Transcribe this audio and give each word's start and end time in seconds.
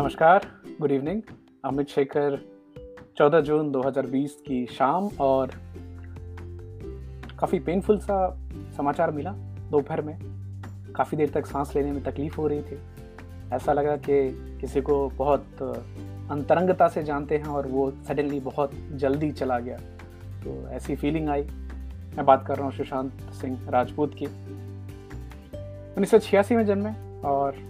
नमस्कार 0.00 0.46
good 0.80 0.90
evening 0.90 1.22
Amit 1.64 1.88
Shekhar 1.88 2.38
14 3.16 3.40
जून 3.40 3.70
2020 3.70 4.34
की 4.46 4.66
शाम 4.66 5.08
और 5.20 5.50
काफ़ी 7.38 7.58
पेनफुल 7.58 7.98
सा 7.98 8.40
समाचार 8.76 9.10
मिला 9.10 9.32
दोपहर 9.70 10.02
में। 10.02 10.18
काफ़ी 10.96 11.16
देर 11.16 11.30
तक 11.30 11.46
सांस 11.46 11.72
लेने 11.76 11.92
में 11.92 12.02
तकलीफ़ 12.02 12.36
हो 12.36 12.46
रही 12.46 12.62
थी। 12.62 12.78
ऐसा 13.52 13.72
लगा 13.72 13.96
कि 13.96 14.30
किसी 14.60 14.80
को 14.80 15.08
बहुत 15.08 15.46
अंतरंगता 16.30 16.88
से 16.88 17.02
जानते 17.02 17.36
हैं 17.36 17.44
और 17.44 17.66
वो 17.66 17.90
सडनली 17.90 18.40
बहुत 18.40 18.70
जल्दी 18.92 19.30
चला 19.30 19.58
गया। 19.58 19.76
तो 20.44 20.68
ऐसी 20.68 20.96
फीलिंग 20.96 21.28
आई। 21.28 21.42
मैं 22.16 22.24
बात 22.24 22.46
कर 22.46 22.56
रहा 22.56 22.64
हूँ 22.64 22.72
सुशांत 22.72 23.12
सिंह 23.12 23.70
राजपूत 23.70 24.14
की। 24.14 24.26
उन्नीस 24.26 26.10
सौ 26.10 26.18
छियासी 26.18 26.56
में 26.56 26.66
जन्मे 26.66 27.20
और 27.28 27.69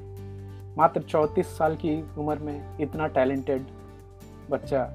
मात्र 0.79 1.01
चौंतीस 1.03 1.47
साल 1.47 1.77
की 1.77 2.03
उम्र 2.19 2.39
में 2.39 2.79
इतना 2.81 3.07
टैलेंटेड 3.07 3.63
बच्चा, 4.51 4.91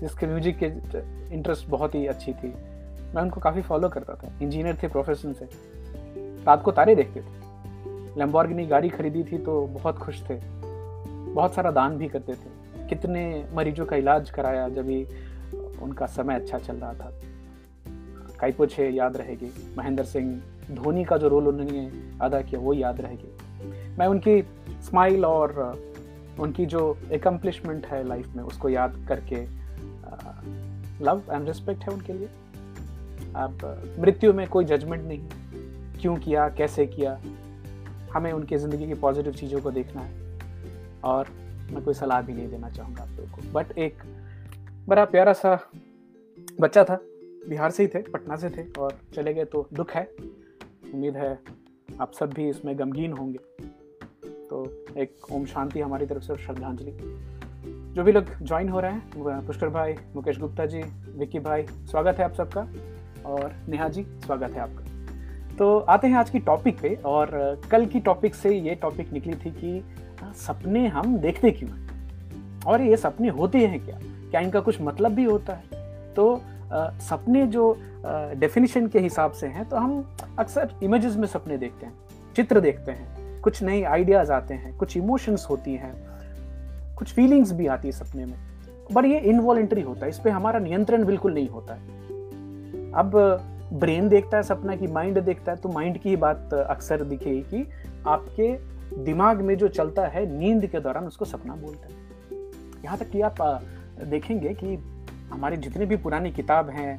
जिसके 0.00 0.26
म्यूज़िक 0.26 0.58
के 0.58 0.66
इंटरेस्ट 1.34 1.68
बहुत 1.68 1.94
ही 1.94 2.06
अच्छी 2.06 2.32
थी। 2.32 2.54
मैं 3.14 3.22
उनको 3.22 3.40
काफ़ी 3.40 3.62
फॉलो 3.62 3.88
करता 3.88 4.14
था। 4.14 4.32
इंजीनियर 4.42 4.78
थे 4.82 4.88
प्रोफेशन 4.88 5.32
से। 5.32 5.48
रात 6.44 6.62
को 6.62 6.72
तारे 6.72 6.94
देखते 6.94 7.20
थे। 7.20 8.18
लैम्बॉर्गिनी 8.18 8.66
गाड़ी 8.66 8.88
खरीदी 8.88 9.24
थी 9.24 9.38
तो 9.38 9.66
बहुत 9.66 9.98
खुश 9.98 10.22
थे। 10.30 10.38
बहुत 11.34 11.54
सारा 11.54 11.70
दान 11.70 11.96
भी 11.98 12.08
करते 12.08 12.32
थे। 12.32 12.88
कितने 12.88 13.46
मरीजों 13.54 13.86
का 13.86 13.96
इलाज 13.96 14.30
कराया 14.30 14.68
जब 14.68 14.86
भी 14.86 15.04
उनका 15.82 16.06
समय 16.06 16.34
अच्छा 16.34 16.58
चल 16.58 16.76
रहा 16.76 16.92
था। 16.92 17.12
काई 18.40 18.52
पोछे 18.52 18.88
याद 18.88 19.16
रहेगी। 19.16 19.74
महेंद्र 19.78 20.04
सिंह, 20.04 20.42
धोनी 20.70 21.04
का 21.04 21.16
जो 21.16 21.28
रोल 21.28 21.48
उन्होंने 21.48 21.90
अदा 22.20 22.40
किया, 22.40 22.60
वो 22.60 22.74
याद 22.74 23.00
रहेगी। 23.00 23.96
मैं 23.98 24.06
उनकी 24.06 24.40
स्माइल 24.82 25.24
और 25.24 25.52
उनकी 26.40 26.66
जो 26.66 26.98
एकम्पलिशमेंट 27.12 27.86
है 27.86 28.06
लाइफ 28.08 28.34
में, 28.36 28.42
उसको 28.44 28.68
याद 28.68 29.04
करके 29.08 29.42
लव 31.04 31.22
एंड 31.32 31.46
रिस्पेक्ट 31.48 31.82
है 31.82 31.88
उनके 31.88 32.12
लिए। 32.12 32.28
अब 33.36 33.96
मृत्यु 34.00 34.32
में 34.32 34.46
कोई 34.48 34.64
जजमेंट 34.64 35.02
नहीं। 35.04 35.28
क्यों 36.00 36.16
किया, 36.16 36.48
कैसे 36.48 36.86
किया? 36.86 37.20
हमें 38.12 38.32
उनकी 38.32 38.56
ज़िंदगी 38.56 38.86
की 38.86 38.94
पॉजिटिव 38.94 39.32
चीज़ों 39.32 39.60
को 39.60 39.70
देखना 39.70 40.00
है। 40.00 40.38
और 41.04 41.28
मैं 41.72 41.82
कोई 41.84 41.94
सलाह 41.94 42.22
भी 42.22 42.32
नहीं 42.32 42.48
देना 42.48 42.70
चाहूँगा 42.70 43.02
आप 43.02 43.08
लोगों 43.08 43.30
को। 43.32 43.52
बट 43.52 43.78
एक 43.78 44.02
बड़ा 44.88 45.04
प्यारा 45.04 45.32
सा 45.32 45.58
बच्चा 46.60 46.84
था, 46.84 46.98
बिहार 47.48 47.70
से 47.70 47.82
ही 47.82 47.88
थे, 47.88 48.02
पटना 48.02 48.36
से 48.36 48.50
थे, 48.50 48.80
और 48.80 48.98
चले 49.14 49.34
गए 49.34 49.44
तो 49.44 49.68
दुख 49.74 49.90
है। 49.90 50.04
उम्मीद 50.94 51.16
है 51.16 51.38
आप 52.00 52.12
सब 52.12 52.32
भी 52.32 52.48
इसमें 52.48 52.78
गमगीन 52.78 53.12
होंगे। 53.12 53.38
तो 54.50 54.64
एक 54.98 55.32
ओम 55.32 55.44
शांति 55.44 55.80
हमारी 55.80 56.06
तरफ़ 56.06 56.22
से 56.22 56.36
श्रद्धांजलि। 56.36 56.90
जो 57.94 58.02
भी 58.02 58.12
लोग 58.12 58.24
ज्वाइन 58.42 58.68
हो 58.68 58.80
रहे 58.80 58.92
हैं 58.92 59.46
पुष्कर 59.46 59.68
भाई 59.68 59.94
मुकेश 60.16 60.38
गुप्ता 60.38 60.66
जी 60.66 60.82
विक्की 61.18 61.38
भाई 61.38 61.62
स्वागत 61.62 62.16
है 62.18 62.24
आप 62.24 62.32
सबका। 62.32 62.66
और 63.26 63.52
नेहा 63.68 63.88
जी 63.88 64.02
स्वागत 64.02 64.50
है 64.50 64.60
आपका। 64.60 65.56
तो 65.56 65.78
आते 65.78 66.06
हैं 66.06 66.14
आज 66.14 66.30
की 66.30 66.38
टॉपिक 66.38 66.80
पे 66.80 66.94
और 67.04 67.60
कल 67.70 67.86
की 67.86 68.00
टॉपिक 68.00 68.34
से 68.34 68.54
ये 68.58 68.74
टॉपिक 68.74 69.12
निकली 69.12 69.34
थी 69.34 69.50
कि 69.50 69.84
सपने 70.22 70.86
हम 70.88 71.16
देखते 71.16 71.50
क्यों 71.50 71.70
हैं? 71.70 72.62
और 72.66 72.80
ये 72.80 72.96
सपने 72.96 73.28
होते 73.28 73.58
हैं 73.58 73.84
क्या? 73.84 73.98
क्या 74.02 74.40
इनका 74.40 74.60
कुछ 74.60 74.80
मतलब 74.80 75.12
भी 75.12 75.24
होता 75.24 75.54
है? 75.54 76.14
तो 76.14 76.34
आ, 76.72 76.90
सपने 76.90 77.46
जो 77.46 77.76
डेफिनेशन 78.36 78.86
के 78.86 78.98
हिसाब 78.98 79.32
से 79.32 79.46
हैं 79.46 79.68
तो 79.68 79.76
हम 79.76 80.16
अक्सर 80.38 80.74
इमेजेस 80.82 81.16
में 81.16 81.28
सपने 81.28 81.58
देखते 81.58 81.86
हैं 81.86 81.94
चित्र 82.36 82.60
देखते 82.60 82.92
हैं। 82.92 83.19
कुछ 83.42 83.62
नए 83.62 83.82
आइडियाज़ 83.84 84.32
आते 84.32 84.54
हैं, 84.54 84.76
कुछ 84.76 84.96
इमोशंस 84.96 85.46
होती 85.50 85.74
हैं, 85.74 85.94
कुछ 86.98 87.12
फीलिंग्स 87.12 87.52
भी 87.52 87.66
आती 87.66 87.88
है 87.88 87.92
सपने 87.94 88.24
में। 88.24 88.34
बट 88.92 89.04
ये 89.04 89.18
इनवॉलेंट्री 89.20 89.82
होता 89.82 90.04
है, 90.04 90.10
इस 90.10 90.18
पर 90.18 90.30
हमारा 90.30 90.58
नियंत्रण 90.58 91.04
बिल्कुल 91.04 91.34
नहीं 91.34 91.48
होता 91.48 91.74
है। 91.74 91.98
अब 92.94 93.12
ब्रेन 93.72 94.08
देखता 94.08 94.36
है 94.36 94.42
सपना 94.42 94.76
की 94.76 94.86
माइंड 94.86 95.18
देखता 95.18 95.52
है 95.52 95.58
तो 95.58 95.68
माइंड 95.68 95.98
की 95.98 96.08
ही 96.08 96.16
बात 96.16 96.54
अक्सर 96.54 97.02
दिखेगी 97.04 97.42
कि 97.44 97.66
आपके 98.08 98.52
दिमाग 99.04 99.40
में 99.40 99.56
जो 99.56 99.68
चलता 99.68 100.06
है, 100.06 100.24
नींद 100.38 100.66
के 100.66 100.80
दौरान 100.80 101.04
उसको 101.04 101.24
सपना 101.24 101.54
बोलते 101.56 101.92
हैं। 101.92 101.98
यहाँ 102.84 102.98
तक 102.98 103.10
कि 103.10 103.20
आप 103.20 103.36
देखेंगे 104.04 104.54
कि 104.54 104.74
हमारी 105.30 105.56
जितनी 105.56 105.86
भी 105.86 105.96
पुरानी 105.96 106.30
किताब 106.32 106.70
हैं 106.70 106.98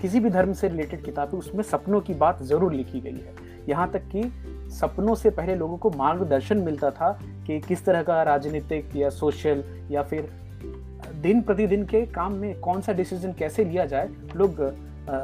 किसी 0.00 0.20
भी 0.20 0.30
धर्म 0.30 0.52
से 0.52 0.68
रिलेटेड 0.68 1.04
किताब 1.04 1.28
है 1.28 1.38
उसमें 1.38 1.62
सपनों 1.62 2.00
की 2.00 2.14
बात 2.14 2.42
ज़रूर 2.42 2.72
लिखी 2.72 3.00
गई 3.00 3.10
है। 3.10 3.34
यहाँ 3.68 3.90
तक 3.90 4.02
कि 4.06 4.22
सपनों 4.74 5.14
से 5.14 5.30
पहले 5.30 5.54
लोगों 5.54 5.76
को 5.76 5.90
मार्गदर्शन 5.90 6.58
मिलता 6.58 6.90
था 6.90 7.10
कि 7.46 7.60
किस 7.60 7.84
तरह 7.84 8.02
का 8.02 8.22
राजनीतिक 8.22 8.96
या 8.96 9.10
सोशल 9.10 9.62
या 9.90 10.02
फिर 10.02 10.30
दिन 11.22 11.40
प्रतिदिन 11.42 11.84
के 11.86 12.04
काम 12.06 12.32
में 12.32 12.58
कौन 12.60 12.80
सा 12.80 12.92
डिसीज़न 12.92 13.32
कैसे 13.32 13.64
लिया 13.64 13.84
जाए, 13.86 14.08
लोग 14.36 14.60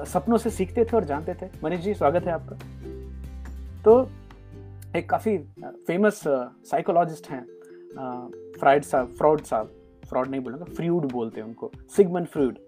सपनों 0.07 0.39
से 0.39 0.51
सीखते 0.51 0.85
थे 0.85 0.97
और 0.97 1.05
जानते 1.05 1.35
थे। 1.35 1.47
मनीष 1.65 1.81
जी, 1.81 1.95
स्वागत 1.95 2.27
है 2.27 2.33
आपका। 2.33 2.57
तो 3.85 4.09
एक 4.97 5.09
काफ़ी 5.11 5.37
फ़ेमस 5.87 6.23
साइकोलॉजिस्ट 6.27 7.31
हैं 7.31 7.43
फ्राइड 8.59 8.85
साहब 8.85 9.15
फ्रॉड 9.19 9.43
साहब। 9.43 9.71
फ्रॉड 10.09 10.29
नहीं 10.29 10.41
बोलूँगा 10.41 10.65
फ्रूड 10.67 11.11
बोलते 11.13 11.41
हैं 11.41 11.47
उनको 11.49 11.71
सिगमन 11.97 12.25
फ्रूड 12.25 12.59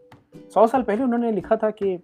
सौ 0.54 0.66
साल 0.66 0.82
पहले 0.82 1.02
उन्होंने 1.02 1.32
लिखा 1.32 1.56
था 1.56 1.70
कि 1.72 1.96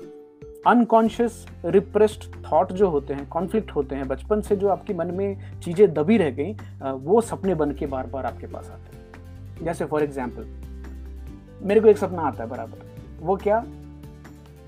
अनकॉन्शियस 0.67 1.45
रिप्रेस्ड 1.65 2.25
थॉट 2.45 2.73
जो 2.73 2.89
होते 2.91 3.15
हैं 3.15 3.29
कॉन्फ्लिक्ट 3.29 3.71
होते 3.71 3.95
हैं, 3.95 4.07
बचपन 4.09 4.41
से 4.41 4.57
जो 4.57 4.69
आपके 4.69 4.95
मन 4.95 5.11
में 5.15 5.61
चीज़ें 5.61 5.93
दबी 5.95 6.17
रह 6.17 6.31
गई 6.31 6.53
वो 6.83 7.21
सपने 7.21 7.55
बन 7.55 7.73
के 7.73 7.87
बार 7.87 8.07
बार 8.07 8.27
आपके 8.27 8.47
पास 8.47 8.71
आते 8.71 8.97
हैं। 8.97 9.65
जैसे 9.65 9.85
फॉर 9.85 10.03
एग्ज़ाम्पल 10.03 10.47
मेरे 11.63 11.81
को 11.81 11.89
एक 11.89 11.99
सपना 11.99 12.23
आता 12.23 12.43
है 12.43 12.49
बराबर। 12.51 12.87
वो 13.21 13.37
क्या? 13.37 13.65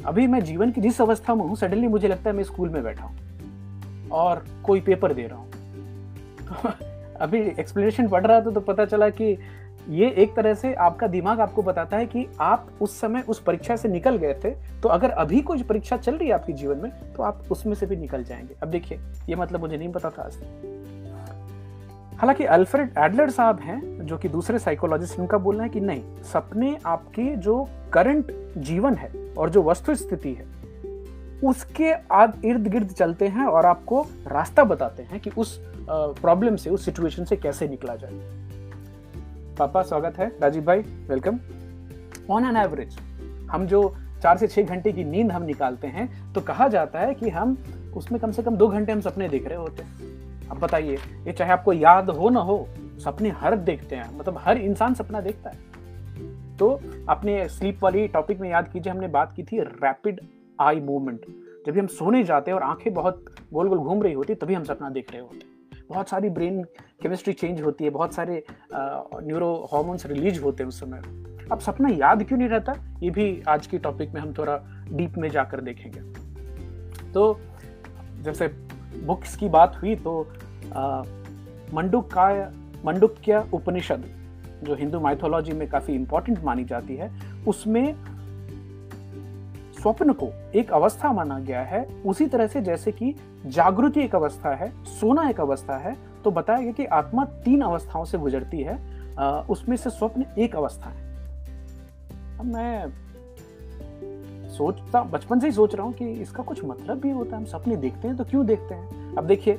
अभी 0.06 0.26
मैं 0.26 0.40
जीवन 0.40 0.70
की 0.70 0.80
जिस 0.80 1.00
अवस्था 1.00 1.34
में 1.34 1.44
हूँ 1.44 1.56
सडनली 1.56 1.88
मुझे 1.88 2.08
लगता 2.08 2.30
है 2.30 2.36
मैं 2.36 2.44
स्कूल 2.44 2.68
में 2.68 2.82
बैठा 2.82 3.04
हूँ 3.04 4.08
और 4.12 4.44
कोई 4.64 4.80
पेपर 4.80 5.12
दे 5.14 5.26
रहा 5.26 5.38
हूँ। 5.38 5.48
अभी 7.20 7.38
एक्सप्लेनेशन 7.38 8.08
पढ़ 8.08 8.26
रहा 8.26 8.40
था 8.40 8.50
तो 8.50 8.60
पता 8.60 8.84
चला 8.84 9.08
कि 9.08 9.38
ये 9.88 10.10
एक 10.10 10.34
तरह 10.36 10.54
से 10.54 10.74
आपका 10.74 11.06
दिमाग 11.06 11.40
आपको 11.40 11.62
बताता 11.62 11.96
है 11.96 12.06
कि 12.06 12.26
आप 12.40 12.68
उस 12.80 13.00
समय 13.00 13.24
उस 13.28 13.40
परीक्षा 13.40 13.76
से 13.76 13.88
निकल 13.88 14.16
गए 14.16 14.34
थे 14.34 14.50
तो 14.80 14.88
अगर 14.88 15.10
अभी 15.10 15.40
कोई 15.40 15.62
परीक्षा 15.62 15.96
चल 15.96 16.14
रही 16.14 16.28
है 16.28 16.34
आपके 16.34 16.52
जीवन 16.52 16.76
में 16.76 17.12
तो 17.16 17.22
आप 17.22 17.44
उसमें 17.50 17.74
से 17.74 17.86
भी 17.86 17.96
निकल 17.96 18.24
जाएँगे। 18.24 18.56
अब 18.62 18.68
देखिए, 18.68 18.98
ये 19.28 19.36
मतलब 19.36 19.60
मुझे 19.60 19.76
नहीं 19.76 19.92
पता 19.92 20.10
था 20.10 20.22
आज। 20.22 20.36
हालाँकि 22.16 22.44
अल्फ्रेड 22.44 22.90
एडलर 22.98 23.30
साहब 23.30 23.60
हैं, 23.60 24.06
जो 24.06 24.16
कि 24.16 24.28
दूसरे 24.28 24.58
साइकोलॉजिस्ट 24.58 25.18
उनका 25.18 25.38
बोलना 25.38 25.62
है 25.62 25.68
कि 25.68 25.80
नहीं, 25.80 26.02
सपने 26.22 26.78
आपके 26.86 27.36
जो 27.36 27.68
करंट 27.92 28.54
जीवन 28.58 28.94
है 28.94 29.12
और 29.38 29.50
जो 29.50 29.62
वस्तु 29.62 29.94
स्थिति 29.94 30.34
है, 30.34 30.44
उसके 31.44 31.92
आद 31.92 32.42
इर्द 32.44 32.68
गिर्द 32.68 32.88
चलते 32.88 33.28
हैं 33.28 33.44
और 33.44 33.66
आपको 33.66 34.06
रास्ता 34.26 34.64
बताते 34.64 35.02
हैं 35.02 35.20
कि 35.20 35.30
उस 35.38 35.69
प्रॉब्लम 35.90 36.56
से, 36.56 36.70
उस 36.70 36.84
सिचुएशन 36.84 37.24
से 37.24 37.36
कैसे 37.36 37.68
निकला 37.68 37.96
जाए? 37.96 38.12
पापा, 39.58 39.82
स्वागत 39.82 40.18
है। 40.18 40.26
राजीव 40.40 40.64
भाई 40.64 40.78
वेलकम 41.08 41.38
ऑन 42.30 42.44
एन 42.44 42.56
एवरेज 42.56 42.98
हम 43.50 43.66
जो 43.66 43.82
चार 44.22 44.38
से 44.38 44.46
छह 44.48 44.62
घंटे 44.62 44.92
की 44.92 45.04
नींद 45.04 45.32
हम 45.32 45.42
निकालते 45.42 45.86
हैं 45.86 46.32
तो 46.32 46.40
कहा 46.40 46.68
जाता 46.68 47.00
है 47.00 47.14
कि 47.14 47.28
हम, 47.28 47.56
उसमें 47.96 48.20
कम 48.20 48.30
से 48.30 48.42
कम 48.42 48.56
दो 48.56 48.68
घंटे 48.68 48.92
हम 48.92 49.00
सपने 49.00 49.28
देख 49.28 49.46
रहे 49.46 49.58
होते 49.58 49.82
हैं। 49.82 50.48
अब 50.48 50.58
बताइए, 50.58 50.96
ये 50.96 51.32
चाहे 51.32 51.52
आपको 51.52 51.72
याद 51.72 52.10
हो 52.10 52.30
ना 52.30 52.40
हो, 52.40 52.66
सपने 53.04 53.30
हर 53.30 53.56
देखते 53.56 53.96
हैं 53.96 54.18
मतलब 54.18 54.38
हर 54.38 54.58
इंसान 54.58 54.94
सपना 54.94 55.20
देखता 55.20 55.50
है। 55.50 56.56
तो 56.56 56.80
अपने 57.08 57.48
स्लीप 57.48 57.82
वाली 57.82 58.08
टॉपिक 58.08 58.40
में 58.40 58.50
याद 58.50 58.72
कीजिए, 58.72 58.92
हमने 58.92 59.08
बात 59.08 59.32
की 59.32 59.42
थी 59.42 59.60
रैपिड 59.60 60.20
आई 60.60 60.80
मूवमेंट 60.80 61.26
जब 61.66 61.78
हम 61.78 61.86
सोने 61.86 62.24
जाते 62.24 62.50
हैं 62.50 62.58
और 62.58 62.64
आँखें 62.64 62.92
बहुत 62.94 63.24
गोल 63.52 63.68
गोल 63.68 63.78
घूम 63.78 64.02
रही 64.02 64.12
होती 64.12 64.34
तभी 64.34 64.54
हम 64.54 64.64
सपना 64.64 64.90
देख 64.90 65.12
रहे 65.12 65.20
होते 65.20 65.59
बहुत 65.90 66.08
सारी 66.08 66.28
ब्रेन 66.30 66.62
केमिस्ट्री 67.02 67.32
चेंज 67.32 67.60
होती 67.62 67.84
है, 67.84 67.90
बहुत 67.90 68.14
सारे 68.14 68.42
न्यूरो 68.74 69.68
हॉर्मोन्स 69.72 70.06
रिलीज़ 70.06 70.40
होते 70.42 70.62
हैं 70.62 70.68
उस 70.68 70.80
समय। 70.80 71.02
अब 71.52 71.58
सपना 71.58 71.88
याद 71.90 72.22
क्यों 72.24 72.38
नहीं 72.38 72.48
रहता? 72.48 72.74
ये 73.02 73.10
भी 73.10 73.42
आज 73.48 73.66
की 73.66 73.78
टॉपिक 73.78 74.12
में 74.14 74.20
हम 74.20 74.32
थोड़ा 74.32 74.56
डीप 74.90 75.16
में 75.18 75.28
जाकर 75.28 75.60
देखेंगे। 75.60 76.00
तो 77.12 77.40
जैसे 78.22 78.48
बुक्स 79.06 79.36
की 79.36 79.48
बात 79.48 79.76
हुई 79.82 79.94
तो 79.96 80.20
मंडुक 81.74 82.10
का 82.12 82.28
मंडुक्य 82.84 83.44
उपनिषद, 83.54 84.04
जो 84.62 84.74
हिंदू 84.74 85.00
माइथोलॉजी 85.00 85.52
में 85.52 85.68
काफ़ी 85.68 85.94
इंपॉर्टेंट 85.94 86.42
मानी 86.44 86.64
जाती 86.64 86.96
है, 86.96 87.10
उसमें 87.48 87.94
स्वप्न 89.80 90.12
को 90.12 90.28
एक 90.54 90.70
अवस्था 90.72 91.12
माना 91.12 91.38
गया 91.38 91.62
है। 91.62 91.84
उसी 92.06 92.26
तरह 92.26 92.46
से 92.46 92.60
जैसे 92.60 92.92
कि 92.92 93.14
जागृति 93.46 94.00
एक 94.00 94.14
अवस्था 94.14 94.54
है, 94.54 94.72
सोना 94.90 95.28
एक 95.28 95.40
अवस्था 95.40 95.76
है 95.78 95.96
तो 96.24 96.30
बताया 96.30 96.60
गया 96.60 96.72
कि 96.72 96.84
आत्मा 96.86 97.24
तीन 97.44 97.60
अवस्थाओं 97.62 98.04
से 98.04 98.18
गुजरती 98.18 98.62
है। 98.62 98.78
उसमें 99.50 99.76
से 99.76 99.90
स्वप्न 99.90 100.24
एक 100.38 100.56
अवस्था 100.56 100.90
है। 100.90 101.08
अब 102.38 102.44
मैं 102.46 102.92
सोचता, 104.50 105.02
बचपन 105.02 105.40
से 105.40 105.46
ही 105.46 105.52
सोच 105.52 105.74
रहा 105.74 105.86
हूँ 105.86 105.92
कि 105.92 106.10
इसका 106.12 106.42
कुछ 106.42 106.64
मतलब 106.64 107.00
भी 107.00 107.10
होता 107.10 107.30
है। 107.30 107.42
हम 107.42 107.44
सपने 107.48 107.76
देखते 107.76 108.08
हैं 108.08 108.16
तो 108.16 108.24
क्यों 108.24 108.44
देखते 108.46 108.74
हैं? 108.74 109.14
अब 109.16 109.26
देखिए, 109.26 109.54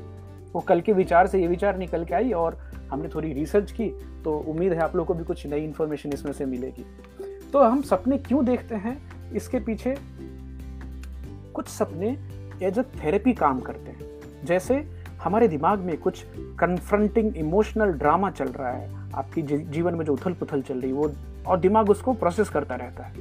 वो 0.53 0.61
कल 0.61 0.81
के 0.81 0.93
विचार 0.93 1.27
से 1.27 1.39
ये 1.41 1.47
विचार 1.47 1.77
निकल 1.77 2.03
के 2.05 2.15
आई 2.15 2.31
और 2.31 2.57
हमने 2.91 3.09
थोड़ी 3.09 3.31
रिसर्च 3.33 3.71
की 3.71 3.89
तो 4.23 4.37
उम्मीद 4.47 4.73
है 4.73 4.79
आप 4.79 4.95
लोगों 4.95 5.05
को 5.05 5.13
भी 5.13 5.23
कुछ 5.23 5.45
नई 5.47 5.63
इन्फॉर्मेशन 5.63 6.13
इसमें 6.13 6.31
से 6.33 6.45
मिलेगी। 6.45 6.85
तो 7.53 7.59
हम 7.59 7.81
सपने 7.81 8.17
क्यों 8.17 8.43
देखते 8.45 8.75
हैं? 8.75 8.97
इसके 9.35 9.59
पीछे 9.59 9.95
कुछ 11.53 11.67
सपने 11.67 12.17
एज 12.63 12.79
अ 12.79 12.83
थेरेपी 12.95 13.33
काम 13.33 13.59
करते 13.59 13.91
हैं। 13.91 14.45
जैसे 14.45 14.75
हमारे 15.23 15.47
दिमाग 15.47 15.79
में 15.79 15.97
कुछ 15.97 16.23
कन्फ्रंटिंग 16.59 17.37
इमोशनल 17.37 17.91
ड्रामा 17.93 18.29
चल 18.31 18.47
रहा 18.47 18.71
है। 18.71 18.89
आपकी 19.13 19.41
जीवन 19.41 19.95
में 19.95 20.05
जो 20.05 20.13
उथल 20.13 20.33
पुथल 20.33 20.61
चल 20.61 20.79
रही 20.79 20.89
है, 20.91 20.95
वो 20.95 21.11
और 21.47 21.59
दिमाग 21.59 21.89
उसको 21.89 22.13
प्रोसेस 22.13 22.49
करता 22.49 22.75
रहता 22.75 23.03
है। 23.03 23.13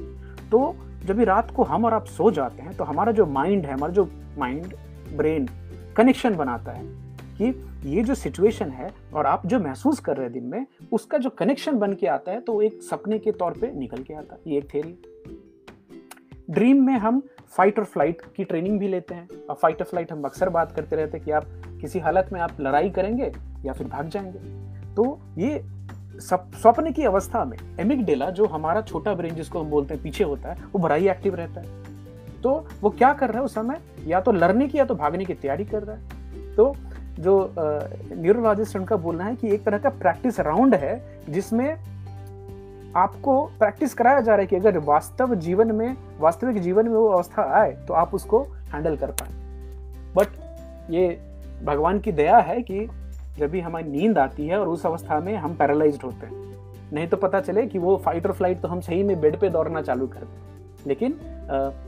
तो 0.49 0.75
जब 1.05 1.17
भी 1.17 1.23
रात 1.23 1.51
को 1.51 1.63
हम 1.63 1.85
और 1.85 1.93
आप 1.93 2.05
सो 2.07 2.31
जाते 2.31 2.61
हैं 2.61 2.75
तो 2.77 2.83
हमारा 2.83 3.11
जो 3.11 3.25
माइंड 3.25 3.65
है, 3.65 3.73
हमारा 3.73 3.93
जो 3.93 4.09
माइंड 4.37 4.73
ब्रेन 5.17 5.47
कनेक्शन 5.97 6.35
बनाता 6.35 6.71
है 6.71 6.83
कि 7.37 7.89
ये 7.89 8.03
जो 8.03 8.15
सिचुएशन 8.15 8.69
है 8.69 8.89
और 9.13 9.25
आप 9.25 9.45
जो 9.47 9.59
महसूस 9.59 9.99
कर 9.99 10.17
रहे 10.17 10.25
हैं 10.25 10.33
दिन 10.33 10.43
में, 10.43 10.65
उसका 10.91 11.17
जो 11.17 11.29
कनेक्शन 11.29 11.77
बन 11.79 11.93
के 11.93 12.07
आता 12.07 12.31
है 12.31 12.41
तो 12.41 12.61
एक 12.61 12.81
सपने 12.81 13.19
के 13.19 13.31
तौर 13.31 13.51
पे 13.51 13.71
निकल 13.75 14.03
के 14.03 14.13
आता 14.13 14.35
है। 14.35 14.51
ये 14.51 14.57
एक 14.57 14.73
थेरी 14.73 14.97
ड्रीम 16.51 16.85
में 16.85 16.93
हम 16.93 17.21
फाइट 17.49 17.79
और 17.79 17.85
फ़्लाइट 17.85 18.21
की 18.35 18.43
ट्रेनिंग 18.43 18.79
भी 18.79 18.87
लेते 18.87 19.15
हैं। 19.15 19.29
और 19.49 19.55
फाइट 19.55 19.79
और 19.79 19.85
फ़्लाइट 19.85 20.11
हम 20.11 20.23
अक्सर 20.23 20.49
बात 20.49 20.71
करते 20.71 20.95
रहते 20.95 21.17
हैं 21.17 21.25
कि 21.25 21.31
आप 21.31 21.45
किसी 21.81 21.99
हालत 21.99 22.29
में 22.33 22.41
आप 22.41 22.51
लड़ाई 22.59 22.89
करेंगे 22.89 23.31
या 23.65 23.73
फिर 23.73 23.87
भाग 23.87 24.07
जाएँगे। 24.07 24.39
तो 24.95 25.19
ये 25.37 25.63
स्वप्न 26.19 26.91
की 26.91 27.03
अवस्था 27.03 27.45
में 27.45 27.57
एमिक 27.79 28.05
जो 28.31 28.45
हमारा 28.45 28.81
छोटा 28.81 29.13
ब्रेन 29.13 29.35
जिसको 29.35 29.59
हम 29.59 29.69
बोलते 29.69 29.93
हैं, 29.93 30.03
पीछे 30.03 30.23
होता 30.23 30.49
है, 30.49 30.63
वो 30.73 30.79
बड़ा 30.79 30.95
ही 30.95 31.09
एक्टिव 31.09 31.35
रहता 31.35 31.61
है। 31.61 31.67
तो 32.41 32.67
वो 32.81 32.89
क्या 32.89 33.13
कर 33.13 33.29
रहा 33.29 33.39
है 33.39 33.45
उस 33.45 33.55
समय? 33.55 33.81
या 34.07 34.21
तो 34.21 34.31
लड़ने 34.31 34.67
की 34.67 34.77
या 34.77 34.85
तो 34.85 34.95
भागने 34.95 35.25
की 35.25 35.33
तैयारी 35.33 35.65
कर 35.65 35.83
रहा 35.83 35.95
है। 35.95 36.01
तो 36.55 36.75
जो 37.19 37.53
न्यूरोलॉजिस्ट 38.13 38.75
उनका 38.75 38.95
बोलना 38.95 39.23
है 39.23 39.35
कि 39.35 39.53
एक 39.53 39.63
तरह 39.63 39.77
का 39.77 39.89
प्रैक्टिस 39.89 40.39
राउंड 40.39 40.75
है 40.75 41.21
जिसमें 41.29 41.77
आपको 42.95 43.43
प्रैक्टिस 43.59 43.93
कराया 43.93 44.21
जा 44.21 44.31
रहा 44.31 44.41
है 44.41 44.47
कि 44.47 44.55
अगर 44.55 44.77
वास्तव 44.77 45.35
जीवन 45.35 45.71
में, 45.71 45.95
वास्तविक 46.19 46.61
जीवन 46.61 46.87
में 46.87 46.95
वो 46.95 47.07
अवस्था 47.07 47.43
आए 47.59 47.71
तो 47.87 47.93
आप 47.93 48.13
उसको 48.15 48.41
हैंडल 48.73 48.97
कर 48.97 49.11
पाए। 49.11 49.29
बट 50.15 50.91
ये 50.91 51.07
भगवान 51.63 51.99
की 51.99 52.11
दया 52.11 52.37
है 52.39 52.61
कि 52.61 52.87
जब 53.37 53.49
भी 53.49 53.59
हमारी 53.59 53.89
नींद 53.89 54.17
आती 54.17 54.47
है 54.47 54.59
और 54.59 54.67
उस 54.67 54.85
अवस्था 54.85 55.19
में 55.19 55.35
हम 55.35 55.55
पैरालाइज 55.55 55.99
होते 56.03 56.25
हैं, 56.25 56.39
नहीं 56.93 57.07
तो 57.07 57.17
पता 57.17 57.41
चले 57.41 57.65
कि 57.67 57.79
वो 57.79 57.95
फाइट 57.97 58.25
और 58.25 58.33
फ़्लाइट 58.33 58.61
तो 58.61 58.67
हम 58.67 58.81
सही 58.81 59.03
में 59.03 59.19
बेड 59.21 59.39
पे 59.39 59.49
दौड़ना 59.49 59.81
चालू 59.81 60.07
कर 60.07 60.19
दें। 60.19 60.87
लेकिन 60.87 61.11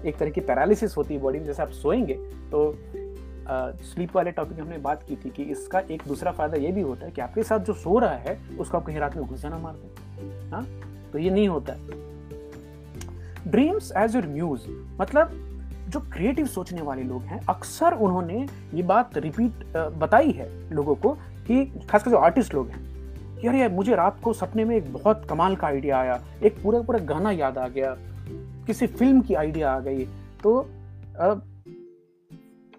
एक 0.06 0.18
तरह 0.18 0.30
की 0.30 0.42
पैरालिसिस 0.42 0.98
होती 0.98 1.14
है 1.14 1.22
बॉडी 1.22 1.40
में, 1.40 1.46
जैसे 1.46 1.64
आप 1.64 1.70
सोएँगे 1.72 2.14
तो 2.52 2.76
स्लीप 3.84 4.16
वाले 4.16 4.32
टॉपिक 4.32 4.58
में 4.58 4.64
हमने 4.64 4.78
बात 4.78 5.04
की 5.04 5.16
थी 5.16 5.30
कि 5.30 5.44
इसका 5.44 5.80
एक 5.82 6.04
दूसरा 6.08 6.32
फ़ायदा 6.32 6.58
ये 6.58 6.72
भी 6.72 6.82
होता 6.82 7.06
है 7.06 7.12
कि 7.12 7.22
आपके 7.22 7.44
साथ 7.44 7.60
जो 7.60 7.74
सो 7.74 7.98
रहा 8.00 8.16
है, 8.18 8.38
उसको 8.60 8.78
आप 8.78 8.86
कहीं 8.86 9.00
रात 9.00 9.16
में 9.18 9.26
घुस 9.26 9.42
जाना 9.42 9.58
मार 9.58 9.74
दें। 9.74 10.52
हाँ? 10.52 10.66
तो 11.13 11.19
ये 11.19 11.30
नहीं 11.30 11.48
होता 11.48 11.74
ड्रीम्स 13.48 13.92
एज 13.98 14.15
योर 14.15 14.27
म्यूज 14.27 14.62
मतलब 15.01 15.50
जो 15.89 16.00
क्रिएटिव 16.00 16.45
सोचने 16.45 16.81
वाले 16.81 17.04
लोग 17.04 17.21
हैं 17.21 17.45
अक्सर 17.50 17.94
उन्होंने 17.94 18.48
ये 18.74 18.83
बात 18.83 19.18
रिपीट 19.18 19.65
बताई 19.77 20.31
है 20.31 20.74
लोगों 20.74 20.95
को 20.95 21.12
कि 21.48 21.65
खासकर 21.89 22.12
जो 22.12 22.18
आर्टिस्ट 22.18 22.54
लोग 22.54 22.69
हैं 22.69 22.81
कि 23.38 23.48
अरे 23.48 23.68
मुझे 23.69 23.95
रात 23.95 24.19
को 24.24 24.33
सपने 24.33 24.65
में 24.65 24.75
एक 24.75 24.94
बहुत 24.94 25.25
कमाल 25.30 25.56
का 25.56 25.68
आइडिया 25.68 25.98
आया 25.98 26.21
एक 26.44 26.62
पूरा 26.63 26.81
पूरा 26.81 27.00
गाना 27.00 27.31
याद 27.31 27.57
आ 27.57 27.68
गया 27.68 27.95
किसी 28.68 28.88
फ़िल्म 28.88 29.21
की 29.21 29.33
आइडिया 29.33 29.71
आ 29.71 29.80
गई। 29.80 30.06
तो 30.44 30.57
आ, 31.19 31.36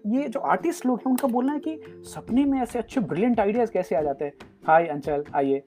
ये 0.07 0.27
जो 0.29 0.39
आर्टिस्ट 0.39 0.85
लोग 0.85 0.99
हैं 0.99 1.11
उनका 1.11 1.27
बोलना 1.27 1.53
है 1.53 1.59
कि 1.59 1.81
सपने 2.05 2.45
में 2.45 2.61
ऐसे 2.61 2.79
अच्छे 2.79 3.01
ब्रिलियंट 3.01 3.39
आइडियाज़ 3.39 3.71
कैसे 3.71 3.95
आ 3.95 4.01
जाते 4.01 4.25
हैं? 4.25 4.31
हाय 4.67 4.85
अंचल 4.85 5.23
आइए। 5.35 5.63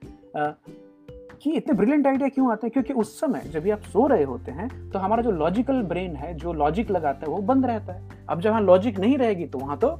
कि 1.41 1.51
इतने 1.51 1.73
ब्रिलियंट 1.73 2.07
आइडिया 2.07 2.29
क्यों 2.29 2.51
आते 2.51 2.67
हैं? 2.67 2.71
क्योंकि 2.71 2.93
उस 2.93 3.19
समय 3.19 3.41
जब 3.45 3.63
भी 3.63 3.69
आप 3.69 3.81
सो 3.83 4.07
रहे 4.07 4.23
होते 4.23 4.51
हैं 4.51 4.69
तो 4.91 4.99
हमारा 4.99 5.23
जो 5.23 5.31
लॉजिकल 5.31 5.81
ब्रेन 5.81 6.15
है, 6.15 6.33
जो 6.33 6.53
लॉजिक 6.53 6.91
लगाता 6.91 7.25
है, 7.25 7.33
वो 7.33 7.41
बंद 7.41 7.65
रहता 7.65 7.93
है। 7.93 8.01
अब 8.29 8.41
जब 8.41 8.49
वहाँ 8.49 8.61
लॉजिक 8.61 8.99
नहीं 8.99 9.17
रहेगी 9.17 9.45
तो 9.45 9.59
वहाँ 9.59 9.77
तो 9.77 9.99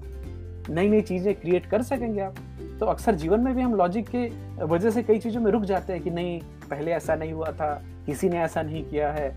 नई 0.70 0.90
नई 0.90 1.02
चीज़ें 1.02 1.34
क्रिएट 1.36 1.66
कर 1.66 1.82
सकेंगे 1.82 2.22
आप। 2.22 2.36
तो 2.80 2.86
अक्सर 2.86 3.16
जीवन 3.16 3.40
में 3.40 3.54
भी 3.56 3.62
हम 3.62 3.76
लॉजिक 3.76 4.10
के 4.16 4.28
वजह 4.66 4.90
से 4.90 5.04
कई 5.04 5.20
चीज़ों 5.20 5.42
में 5.42 5.52
रुक 5.52 5.64
जाते 5.64 5.94
हैं 5.94 6.02
कि 6.02 6.12
नहीं, 6.12 6.40
पहले 6.70 6.92
ऐसा 6.92 7.16
नहीं 7.16 7.34
हुआ 7.34 7.52
था, 7.52 7.74
किसी 8.06 8.30
ने 8.30 8.40
ऐसा 8.40 8.62
नहीं 8.62 8.84
किया 8.86 9.12
है। 9.12 9.30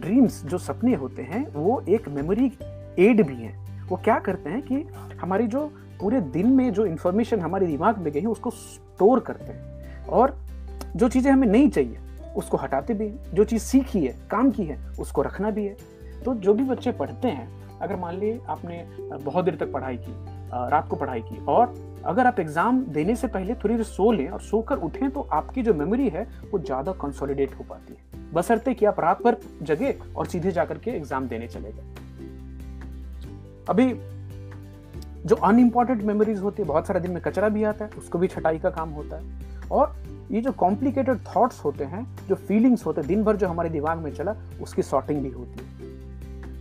ड्रीम्स 0.00 0.44
जो 0.44 0.58
सपने 0.58 0.94
होते 0.94 1.22
हैं, 1.22 1.46
वो 1.48 1.82
एक 1.88 2.08
मेमोरी 2.08 2.52
एड 2.98 3.26
भी 3.26 3.34
हैं। 3.34 3.86
वो 3.86 3.96
क्या 3.96 4.18
करते 4.18 4.50
हैं 4.50 4.62
कि 4.62 4.84
हमारी 5.22 5.46
जो 5.46 5.66
पूरे 6.00 6.20
दिन 6.20 6.46
में 6.46 6.72
जो 6.72 6.86
इंफॉर्मेशन 6.86 7.40
हमारे 7.40 7.66
दिमाग 7.66 7.98
में 7.98 8.12
गई 8.12 8.20
है, 8.20 8.26
उसको 8.26 8.50
स्टोर 8.50 9.20
करते 9.20 9.52
हैं। 9.52 9.73
और 10.08 10.36
जो 10.96 11.08
चीज़ें 11.08 11.30
हमें 11.32 11.46
नहीं 11.48 11.68
चाहिए, 11.68 11.98
उसको 12.36 12.56
हटाते 12.56 12.94
भी 12.94 13.06
हैं। 13.06 13.34
जो 13.34 13.44
चीज़ 13.44 13.62
सीखी 13.62 14.04
है, 14.06 14.14
काम 14.30 14.50
की 14.50 14.64
है, 14.64 14.78
उसको 15.00 15.22
रखना 15.22 15.50
भी 15.50 15.64
है। 15.66 15.76
तो 16.24 16.34
जो 16.36 16.54
भी 16.54 16.64
बच्चे 16.64 16.92
पढ़ते 16.92 17.28
हैं, 17.28 17.48
अगर 17.78 17.96
मान 17.96 18.14
लीजिए 18.14 18.40
आपने 18.48 18.84
बहुत 19.14 19.44
देर 19.44 19.56
तक 19.56 19.72
पढ़ाई 19.72 19.96
की 19.98 20.12
रात 20.70 20.88
को 20.88 20.96
पढ़ाई 20.96 21.20
की 21.20 21.44
और 21.46 21.74
अगर 22.04 22.26
आप 22.26 22.40
एग्ज़ाम 22.40 22.80
देने 22.86 23.14
से 23.16 23.26
पहले 23.28 23.54
थोड़ी 23.54 23.74
देर 23.74 23.84
सो 23.84 24.10
लें 24.12 24.28
और 24.28 24.40
सोकर 24.40 24.78
उठें 24.78 25.10
तो 25.10 25.20
आपकी 25.32 25.62
जो 25.62 25.74
मेमोरी 25.74 26.08
है, 26.08 26.26
वो 26.52 26.58
ज़्यादा 26.58 26.92
कंसोलिडेट 26.92 27.54
हो 27.58 27.64
पाती 27.70 27.94
है। 27.94 28.32
बसरते 28.32 28.74
कि 28.74 28.86
आप 28.86 29.00
रात 29.00 29.22
भर 29.22 29.36
जगे 29.62 29.94
और 30.16 30.26
सीधे 30.26 30.50
जाकर 30.52 30.78
के 30.78 30.90
एग्ज़ाम 30.90 31.28
देने 31.28 31.48
चले 31.48 31.72
गए 31.72 32.02
अभी 33.68 33.92
जो 35.24 35.36
अनइम्पॉर्टेंट 35.36 36.02
मेमोरीज 36.02 36.40
होती 36.40 36.62
है, 36.62 36.68
बहुत 36.68 36.86
सारे 36.86 37.00
दिन 37.00 37.10
में 37.10 37.22
कचरा 37.22 37.48
भी 37.48 37.64
आता 37.64 37.84
है, 37.84 37.90
उसको 37.98 38.18
भी 38.18 38.28
छटाई 38.28 38.58
का 38.58 38.70
काम 38.70 38.90
होता 38.90 39.16
है। 39.16 39.43
और 39.70 39.96
ये 40.30 40.40
जो 40.40 40.52
कॉम्प्लिकेटेड 40.52 41.18
थॉट्स 41.18 41.64
होते 41.64 41.84
हैं, 41.84 42.16
जो 42.28 42.34
फीलिंग्स 42.34 42.86
होते 42.86 43.00
हैं 43.00 43.08
दिन 43.08 43.24
भर 43.24 43.36
जो 43.36 43.48
हमारे 43.48 43.70
दिमाग 43.70 43.98
में 43.98 44.14
चला, 44.14 44.36
उसकी 44.62 44.82
सॉर्टिंग 44.82 45.22
भी 45.22 45.30
होती 45.30 45.52
है। 45.52 45.84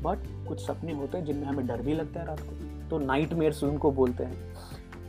बट 0.04 0.48
कुछ 0.48 0.68
सपने 0.68 0.94
होते 0.94 1.18
हैं 1.18 1.26
जिनमें 1.26 1.44
हमें 1.44 1.68
डर 1.68 1.82
भी 1.82 1.94
लगता 1.94 2.20
है 2.20 2.26
रात 2.26 2.40
को। 2.40 2.90
तो 2.90 2.98
नाइट 2.98 3.34
मेयर्स 3.34 3.64
उनको 3.64 3.92
बोलते 3.92 4.24
हैं। 4.24 4.54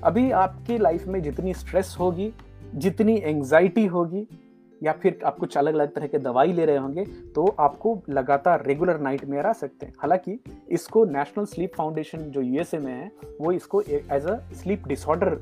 अभी 0.04 0.30
आपकी 0.30 0.78
लाइफ 0.78 1.06
में 1.06 1.22
जितनी 1.22 1.54
स्ट्रेस 1.54 1.96
होगी, 2.00 2.34
जितनी 2.74 3.16
एंग्जाइटी 3.16 3.86
होगी 3.86 4.43
या 4.82 4.92
फिर 4.92 5.18
आप 5.26 5.38
कुछ 5.38 5.56
अलग 5.56 5.74
अलग 5.74 5.92
तरह 5.94 6.06
के 6.06 6.18
दवाई 6.18 6.52
ले 6.52 6.64
रहे 6.64 6.76
होंगे 6.76 7.04
तो 7.34 7.46
आपको 7.60 7.98
लगातार 8.10 8.64
रेगुलर 8.66 8.98
नाइट 9.00 9.24
मेयर 9.24 9.46
आ 9.46 9.52
सकते 9.52 9.86
हैं। 9.86 9.92
हालाँकि 9.98 10.38
इसको 10.68 11.04
नेशनल 11.04 11.44
स्लीप 11.44 11.74
फाउंडेशन 11.76 12.18
जो 12.18 12.40
यूएसए 12.40 12.78
में 12.78 12.92
है, 12.92 13.10
वो 13.40 13.52
इसको 13.52 13.80
एज 13.82 14.26
अ 14.26 14.36
स्लीप 14.54 14.86
डिसऑर्डर 14.88 15.38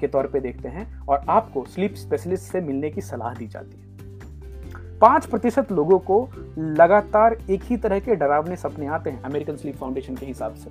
के 0.00 0.06
तौर 0.06 0.26
पे 0.26 0.40
देखते 0.40 0.68
हैं 0.68 1.00
और 1.00 1.24
आपको 1.28 1.64
स्लीप 1.64 1.94
स्पेशलिस्ट 1.96 2.52
से 2.52 2.60
मिलने 2.60 2.90
की 2.90 3.00
सलाह 3.00 3.34
दी 3.34 3.46
जाती 3.46 3.76
है। 3.76 4.98
पाँच 4.98 5.26
प्रतिशत 5.26 5.72
लोगों 5.72 5.98
को 6.00 6.28
लगातार 6.58 7.36
एक 7.50 7.62
ही 7.64 7.76
तरह 7.76 8.00
के 8.00 8.14
डरावने 8.16 8.56
सपने 8.56 8.86
आते 8.88 9.10
हैं 9.10 9.22
अमेरिकन 9.22 9.56
स्लीप 9.56 9.76
फाउंडेशन 9.76 10.16
के 10.16 10.26
हिसाब 10.26 10.54
से। 10.54 10.70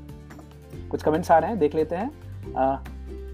कुछ 0.90 1.04
कमेंट्स 1.04 1.32
आ 1.32 1.38
रहे 1.40 1.50
हैं? 1.50 1.60
देख 1.60 1.76
लेते 1.76 1.96
हैं। 1.96 2.12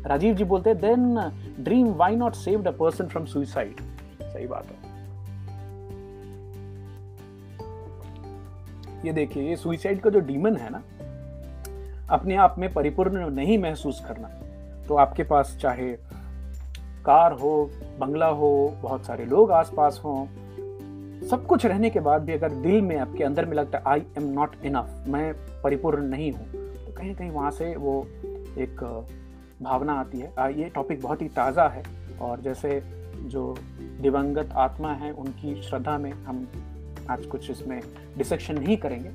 राजीव 0.05 0.35
जी 0.35 0.43
बोलते 0.43 0.69
हैं 0.69 0.79
then 0.79 1.31
dream 1.59 1.87
why 1.93 2.15
not 2.15 2.33
saved 2.35 2.67
a 2.67 2.71
person 2.71 3.07
from 3.07 3.25
suicide 3.25 3.75
सही 4.35 4.47
बात 4.47 4.65
है। 4.65 4.93
ये 9.05 9.13
देखिए, 9.13 9.43
ये 9.43 9.55
सुइसाइड 9.55 9.99
का 10.01 10.09
जो 10.09 10.19
डीमन 10.21 10.55
है 10.57 10.69
ना, 10.69 10.81
अपने 12.09 12.35
आप 12.37 12.55
में 12.59 12.71
परिपूर्ण 12.73 13.29
नहीं 13.31 13.57
महसूस 13.57 14.03
करना। 14.07 14.27
तो 14.87 14.95
आपके 14.95 15.23
पास 15.23 15.57
चाहे 15.61 15.91
कार 17.05 17.31
हो, 17.31 17.69
बंगला 17.99 18.27
हो, 18.27 18.77
बहुत 18.81 19.05
सारे 19.05 19.25
लोग 19.25 19.51
आसपास 19.51 20.01
हो, 20.05 20.27
सब 21.29 21.45
कुछ 21.47 21.65
रहने 21.65 21.89
के 21.89 21.99
बाद 21.99 22.21
भी 22.21 22.33
अगर 22.33 22.49
दिल 22.61 22.81
में 22.81 22.95
आपके 22.97 23.23
अंदर 23.23 23.45
में 23.45 23.55
लगता 23.57 23.77
है 23.77 23.83
आई 23.87 24.03
एम 24.17 24.23
नॉट 24.33 24.55
इनफ 24.65 25.05
मैं 25.07 25.33
परिपूर्ण 25.63 26.03
नहीं 26.03 26.31
हूँ 26.31 26.45
तो 26.45 26.93
कहीं 26.93 27.13
कहीं 27.15 27.29
वहाँ 27.31 27.51
से 27.51 27.75
वो 27.75 28.01
एक 28.57 28.83
भावना 29.61 29.93
आती 29.93 30.19
है। 30.19 30.51
ये 30.59 30.69
टॉपिक 30.69 31.01
बहुत 31.01 31.21
ही 31.21 31.27
ताज़ा 31.29 31.67
है 31.67 31.83
और 32.21 32.41
जैसे 32.41 32.81
जो 33.25 33.55
दिवंगत 34.01 34.49
आत्मा 34.53 34.93
है 34.93 35.11
उनकी 35.11 35.61
श्रद्धा 35.61 35.97
में 35.97 36.11
हम 36.11 36.47
आज 37.09 37.25
कुछ 37.25 37.51
इसमें 37.51 37.81
डिसेक्शन 38.17 38.59
नहीं 38.59 38.77
करेंगे। 38.77 39.09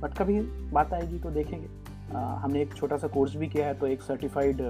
बट 0.00 0.18
कभी 0.18 0.40
बात 0.72 0.92
आएगी 0.92 1.18
तो 1.18 1.30
देखेंगे। 1.30 1.68
आ, 2.16 2.34
हमने 2.34 2.62
एक 2.62 2.74
छोटा 2.74 2.96
सा 2.96 3.08
कोर्स 3.08 3.36
भी 3.36 3.48
किया 3.48 3.66
है 3.66 3.74
तो 3.74 3.86
एक 3.86 4.02
certified 4.02 4.60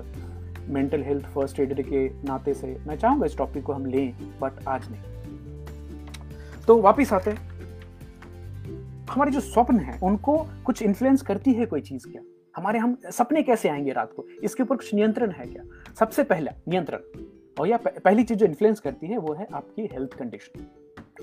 mental 0.69 1.03
health 1.03 1.25
first 1.25 1.61
aider 1.61 1.83
के 1.83 2.09
नाते 2.09 2.55
से 2.55 2.79
मैं 2.87 2.97
चाहूँगा 2.97 3.27
इस 3.27 3.39
टॉपिक 3.39 3.65
को 3.65 3.73
हम 3.73 3.87
लें 3.87 4.15
बट 4.41 4.69
आज 4.69 4.89
नहीं। 4.91 5.03
तो 6.67 6.81
वापिस 6.81 7.13
आते 7.13 7.31
हैं। 7.31 7.55
हमारे 9.11 9.31
जो 9.31 9.41
स्वप्न 9.41 9.79
है 9.79 10.01
उनको 10.01 10.47
कुछ 10.65 10.83
इन्फ्लुएंस 10.83 11.23
करती 11.23 11.53
है 11.53 11.67
कोई 11.67 11.81
चीज़ 11.81 12.07
क्या? 12.09 12.23
हमारे 12.57 12.79
हम 12.79 12.97
सपने 13.11 13.43
कैसे 13.43 13.69
आएँगे 13.69 13.93
रात 13.93 14.13
को? 14.13 14.27
इसके 14.43 14.63
ऊपर 14.63 14.77
कुछ 14.77 14.95
नियंत्रण 14.95 15.31
है 15.31 15.47
क्या? 15.47 15.63
सबसे 15.99 16.23
पहला 16.23 16.53
नियंत्रण। 16.69 16.99
और 17.57 17.69
या 17.69 17.77
पहली 17.79 18.23
चीज़ 18.23 18.39
जो 18.39 18.47
इन्फ्लुएंस 18.47 18.81
करती 18.81 19.07
है 19.07 19.19
वो 19.19 19.35
है 19.35 19.47
आपकी 19.55 19.89
हेल्थ 19.93 20.15
कंडीशन 20.15 20.67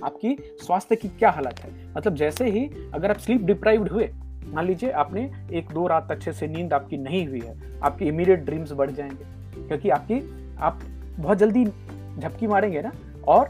आपकी 0.04 0.36
स्वास्थ्य 0.60 0.96
की 0.96 1.08
क्या 1.10 1.30
हालत 1.30 1.60
है? 1.60 1.72
मतलब 1.94 2.16
जैसे 2.16 2.50
ही 2.50 2.70
अगर 2.94 3.12
आप 3.12 3.18
स्लीप 3.18 3.42
डिप्राइव्ड 3.42 3.90
हुए, 3.90 4.10
मान 4.46 4.66
लीजिए 4.66 4.92
आपने 4.92 5.30
एक 5.54 5.72
दो 5.74 5.86
रात 5.88 6.12
अच्छे 6.12 6.34
से 6.34 6.48
नींद 6.48 6.74
आपकी 6.74 6.98
नहीं 6.98 7.28
हुई 7.28 7.40
है, 7.40 7.56
आपकी 7.80 8.06
इमीडिएट 8.06 8.46
ड्रीम्स 8.46 8.72
बढ़ 8.72 8.92
जाएँगे, 8.92 9.68
क्योंकि 9.68 9.90
आपकी, 9.90 10.20
आप 10.58 10.80
बहुत 11.20 11.38
जल्दी 11.38 11.66
झपकी 11.66 12.48
मारेंगे 12.48 12.82
ना, 12.82 12.92
और 13.28 13.50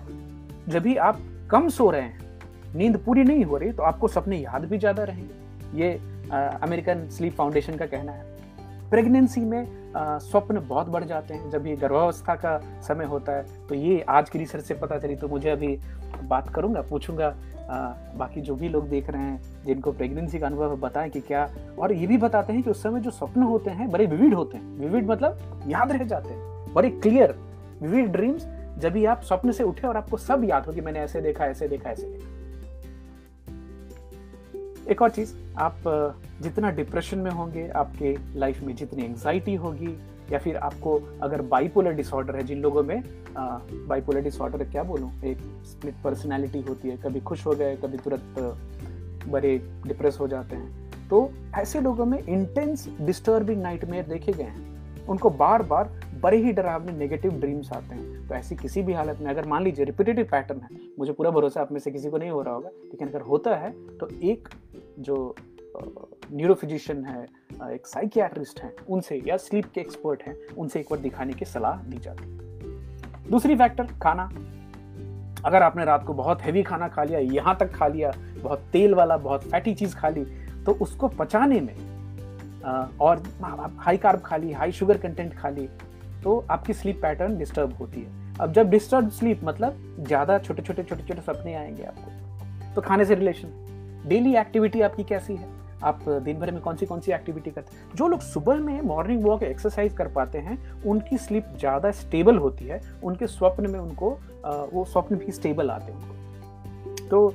जब 0.69 0.83
भी 0.83 0.95
आप 0.97 1.21
कम 1.51 1.69
सो 1.69 1.89
रहे 1.89 2.01
हैं, 2.01 2.19
नींद 2.75 2.97
पूरी 2.97 3.23
नहीं 3.23 3.45
हो 3.45 3.57
रही 3.57 3.71
तो 3.71 3.83
आपको 3.83 4.07
सपने 4.07 4.37
याद 4.37 4.65
भी 4.65 4.77
ज़्यादा 4.77 5.03
रहेंगे। 5.03 5.79
ये 5.81 5.93
अमेरिकन 6.33 7.07
स्लीप 7.09 7.33
फाउंडेशन 7.33 7.75
का 7.75 7.85
कहना 7.85 8.11
है। 8.11 8.89
प्रेगनेंसी 8.89 9.41
में 9.41 9.80
स्वप्न 9.95 10.59
बहुत 10.59 10.87
बढ़ 10.87 11.03
जाते 11.03 11.33
हैं। 11.33 11.49
जब 11.49 11.67
ये 11.67 11.75
गर्भावस्था 11.75 12.35
का 12.35 12.57
समय 12.81 13.05
होता 13.05 13.31
है 13.31 13.67
तो 13.67 13.75
ये 13.75 13.99
आज 14.09 14.29
की 14.29 14.39
रिसर्च 14.39 14.63
से 14.65 14.73
पता 14.73 14.97
चली 14.97 15.15
तो 15.15 15.27
मुझे 15.27 15.49
अभी 15.49 15.77
बात 16.23 16.49
करूँगा, 16.49 16.81
पूछूँगा। 16.81 17.33
बाकी 18.17 18.41
जो 18.41 18.55
भी 18.55 18.69
लोग 18.69 18.87
देख 18.89 19.09
रहे 19.09 19.21
हैं, 19.21 19.63
जिनको 19.65 19.91
प्रेगनेंसी 19.91 20.39
का 20.39 20.47
अनुभव 20.47 20.75
बताएँ 20.77 21.09
कि 21.09 21.19
क्या 21.21 21.47
और 21.79 21.93
ये 21.93 22.07
भी 22.07 22.17
बताते 22.17 22.53
हैं 22.53 22.63
कि 22.63 22.69
उस 22.69 22.81
समय 22.83 22.99
जो 22.99 23.11
स्वप्न 23.11 23.43
होते 23.43 23.71
हैं, 23.71 23.89
बड़े 23.91 24.05
विविड 24.05 24.33
होते 24.33 24.57
हैं। 24.57 24.79
विविड 24.79 25.09
मतलब 25.11 25.63
याद 25.67 25.91
रह 25.91 26.03
जाते 26.03 26.29
हैं 26.29 26.73
बड़े 26.73 26.89
क्लियर, 26.91 27.35
विविड 27.81 28.11
ड्रीम्स, 28.11 28.47
जब 28.79 28.93
भी 28.93 29.05
आप 29.05 29.21
स्वप्न 29.21 29.51
से 29.51 29.63
उठे 29.63 29.87
और 29.87 29.97
आपको 29.97 30.17
सब 30.17 30.43
याद 30.43 30.65
हो 30.65 30.73
कि 30.73 30.81
मैंने 30.81 30.99
ऐसे 30.99 31.21
देखा 31.21 31.45
ऐसे 31.45 31.67
देखा 31.67 31.89
ऐसे 31.89 32.03
देखा। 32.03 32.39
एक 34.89 35.01
और 35.01 35.09
चीज़, 35.09 35.33
आप 35.57 35.75
जितना 36.41 36.69
डिप्रेशन 36.71 37.17
में 37.17 37.31
होंगे, 37.31 37.67
आपके 37.69 38.15
लाइफ 38.39 38.61
में 38.63 38.75
जितनी 38.75 39.03
एंग्जाइटी 39.03 39.55
होगी, 39.55 39.97
या 40.31 40.39
फिर 40.39 40.57
आपको 40.57 40.99
अगर 41.21 41.41
बाइपोलर 41.41 41.91
डिसऑर्डर 41.91 42.35
है, 42.35 42.43
जिन 42.43 42.61
लोगों 42.61 42.83
में 42.83 43.03
बाइपोलर 43.87 44.21
डिसऑर्डर 44.21 44.63
क्या 44.63 44.83
बोलूँ, 44.83 45.11
एक 45.23 45.37
स्प्लिट 45.65 45.95
पर्सनालिटी 46.03 46.61
होती 46.61 46.89
है, 46.89 46.97
कभी 46.97 47.19
खुश 47.19 47.45
हो 47.45 47.51
गए, 47.51 47.75
कभी 47.75 47.97
तुरंत 47.97 49.27
बड़े 49.27 49.57
डिप्रेस 49.87 50.17
हो 50.19 50.27
जाते 50.27 50.55
हैं। 50.55 50.91
तो 51.09 51.31
ऐसे 51.55 51.81
लोगों 51.81 52.05
में 52.05 52.19
इंटेंस 52.19 52.87
डिस्टर्बिंग 53.01 53.61
नाइटमेयर 53.61 54.05
देखे 54.05 54.31
गए 54.31 54.43
हैं। 54.43 55.05
उनको 55.05 55.29
बार 55.29 55.63
बार 55.63 55.89
बड़े 56.21 56.37
ही 56.37 56.51
डरावने 56.51 56.91
नेगेटिव 56.91 57.31
ड्रीम्स 57.39 57.71
आते 57.73 57.95
हैं। 57.95 58.27
तो 58.27 58.35
ऐसी 58.35 58.55
किसी 58.55 58.81
भी 58.81 58.93
हालत 58.93 59.19
में, 59.21 59.29
अगर 59.29 59.45
मान 59.45 59.63
लीजिए 59.63 59.85
रिपीटेटिव 59.85 60.27
पैटर्न 60.31 60.61
है, 60.61 60.67
मुझे 60.99 61.13
पूरा 61.13 61.31
भरोसा 61.31 61.61
आप 61.61 61.71
में 61.71 61.79
से 61.79 61.91
किसी 61.91 62.09
को 62.09 62.17
नहीं 62.17 62.29
हो 62.29 62.41
रहा 62.41 62.53
होगा, 62.53 62.69
लेकिन 62.69 63.07
अगर 63.07 63.21
होता 63.21 63.55
है 63.55 63.71
तो 63.97 64.09
एक 64.23 64.49
जो 64.99 65.35
न्यूरोफिजिशियन 66.31 67.03
है 67.05 67.23
एक 67.65 67.87
साइकियाट्रिस्ट 67.87 68.59
हैं, 68.59 68.73
उनसे 68.89 69.21
या 69.25 69.37
स्लीप 69.37 69.65
के 69.73 69.81
एक्सपर्ट 69.81 70.23
हैं, 70.23 70.35
उनसे 70.57 70.79
एक 70.79 70.87
बार 70.91 70.99
दिखाने 70.99 71.33
की 71.33 71.45
सलाह 71.45 71.83
दी 71.83 71.97
जाती 71.97 72.23
है। 72.25 73.29
दूसरी 73.29 73.55
फैक्टर 73.55 73.87
खाना। 74.01 74.29
अगर 75.45 75.63
आपने 75.63 75.85
रात 75.85 76.03
को 76.05 76.13
बहुत 76.13 76.41
हैवी 76.41 76.63
खाना 76.63 76.87
खा 76.87 77.03
लिया, 77.03 77.19
यहाँ 77.19 77.55
तक 77.59 77.71
खा 77.73 77.87
लिया, 77.87 78.11
बहुत 78.43 78.59
तेल 78.73 78.93
वाला, 78.93 79.17
बहुत 79.19 79.43
फैटी 79.43 79.73
चीज़ 79.73 79.95
खा 79.95 80.09
ली 80.09 80.25
तो 80.63 80.71
उसको 80.81 81.07
पचाने 81.09 81.59
में 81.61 81.75
और 82.97 83.23
हाई 83.77 83.97
कार्ब 83.97 84.21
खा 84.21 84.37
ली 84.37 84.51
हाई 84.51 84.71
शुगर 84.71 84.97
कंटेंट 84.97 85.33
खा 85.33 85.49
ली 85.49 85.67
तो 86.23 86.43
आपकी 86.51 86.73
स्लीप 86.73 87.01
पैटर्न 87.01 87.37
डिस्टर्ब 87.37 87.73
होती 87.73 88.01
है। 88.01 88.37
अब 88.39 88.53
जब 88.53 88.69
डिस्टर्ब 88.69 89.09
स्लीप 89.11 89.41
मतलब 89.43 90.03
ज़्यादा 90.07 90.37
छोटे 90.39 90.61
छोटे 90.61 90.83
छोटे 90.83 91.03
छोटे 91.03 91.21
सपने 91.21 91.53
आएँगे 91.55 91.83
आपको 91.83 92.73
तो 92.75 92.81
खाने 92.81 93.05
से 93.05 93.15
रिलेशन 93.15 94.03
डेली 94.07 94.35
एक्टिविटी 94.37 94.81
आपकी 94.81 95.03
कैसी 95.03 95.35
है? 95.35 95.47
आप 95.83 96.03
दिन 96.07 96.39
भर 96.39 96.51
में 96.51 96.61
कौन 96.61 96.75
सी 96.75 96.85
कौन 96.85 96.99
सी 96.99 97.11
एक्टिविटी 97.11 97.51
करते 97.51 97.75
हैं? 97.75 97.95
जो 97.95 98.07
लोग 98.07 98.19
सुबह 98.21 98.59
में 98.59 98.81
मॉर्निंग 98.81 99.23
वॉक 99.23 99.43
एक्सरसाइज 99.43 99.93
कर 99.93 100.07
पाते 100.07 100.37
हैं, 100.37 100.57
उनकी 100.83 101.17
स्लीप 101.17 101.45
ज़्यादा 101.59 101.91
स्टेबल 101.91 102.37
होती 102.37 102.65
है, 102.65 102.81
उनके 103.03 103.27
स्वप्न 103.27 103.69
में 103.69 103.79
उनको 103.79 104.09
वो 104.73 104.85
स्वप्न 104.85 105.15
भी 105.15 105.31
स्टेबल 105.31 105.69
आते 105.69 105.91
हैं 105.91 105.99
उनको। 105.99 107.07
तो 107.07 107.27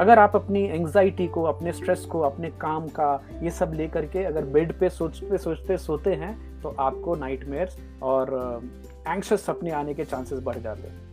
अगर 0.00 0.18
आप 0.18 0.36
अपनी 0.36 0.62
एंग्जाइटी 0.64 1.26
को, 1.26 1.42
अपने 1.42 1.72
स्ट्रेस 1.72 2.04
को, 2.04 2.20
अपने 2.20 2.50
काम 2.60 2.88
का, 2.88 3.20
ये 3.42 3.50
सब 3.50 3.72
लेकर 3.74 4.06
के 4.06 4.24
अगर 4.24 4.44
बेड 4.46 4.72
पे 4.78 4.88
सोचते 4.90 5.38
सोचते 5.38 5.76
सोते 5.78 6.14
हैं 6.14 6.34
तो 6.62 6.74
आपको 6.80 7.14
नाइटमेयर्स 7.14 7.76
और 8.02 8.62
एंक्शस 9.08 9.44
सपने 9.46 9.70
आने 9.70 9.94
के 9.94 10.04
चांसेस 10.04 10.40
बढ़ 10.40 10.58
जाते 10.58 10.88
हैं। 10.88 11.04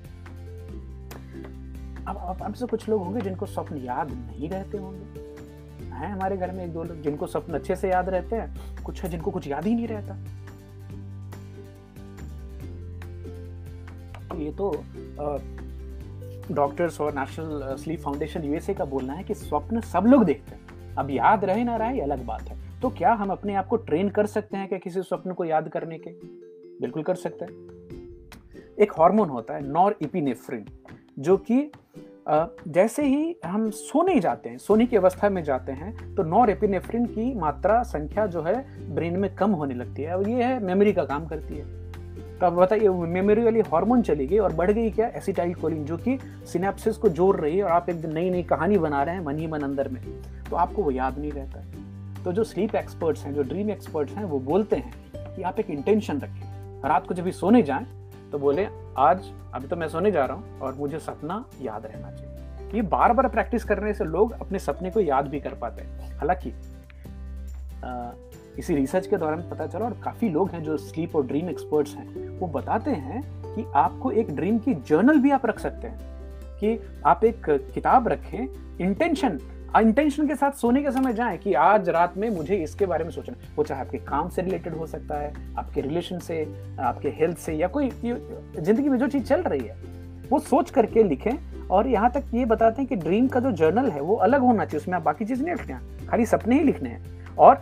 अब 2.07 2.17
अब 2.17 2.41
हमसे 2.43 2.65
कुछ 2.65 2.87
लोग 2.89 3.03
होंगे 3.03 3.21
जिनको 3.21 3.45
स्वप्न 3.45 3.77
याद 3.77 4.11
नहीं 4.11 4.49
रहते 4.49 4.77
होंगे। 4.77 5.21
हैं 5.85 6.11
हमारे 6.11 6.37
घर 6.37 6.51
में 6.51 6.63
एक 6.65 6.73
दो 6.73 6.83
लोग 6.83 7.01
जिनको 7.01 7.27
स्वप्न 7.27 7.53
अच्छे 7.53 7.75
से 7.75 7.89
याद 7.89 8.09
रहते 8.09 8.35
हैं, 8.35 8.83
कुछ 8.83 9.01
है 9.03 9.09
जिनको 9.09 9.31
कुछ 9.31 9.47
याद 9.47 9.65
ही 9.65 9.75
नहीं 9.75 9.87
रहता। 9.87 10.17
ये 14.35 14.51
तो 14.51 14.71
डॉक्टर्स 16.51 16.99
और 17.01 17.13
नेशनल 17.13 17.75
स्लीप 17.75 17.99
फाउंडेशन 17.99 18.43
यूएसए 18.43 18.73
का 18.73 18.85
बोलना 18.85 19.13
है 19.13 19.23
कि 19.23 19.33
स्वप्न 19.33 19.81
सब 19.81 20.05
लोग 20.07 20.23
देखते 20.23 20.55
हैं। 20.55 20.95
अब 20.95 21.09
याद 21.09 21.45
रहे 21.45 21.63
ना 21.63 21.75
रहे 21.75 22.01
अलग 22.01 22.25
बात 22.25 22.41
है। 22.41 22.57
तो 22.83 22.89
क्या 22.89 23.11
हम 23.13 23.29
अपने 23.29 23.53
आप 23.55 23.67
को 23.67 23.75
ट्रेन 23.77 24.09
कर 24.09 24.25
सकते 24.25 24.57
हैं 24.57 24.67
क्या 24.67 24.79
किसी 24.79 25.01
स्वप्न 25.01 25.33
को 25.33 25.45
याद 25.45 25.67
करने 25.69 25.97
के? 25.97 26.09
बिल्कुल 26.81 27.03
कर 27.03 27.15
सकते 27.15 27.45
हैं। 27.45 27.53
एक 28.79 28.91
हार्मोन 28.91 29.29
होता 29.29 29.53
है 29.53 29.67
नॉर 29.67 29.95
इपिनेफ्रिन 30.01 30.65
जो 31.19 31.37
कि 31.37 31.71
जैसे 32.67 33.03
ही 33.03 33.35
हम 33.45 33.69
सोने 33.69 34.19
जाते 34.19 34.49
हैं, 34.49 34.57
सोने 34.57 34.85
की 34.85 34.97
अवस्था 34.97 35.29
में 35.29 35.43
जाते 35.43 35.71
हैं 35.71 36.15
तो 36.15 36.23
नॉर 36.23 36.49
एपिनेफ्रिन 36.49 37.05
की 37.05 37.33
मात्रा, 37.35 37.81
संख्या 37.83 38.25
जो 38.25 38.41
है 38.41 38.55
ब्रेन 38.95 39.17
में 39.17 39.35
कम 39.35 39.51
होने 39.51 39.73
लगती 39.73 40.03
है। 40.03 40.17
और 40.17 40.29
ये 40.29 40.43
है 40.43 40.59
मेमोरी 40.63 40.93
का 40.93 41.03
काम 41.03 41.25
करती 41.25 41.57
है। 41.57 41.65
तो 42.39 42.45
अब 42.45 42.53
बताइए 42.53 42.89
मेमोरी 42.89 43.43
वाली 43.43 43.61
हार्मोन 43.61 44.01
चली 44.01 44.27
गई 44.27 44.37
और 44.37 44.53
बढ़ 44.53 44.71
गई 44.71 44.89
क्या? 44.91 45.07
एसिटाइल 45.07 45.53
कोलिन 45.53 45.85
जो 45.85 45.97
कि 45.97 46.17
सिनेप्सिस 46.45 46.97
को 46.97 47.09
जोड़ 47.09 47.35
रही 47.37 47.57
है 47.57 47.63
और 47.63 47.71
आप 47.71 47.89
एक 47.89 48.05
नई 48.05 48.29
नई 48.29 48.43
कहानी 48.43 48.77
बना 48.77 49.03
रहे 49.03 49.15
हैं, 49.15 49.25
मन 49.25 49.39
ही 49.39 49.47
मन 49.47 49.61
अंदर 49.61 49.89
में। 49.89 50.01
तो 50.49 50.55
आपको 50.55 50.83
वो 50.83 50.91
याद 50.91 51.19
नहीं 51.19 51.31
रहता। 51.31 51.59
है 51.59 51.91
तो 52.25 52.31
जो 52.33 52.43
स्लीप 52.43 52.75
एक्सपर्ट्स 52.75 53.23
हैं, 53.23 53.33
जो 53.33 53.43
ड्रीम 53.43 53.69
एक्सपर्ट्स 53.69 54.13
हैं, 54.13 54.23
वो 54.23 54.39
बोलते 54.39 54.75
हैं 54.75 54.93
कि 55.35 55.41
आप 55.41 55.59
एक 55.59 55.69
इंटेंशन 55.69 56.19
रखें 56.19 56.81
रात 56.89 57.07
को 57.07 57.13
जब 57.13 57.23
भी 57.23 57.31
सोने 57.31 57.61
जाएँ 57.63 57.85
तो 58.31 58.39
बोले, 58.39 58.67
आज, 58.97 59.31
अभी 59.53 59.67
तो 59.67 59.75
मैं 59.75 59.87
सोने 59.87 60.11
जा 60.11 60.25
रहा 60.25 60.37
हूँ 60.37 60.59
और 60.59 60.75
मुझे 60.75 60.99
सपना 60.99 61.45
याद 61.61 61.85
रहना 61.85 62.11
चाहिए। 62.11 62.71
ये 62.75 62.81
बार 62.81 63.13
बार 63.13 63.27
प्रैक्टिस 63.27 63.63
करने 63.63 63.93
से 63.93 64.03
लोग 64.03 64.31
अपने 64.31 64.59
सपने 64.59 64.91
को 64.91 64.99
याद 64.99 65.27
भी 65.27 65.39
कर 65.39 65.53
पाते 65.53 65.81
हैं। 65.81 66.17
हालाँकि 66.17 66.53
इसी 68.59 68.75
रिसर्च 68.75 69.07
के 69.07 69.17
दौरान 69.17 69.41
पता 69.41 69.67
चला 69.67 69.85
और 69.85 69.93
काफ़ी 69.93 70.29
लोग 70.29 70.49
हैं 70.49 70.63
जो 70.63 70.77
स्लीप 70.77 71.15
और 71.15 71.25
ड्रीम 71.25 71.49
एक्सपर्ट्स 71.49 71.95
हैं, 71.95 72.39
वो 72.39 72.47
बताते 72.47 72.91
हैं 72.91 73.21
कि 73.55 73.65
आपको 73.75 74.11
एक 74.11 74.35
ड्रीम 74.35 74.57
की 74.57 74.73
जर्नल 74.73 75.19
भी 75.19 75.31
आप 75.31 75.45
रख 75.45 75.59
सकते 75.59 75.87
हैं। 75.87 76.13
कि 76.59 76.79
आप 77.05 77.23
एक 77.23 77.49
किताब 77.49 78.07
रखें 78.07 78.47
इंटेंशन 78.81 79.39
इंटेंशन 79.79 80.27
के 80.27 80.35
साथ 80.35 80.51
सोने 80.51 80.81
के 80.83 80.91
समय 80.91 81.13
जाएँ 81.13 81.37
कि 81.37 81.53
आज 81.53 81.87
रात 81.89 82.17
में 82.17 82.29
मुझे 82.29 82.55
इसके 82.55 82.85
बारे 82.85 83.03
में 83.03 83.11
सोचना 83.11 83.35
वो 83.55 83.63
चाहे 83.63 83.81
आपके 83.81 83.97
काम 83.99 84.29
से 84.29 84.41
रिलेटेड 84.41 84.73
हो 84.73 84.87
सकता 84.87 85.19
है, 85.19 85.33
आपके 85.57 85.81
रिलेशन 85.81 86.19
से, 86.19 86.43
आपके 86.79 87.09
हेल्थ 87.11 87.37
से 87.37 87.53
या 87.53 87.67
कोई 87.67 87.89
ज़िंदगी 87.89 88.89
में 88.89 88.97
जो 88.97 89.07
चीज़ 89.07 89.23
चल 89.23 89.41
रही 89.41 89.59
है, 89.59 89.75
वो 90.29 90.39
सोच 90.41 90.69
करके 90.69 91.03
लिखें 91.03 91.67
और 91.67 91.87
यहाँ 91.87 92.11
तक 92.11 92.25
ये 92.33 92.45
बताते 92.45 92.81
हैं 92.81 92.89
कि 92.89 92.95
ड्रीम 92.97 93.27
का 93.27 93.39
जो 93.39 93.51
जर्नल 93.53 93.89
है, 93.89 94.01
वो 94.01 94.15
अलग 94.17 94.41
होना 94.41 94.65
चाहिए, 94.65 94.79
उसमें 94.79 94.95
आप 94.95 95.03
बाकी 95.03 95.25
चीज़ 95.25 95.43
नहीं 95.43 95.55
लिखने 95.55 96.07
खाली 96.07 96.25
सपने 96.25 96.59
ही 96.59 96.63
लिखने 96.63 96.89
हैं। 96.89 97.35
और 97.35 97.55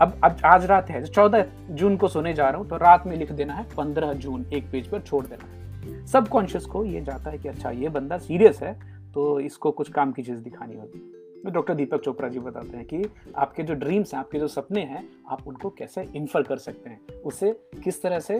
अब 0.00 0.18
अब 0.24 0.36
आज 0.44 0.64
रात 0.64 0.90
है, 0.90 1.04
चौदह 1.04 1.44
जून 1.70 1.96
को 1.96 2.08
सोने 2.08 2.32
जा 2.34 2.48
रहा 2.48 2.58
हूँ 2.58 2.68
तो 2.68 2.76
रात 2.76 3.06
में 3.06 3.16
लिख 3.16 3.32
देना 3.32 3.54
है, 3.54 3.66
पंद्रह 3.76 4.12
जून 4.14 4.44
एक 4.52 4.70
पेज 4.72 4.88
पर 4.88 5.00
छोड़ 5.00 5.24
देना 5.26 5.44
है। 5.44 6.04
सबकॉन्शियस 6.06 6.64
को 6.64 6.84
ये 6.84 7.00
जाता 7.00 7.30
है 7.30 7.38
कि 7.38 7.48
अच्छा 7.48 7.70
ये 7.70 7.88
बंदा 7.88 8.18
सीरियस 8.18 8.60
है 8.62 8.76
तो 9.16 9.40
इसको 9.40 9.70
कुछ 9.70 9.90
काम 9.90 10.12
की 10.12 10.22
चीज़ 10.22 10.38
दिखानी 10.38 10.76
होगी 10.76 10.98
तो 11.44 11.50
डॉक्टर 11.50 11.74
दीपक 11.74 12.00
चोपड़ा 12.00 12.28
जी 12.28 12.38
बताते 12.38 12.76
हैं 12.76 12.86
कि 12.86 13.04
आपके 13.36 13.62
जो 13.62 13.74
ड्रीम्स 13.74 14.14
हैं, 14.14 14.20
आपके 14.20 14.38
जो 14.38 14.48
सपने 14.48 14.80
हैं, 14.80 15.08
आप 15.30 15.46
उनको 15.48 15.70
कैसे 15.70 16.02
इन्फर 16.16 16.42
कर 16.42 16.56
सकते 16.56 16.90
हैं? 16.90 17.00
उससे 17.24 17.52
किस 17.84 18.02
तरह 18.02 18.20
से 18.20 18.34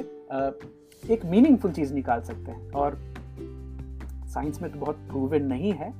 एक 1.10 1.24
मीनिंगफुल 1.24 1.72
चीज़ 1.72 1.94
निकाल 1.94 2.22
सकते 2.22 2.50
हैं? 2.50 2.70
और 2.70 2.98
साइंस 4.28 4.62
में 4.62 4.72
तो 4.72 4.78
बहुत 4.78 4.96
प्रूवन 4.96 5.42
नहीं 5.42 5.72
है। 5.72 5.90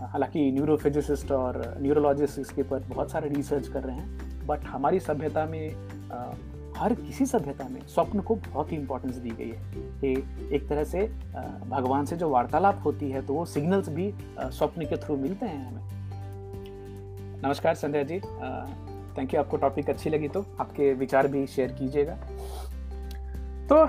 हालाँकि 0.00 0.52
न्यूरोफिजिसिस्ट 0.52 1.32
और 1.32 1.78
न्यूरोलॉजिस्ट 1.80 2.38
इसके 2.38 2.62
ऊपर 2.62 2.80
बहुत 2.80 3.10
सारे 3.10 3.28
रिसर्च 3.28 3.68
कर 3.68 3.82
रहे 3.82 3.96
हैं। 3.96 4.46
बट 4.46 4.64
हमारी 4.64 5.00
सभ्यता 5.00 5.46
में 5.46 5.74
हर 6.84 6.92
किसी 6.94 7.26
सभ्यता 7.26 7.68
में 7.68 7.80
स्वप्न 7.88 8.20
को 8.20 8.34
बहुत 8.36 8.72
ही 8.72 8.76
इंपॉर्टेंस 8.76 9.14
दी 9.16 9.30
गई 9.30 9.48
है। 9.48 9.60
कि 10.00 10.54
एक 10.56 10.68
तरह 10.68 10.84
से 10.84 11.06
भगवान 11.68 12.04
से 12.04 12.16
जो 12.16 12.28
वार्तालाप 12.30 12.82
होती 12.84 13.10
है 13.10 13.22
तो 13.26 13.34
वो 13.34 13.44
सिग्नल्स 13.44 13.88
भी 13.88 14.12
स्वप्न 14.40 14.86
के 14.86 14.96
थ्रू 14.96 15.16
मिलते 15.16 15.46
हैं 15.46 15.66
हमें। 15.66 15.82
नमस्कार 17.44 17.74
संध्या 17.74 18.02
जी 18.02 18.18
थैंक 18.18 19.34
यू 19.34 19.40
आपको 19.40 19.56
टॉपिक 19.56 19.90
अच्छी 19.90 20.10
लगी 20.10 20.28
तो 20.28 20.44
आपके 20.60 20.92
विचार 20.94 21.28
भी 21.28 21.46
शेयर 21.46 21.72
कीजिएगा। 21.72 22.14
तो 23.68 23.86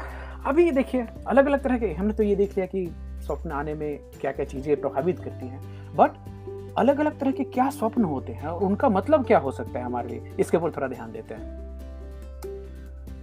अभी 0.50 0.70
देखिए 0.72 1.08
अलग 1.28 1.46
अलग 1.46 1.64
तरह 1.64 1.78
के, 1.78 1.92
हमने 1.94 2.14
तो 2.14 2.24
ये 2.24 2.36
देख 2.36 2.58
लिया 2.58 2.66
कि 2.66 2.86
स्वप्न 3.26 3.52
आने 3.52 3.74
में 3.74 4.00
क्या 4.22 4.32
क्या 4.32 4.46
चीज़ें 4.46 4.76
प्रभावित 4.82 5.20
करती 5.20 5.48
हैं 5.48 5.62
बट 5.96 6.74
अलग 6.78 7.00
अलग 7.00 7.20
तरह 7.20 7.32
के 7.32 7.44
क्या 7.44 7.70
स्वप्न 7.72 8.04
होते 8.04 8.34
हैं 8.34 8.48
और 8.48 8.64
उनका 8.64 8.90
मतलब 8.90 9.26
क्या 9.26 9.40
हो 9.40 9.52
सकता 9.52 9.80
है 9.80 9.86
हमारे 9.86 10.10
लिए? 10.10 10.34
इसके 10.40 10.58
ऊपर 10.58 10.72
थोड़ा 10.72 10.88
ध्यान 10.88 11.12
देते 11.12 11.34
हैं। 11.34 11.65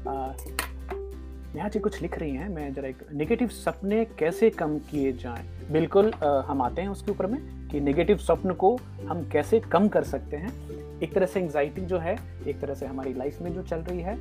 नेहा 0.06 1.68
जी 1.68 1.78
कुछ 1.78 2.00
लिख 2.02 2.18
रही 2.18 2.30
हैं, 2.30 2.49
मैं 2.49 2.73
जरा 2.75 2.88
एक 2.88 3.02
नेगेटिव 3.12 3.49
सपने 3.49 4.04
कैसे 4.18 4.50
कम 4.52 4.78
किए 4.90 5.12
जाएँ? 5.14 5.44
बिल्कुल 5.73 6.12
हम 6.47 6.62
आते 6.62 6.82
हैं 6.82 6.88
उसके 6.88 7.11
ऊपर 7.12 7.26
में 7.26 7.40
कि 7.68 7.80
नेगेटिव 7.80 8.16
स्वप्न 8.18 8.54
को 8.54 8.76
हम 9.09 9.28
कैसे 9.32 9.61
कम 9.62 9.88
कर 9.88 10.04
सकते 10.04 10.37
हैं। 10.37 10.52
एक 11.00 11.14
तरह 11.14 11.26
से 11.26 11.40
एंग्जाइटी 11.40 11.80
जो 11.82 11.99
है, 11.99 12.16
एक 12.47 12.61
तरह 12.61 12.75
से 12.75 12.87
हमारी 12.87 13.14
लाइफ 13.14 13.40
में 13.42 13.52
जो 13.54 13.62
चल 13.62 13.80
रही 13.80 14.00
है 14.00 14.16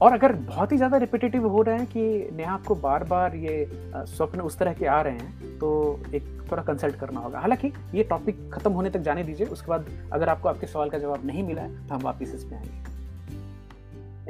और 0.00 0.12
अगर 0.12 0.32
बहुत 0.34 0.72
ही 0.72 0.76
ज़्यादा 0.76 0.96
रिपीटेटिव 0.96 1.46
हो 1.48 1.62
रहे 1.62 1.76
हैं 1.78 1.86
कि 1.86 2.28
नेहा 2.36 2.52
आपको 2.54 2.74
बार 2.76 3.04
बार 3.04 3.34
ये 3.36 3.66
स्वप्न 3.96 4.40
उस 4.40 4.58
तरह 4.58 4.72
के 4.72 4.86
आ 4.86 5.00
रहे 5.02 5.14
हैं 5.14 5.58
तो 5.58 6.00
एक 6.14 6.22
थोड़ा 6.50 6.62
कंसल्ट 6.62 6.96
करना 6.96 7.20
होगा। 7.20 7.40
हालाँकि 7.40 7.72
ये 7.94 8.02
टॉपिक 8.04 8.48
खत्म 8.54 8.72
होने 8.72 8.90
तक 8.90 9.00
जाने 9.00 9.24
दीजिए, 9.24 9.46
उसके 9.46 9.70
बाद 9.70 9.86
अगर 10.12 10.28
आपको 10.28 10.48
आपके 10.48 10.66
सवाल 10.66 10.90
का 10.90 10.98
जवाब 10.98 11.26
नहीं 11.26 11.42
मिला 11.42 11.62
है 11.62 11.86
तो 11.88 11.94
हम 11.94 12.02
वापस 12.02 12.34
इसमें 12.34 12.58
आएँगे। 12.58 12.91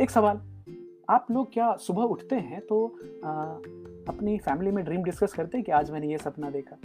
एक 0.01 0.11
सवाल। 0.11 0.39
आप 1.11 1.27
लोग 1.31 1.53
क्या 1.53 1.75
सुबह 1.77 2.03
उठते 2.03 2.37
हैं 2.37 2.61
तो 2.61 2.85
आ, 3.25 3.31
अपनी 4.09 4.37
फैमिली 4.39 4.71
में 4.71 4.85
ड्रीम 4.85 5.03
डिस्कस 5.03 5.33
करते 5.33 5.59
हैं 5.59 5.65
कि 5.65 5.73
आज 5.73 5.91
मैंने 5.91 6.07
ये 6.07 6.19
सपना 6.19 6.51
देखा? 6.51 6.77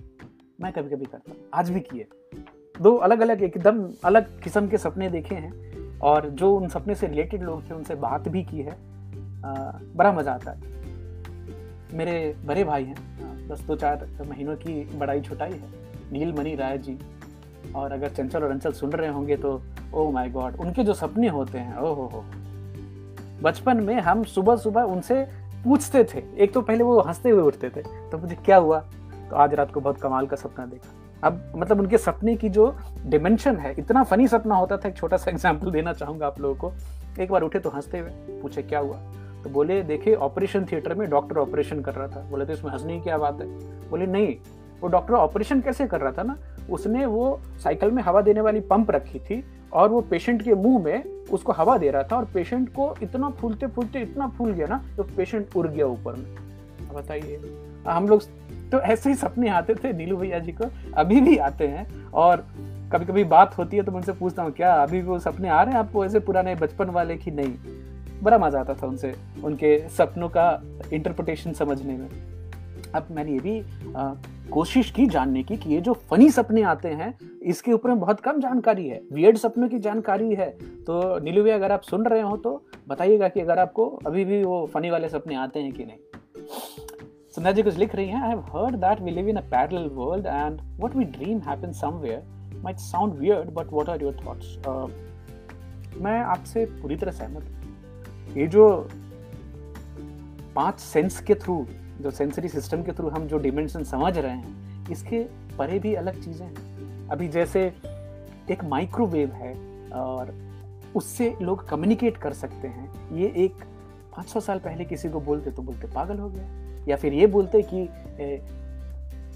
मैं 0.62 0.72
कभी 0.74 0.90
कभी 0.90 1.06
करता 1.06 1.32
हूँ। 1.32 1.40
आज 1.54 1.70
भी 1.70 1.80
किए। 1.80 2.08
दो 2.76 2.96
अलग 2.96 3.20
अलग 3.20 3.44
एकदम 3.44 3.80
अलग 4.06 4.42
किस्म 4.42 4.68
के 4.68 4.78
सपने 4.78 5.10
देखे 5.10 5.36
हैं 5.36 6.00
और 6.00 6.30
जो 6.30 6.54
उन 6.56 6.68
सपने 6.68 6.96
से 6.96 7.08
रिलेटेड 7.08 7.44
लोग 7.44 7.70
थे 7.70 7.74
उनसे 7.74 7.96
बात 7.96 8.28
भी 8.28 8.44
की 8.44 8.62
है। 8.62 8.72
आ, 8.72 9.54
बड़ा 9.96 10.12
मज़ा 10.12 10.34
आता 10.34 10.52
है। 10.52 11.96
मेरे 11.98 12.36
बड़े 12.46 12.64
भाई 12.64 12.84
हैं। 12.84 13.48
दस 13.48 13.62
दो 13.62 13.76
चार 13.76 14.08
महीनों 14.30 14.56
की 14.56 14.98
बड़ाई 14.98 15.22
छुटाई 15.22 15.52
है। 15.52 15.70
नील 16.12 16.34
मणि 16.34 16.56
राय 16.56 16.78
जी। 16.78 16.98
और 17.76 17.92
अगर 17.92 18.10
चंचल 18.10 18.44
और 18.44 18.52
अंचल 18.52 18.72
सुन 18.72 18.92
रहे 18.92 19.10
होंगे 19.10 19.38
तो 19.38 19.62
ओ 19.94 20.10
माय 20.12 20.30
गॉड 20.30 20.56
उनके 20.56 20.84
जो 20.84 20.94
सपने 20.94 21.28
होते 21.28 21.58
हैं 21.58 21.78
ओ 21.78 21.94
हो 21.94 22.08
हो। 22.08 22.24
बचपन 23.42 23.78
में 23.78 24.00
हम 24.02 24.24
सुबह 24.26 24.56
सुबह 24.56 24.82
उनसे 24.84 25.24
पूछते 25.64 26.04
थे। 26.04 26.24
एक 26.38 26.54
तो 26.54 26.62
पहले 26.62 26.84
वो 26.84 27.00
हँसते 27.00 27.30
हुए 27.30 27.42
उठते 27.42 27.70
थे 27.70 27.82
तो 28.12 28.18
मुझे 28.18 28.36
क्या 28.46 28.58
हुआ? 28.58 28.80
तो 29.30 29.36
आज 29.36 29.54
रात 29.54 29.72
को 29.72 29.80
बहुत 29.80 30.02
कमाल 30.02 30.28
का 30.28 30.36
सपना 30.36 30.66
देखा। 30.66 31.28
अब 31.28 31.54
मतलब 31.56 31.80
उनके 31.80 31.98
सपने 31.98 32.36
की 32.36 32.50
जो 32.50 32.76
डिमेंशन 33.06 33.58
है, 33.58 33.74
इतना 33.80 34.04
फनी 34.04 34.28
सपना 34.28 34.56
होता 34.56 34.78
था, 34.78 34.90
एक 34.90 34.96
छोटा 34.96 35.18
सा 35.18 35.32
एग्ज़ाम्पल 35.32 35.72
देना 35.72 35.94
चाहूँगा 35.94 36.28
आप 36.28 36.40
लोगों 36.40 36.56
को। 36.56 37.22
एक 37.22 37.32
बार 37.32 37.42
उठे 37.42 37.60
तो 37.60 37.70
हँसते 37.70 38.00
हुए 38.00 38.10
पूछे, 38.42 38.62
क्या 38.62 38.80
हुआ? 38.80 38.98
तो 39.44 39.50
बोले 39.50 39.82
देखे 39.84 40.14
ऑपरेशन 40.16 40.66
थिएटर 40.66 40.94
में 40.94 41.10
डॉक्टर 41.10 41.38
ऑपरेशन 41.38 41.82
कर 41.82 41.94
रहा 41.94 42.08
था। 42.08 42.22
बोले 42.30 42.46
तो 42.46 42.54
इसमें 42.54 42.72
हंसने 42.72 42.94
की 42.94 43.04
क्या 43.04 43.18
बात 43.18 43.42
है? 43.42 43.48
बोले, 43.90 44.06
नहीं, 44.06 44.36
वो 44.82 44.88
डॉक्टर 44.88 45.14
ऑपरेशन 45.14 45.62
कैसे 45.62 45.88
कर 45.88 46.02
रहा 46.02 46.12
था 46.12 46.24
ना? 46.24 46.38
उसने 46.70 47.06
वो 47.06 47.40
साइकिल 47.64 47.92
में 47.92 48.02
हवा 48.04 48.22
देने 48.22 48.42
वाली 48.42 48.60
पंप 48.60 48.92
रखी 48.92 49.20
थी 49.20 49.44
और 49.78 49.90
वो 49.90 50.02
पेशेंट 50.02 50.42
के 50.42 50.56
मुँह 50.56 50.84
में 50.84 51.04
उसको 51.32 51.54
हवा 51.54 51.78
दे 51.78 51.90
रहा 51.92 52.04
था 52.04 52.18
और 52.18 52.26
पेशेंट 52.26 52.70
को 52.70 52.94
इतना 53.04 53.30
फूलते 53.32 53.68
फूलते 53.68 54.00
इतना 54.00 54.28
फूल 54.28 54.52
गया 54.52 54.68
ना 54.68 54.82
तो 54.98 55.04
पेशेंट 55.18 55.56
उड़ 55.56 55.68
गया 55.68 55.86
ऊपर 55.88 56.16
में। 56.16 56.94
बताइए। 56.94 57.40
हम 57.88 58.08
लोग 58.08 58.24
तो 58.72 58.80
ऐसे 58.82 59.10
ही 59.10 59.16
सपने 59.16 59.50
आते 59.50 59.76
थे 59.76 59.92
नीलू 59.94 60.18
भैया 60.18 60.40
जी 60.40 60.52
को, 60.52 60.66
अभी 60.96 61.22
भी 61.22 61.38
आते 61.40 61.68
हैं 61.68 62.12
और 62.14 62.46
कभी 62.94 63.06
कभी 63.06 63.24
बात 63.26 63.58
होती 63.58 63.78
है 63.78 63.84
तो 63.84 63.92
मैं 63.92 64.00
उनसे 64.00 64.12
पूछता 64.12 64.44
हूँ, 64.44 64.52
क्या 64.52 64.74
अभी 64.74 65.02
वो 65.02 65.20
सपने 65.20 65.50
आ 65.50 65.62
रहे 65.62 65.74
हैं 65.74 65.80
आपको 65.80 66.06
ऐसे 66.06 66.20
पुराने 66.20 66.56
बचपन 66.56 66.90
वाले 66.90 67.18
की 67.18 67.32
नहीं? 67.32 67.54
बड़ा 68.24 68.38
मज़ा 68.38 68.60
आता 68.60 68.74
था 68.74 68.88
उनसे, 68.88 69.14
उनके 69.44 69.78
सपनों 69.90 70.30
का 70.30 70.50
इंटरप्रिटेशन 70.94 71.54
समझने 71.54 71.98
में। 71.98 72.10
अब 72.96 73.08
मैंने 73.12 73.32
ये 73.32 73.40
भी 73.40 73.60
कोशिश 74.52 74.90
की 74.92 75.06
जानने 75.08 75.42
की 75.44 75.56
कि 75.58 75.70
ये 75.70 75.80
जो 75.82 75.94
फनी 76.10 76.30
सपने 76.32 76.62
आते 76.64 76.88
हैं, 76.90 77.14
इसके 77.44 77.72
ऊपर 77.74 77.90
में 77.90 78.00
बहुत 78.00 78.20
कम 78.20 78.40
जानकारी 78.42 78.88
है। 78.88 79.02
वियर्ड 79.14 79.38
सपनों 79.38 79.68
की 79.70 79.80
जानकारी 79.80 80.36
है। 80.36 80.50
तो 80.84 81.20
नीलू 81.20 81.44
भैया, 81.44 81.56
अगर 81.56 81.72
आप 81.72 81.82
सुन 81.82 82.06
रहे 82.06 82.22
हो 82.22 82.38
तो 82.38 82.62
बताइएगा 82.88 83.28
कि 83.28 83.40
अगर 83.40 83.60
आपको 83.60 83.88
अभी 84.06 84.26
भी 84.26 84.44
वो 84.44 84.66
फनी 84.74 84.90
वाले 84.90 85.10
सपने 85.10 85.36
आते 85.36 85.60
हैं 85.60 85.72
कि 85.74 85.86
नहीं। 85.86 85.98
संध्या 87.36 87.52
जी 87.52 87.64
कुछ 87.64 87.78
लिख 87.78 87.96
रही 87.96 88.08
हैं। 88.08 88.22
I 88.22 88.30
have 88.30 88.40
heard 88.52 88.76
that 88.76 89.02
we 89.02 89.12
live 89.12 89.28
in 89.30 89.38
a 89.38 89.42
parallel 89.50 89.88
world 89.94 90.26
and 90.26 90.62
what 90.80 90.96
we 90.96 91.04
dream 91.18 91.40
happen 91.40 91.72
somewhere 91.74 92.24
might 92.64 92.78
sound 92.80 93.14
weird 93.14 93.50
but 93.50 93.74
what 93.74 93.90
are 93.90 94.04
your 94.04 94.18
thoughts 94.26 94.58
मैं 96.02 96.20
आपसे 96.22 96.66
पूरी 96.82 96.96
तरह 96.96 97.12
सहमत 97.12 97.44
हूँ। 97.44 98.36
ये 98.36 98.48
जो 98.48 98.68
पाँच 100.56 100.80
सेंस 100.80 101.20
के 101.22 101.36
थ्रू 101.36 101.66
जो 102.02 102.12
सेंसरी 102.12 102.50
सिस्टम 102.50 102.84
के 102.84 102.92
थ्रू 102.92 103.10
हम 103.10 103.28
जो 103.28 103.38
डिमेंशन 103.38 103.84
समझ 103.84 104.18
रहे 104.18 104.32
हैं, 104.32 104.90
इसके 104.92 105.20
परे 105.58 105.80
भी 105.80 105.94
अलग 105.96 106.24
चीज़ें 106.24 106.46
हैं। 106.46 107.08
अभी 107.10 107.28
जैसे 107.28 107.62
एक 108.52 108.64
माइक्रोवेव 108.64 109.32
है 109.32 109.54
और 109.94 110.34
उससे 110.96 111.34
लोग 111.42 111.68
कम्युनिकेट 111.70 112.18
कर 112.18 112.34
सकते 112.34 112.68
हैं। 112.68 113.16
ये 113.16 113.32
एक 113.36 113.64
500 114.14 114.40
साल 114.40 114.60
पहले 114.60 114.86
किसी 114.86 115.10
को 115.10 115.20
बोलते 115.20 115.52
तो 115.52 115.62
बोलते 115.62 115.88
पागल 115.88 116.20
हो 116.20 116.30
गया। 116.30 116.86
या 116.88 116.96
फिर 116.96 117.14
ये 117.14 117.28
बोलते 117.28 117.62
कि 117.74 117.88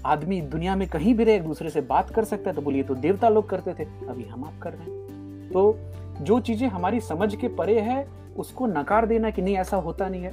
आदमी 0.06 0.40
दुनिया 0.42 0.76
में 0.76 0.88
कहीं 0.88 1.14
भी 1.14 1.24
रहे, 1.24 1.34
एक 1.36 1.42
दूसरे 1.42 1.70
से 1.70 1.80
बात 1.80 2.10
कर 2.10 2.24
सकता 2.24 2.50
है। 2.50 2.56
तो 2.56 2.62
बोलिए 2.62 2.82
तो 2.82 2.94
देवता 2.94 3.28
लोग 3.28 3.48
करते 3.48 3.74
थे, 3.74 3.84
अभी 4.08 4.24
हम 4.24 4.44
आप 4.44 4.58
कर 4.62 4.72
रहे 4.72 4.84
हैं। 4.84 5.50
तो 5.50 5.78
जो 6.20 6.40
चीज़ें 6.40 6.68
हमारी 6.68 7.00
समझ 7.00 7.34
के 7.36 7.48
परे 7.48 7.78
है, 7.80 8.06
उसको 8.36 8.66
नकार 8.66 9.06
देना 9.06 9.30
कि 9.30 9.42
नहीं, 9.42 9.56
ऐसा 9.56 9.76
होता 9.76 10.08
नहीं 10.08 10.22
है। 10.22 10.30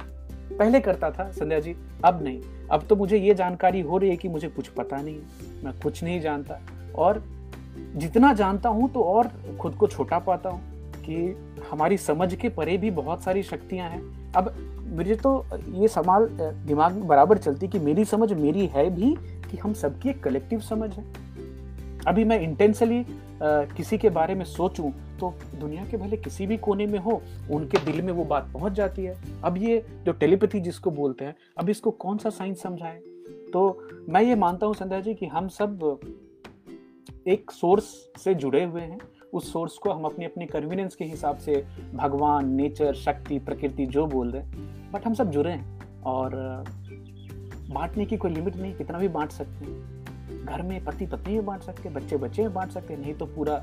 पहले 0.60 0.80
करता 0.80 1.10
था, 1.10 1.30
संध्या 1.30 1.60
जी, 1.60 1.74
अब 2.04 2.22
नहीं। 2.22 2.40
अब 2.70 2.86
तो 2.88 2.96
मुझे 2.96 3.18
ये 3.18 3.34
जानकारी 3.34 3.80
हो 3.80 3.98
रही 3.98 4.10
है 4.10 4.16
कि 4.16 4.28
मुझे 4.28 4.48
कुछ 4.48 4.68
पता 4.68 4.96
नहीं 4.96 5.14
है। 5.14 5.64
मैं 5.64 5.72
कुछ 5.80 6.02
नहीं 6.04 6.20
जानता। 6.20 6.60
और 6.96 7.22
जितना 7.96 8.32
जानता 8.32 8.68
हूँ 8.68 8.90
तो 8.92 9.02
और 9.02 9.30
खुद 9.60 9.74
को 9.74 9.86
छोटा 9.86 10.18
पाता 10.18 10.50
हूँ 10.50 10.60
कि 11.02 11.16
हमारी 11.70 11.96
समझ 11.96 12.34
के 12.34 12.48
परे 12.48 12.76
भी 12.78 12.90
बहुत 12.90 13.22
सारी 13.22 13.42
शक्तियाँ 13.42 13.88
हैं। 13.90 14.32
अब 14.32 14.54
मुझे 14.96 15.14
तो 15.14 15.32
ये 15.72 15.88
सवाल 15.88 16.28
दिमाग 16.66 16.92
में 16.92 17.06
बराबर 17.08 17.38
चलती 17.38 17.68
कि 17.68 17.78
मेरी 17.78 18.04
समझ 18.04 18.32
मेरी 18.32 18.66
है 18.66 18.88
भी 18.90 19.14
कि 19.50 19.56
हम 19.56 19.72
सबकी 19.72 20.08
एक 20.08 20.22
कलेक्टिव 20.22 20.60
समझ 20.60 20.90
है। 20.92 21.04
अभी 22.06 22.24
मैं 22.24 22.40
इंटेंसली 22.40 23.04
किसी 23.42 23.98
के 23.98 24.10
बारे 24.10 24.34
में 24.34 24.44
सोचूं 24.44 24.90
तो 25.20 25.32
दुनिया 25.54 25.84
के 25.84 25.96
भले 25.96 26.16
किसी 26.16 26.46
भी 26.46 26.56
कोने 26.56 26.86
में 26.86 26.98
हो, 26.98 27.20
उनके 27.50 27.84
दिल 27.84 28.02
में 28.02 28.12
वो 28.12 28.24
बात 28.24 28.50
पहुँच 28.52 28.72
जाती 28.72 29.04
है। 29.04 29.16
अब 29.44 29.58
ये 29.58 29.84
जो 30.04 30.12
टेलीपैथी 30.12 30.60
जिसको 30.60 30.90
बोलते 30.90 31.24
हैं, 31.24 31.34
अब 31.58 31.68
इसको 31.68 31.90
कौन 31.90 32.18
सा 32.18 32.30
साइंस 32.30 32.62
समझाए? 32.62 32.98
तो 33.52 33.88
मैं 34.08 34.22
ये 34.22 34.34
मानता 34.34 34.66
हूँ 34.66 34.74
संध्या 34.74 35.00
जी 35.00 35.14
कि 35.14 35.26
हम 35.26 35.48
सब 35.48 36.00
एक 37.28 37.50
सोर्स 37.50 37.84
से 38.18 38.34
जुड़े 38.34 38.64
हुए 38.64 38.80
हैं। 38.80 38.98
उस 39.32 39.52
सोर्स 39.52 39.76
को 39.78 39.90
हम 39.90 40.04
अपनी 40.04 40.24
अपनी 40.24 40.46
कन्वीनियंस 40.46 40.94
के 40.94 41.04
हिसाब 41.04 41.36
से 41.36 41.64
भगवान 41.94 42.48
नेचर 42.50 42.94
शक्ति, 42.94 43.38
प्रकृति 43.38 43.86
जो 43.86 44.06
बोल 44.06 44.30
रहे 44.30 44.42
हैं 44.42 44.90
बट 44.92 45.06
हम 45.06 45.14
सब 45.14 45.30
जुड़े 45.30 45.50
हैं 45.50 46.02
और 46.02 46.30
बांटने 47.70 48.04
की 48.06 48.16
कोई 48.16 48.30
लिमिट 48.30 48.56
नहीं, 48.56 48.74
कितना 48.74 48.98
भी 48.98 49.08
बांट 49.08 49.30
सकते 49.30 49.64
हैं। 49.64 50.44
घर 50.44 50.62
में 50.62 50.84
पति 50.84 51.06
पत्नी 51.06 51.34
भी 51.34 51.40
बांट 51.40 51.62
सकते 51.62 51.82
हैं 51.82 51.94
बच्चे 51.94 52.16
बच्चे 52.16 52.42
भी 52.42 52.48
बांट 52.48 52.70
सकते 52.70 52.94
हैं, 52.94 53.00
नहीं 53.00 53.14
तो 53.14 53.26
पूरा 53.26 53.56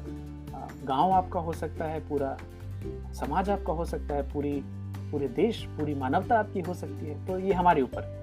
गाँव 0.84 1.12
आपका 1.12 1.40
हो 1.40 1.54
सकता 1.54 1.86
है, 1.86 2.00
पूरा 2.00 2.38
समाज 3.14 3.50
आपका 3.50 3.74
हो 3.74 3.86
सकता 3.86 4.16
है, 4.16 4.22
पूरी, 4.34 4.62
पूरे 5.12 5.28
देश, 5.28 5.64
पूरी 5.78 5.96
मानवता 5.96 6.40
आपकी 6.40 6.62
हो 6.62 6.74
सकती 6.74 7.06
है 7.06 7.26
तो 7.26 7.40
ये 7.40 7.54
हमारे 7.54 7.82
ऊपर 7.82 8.16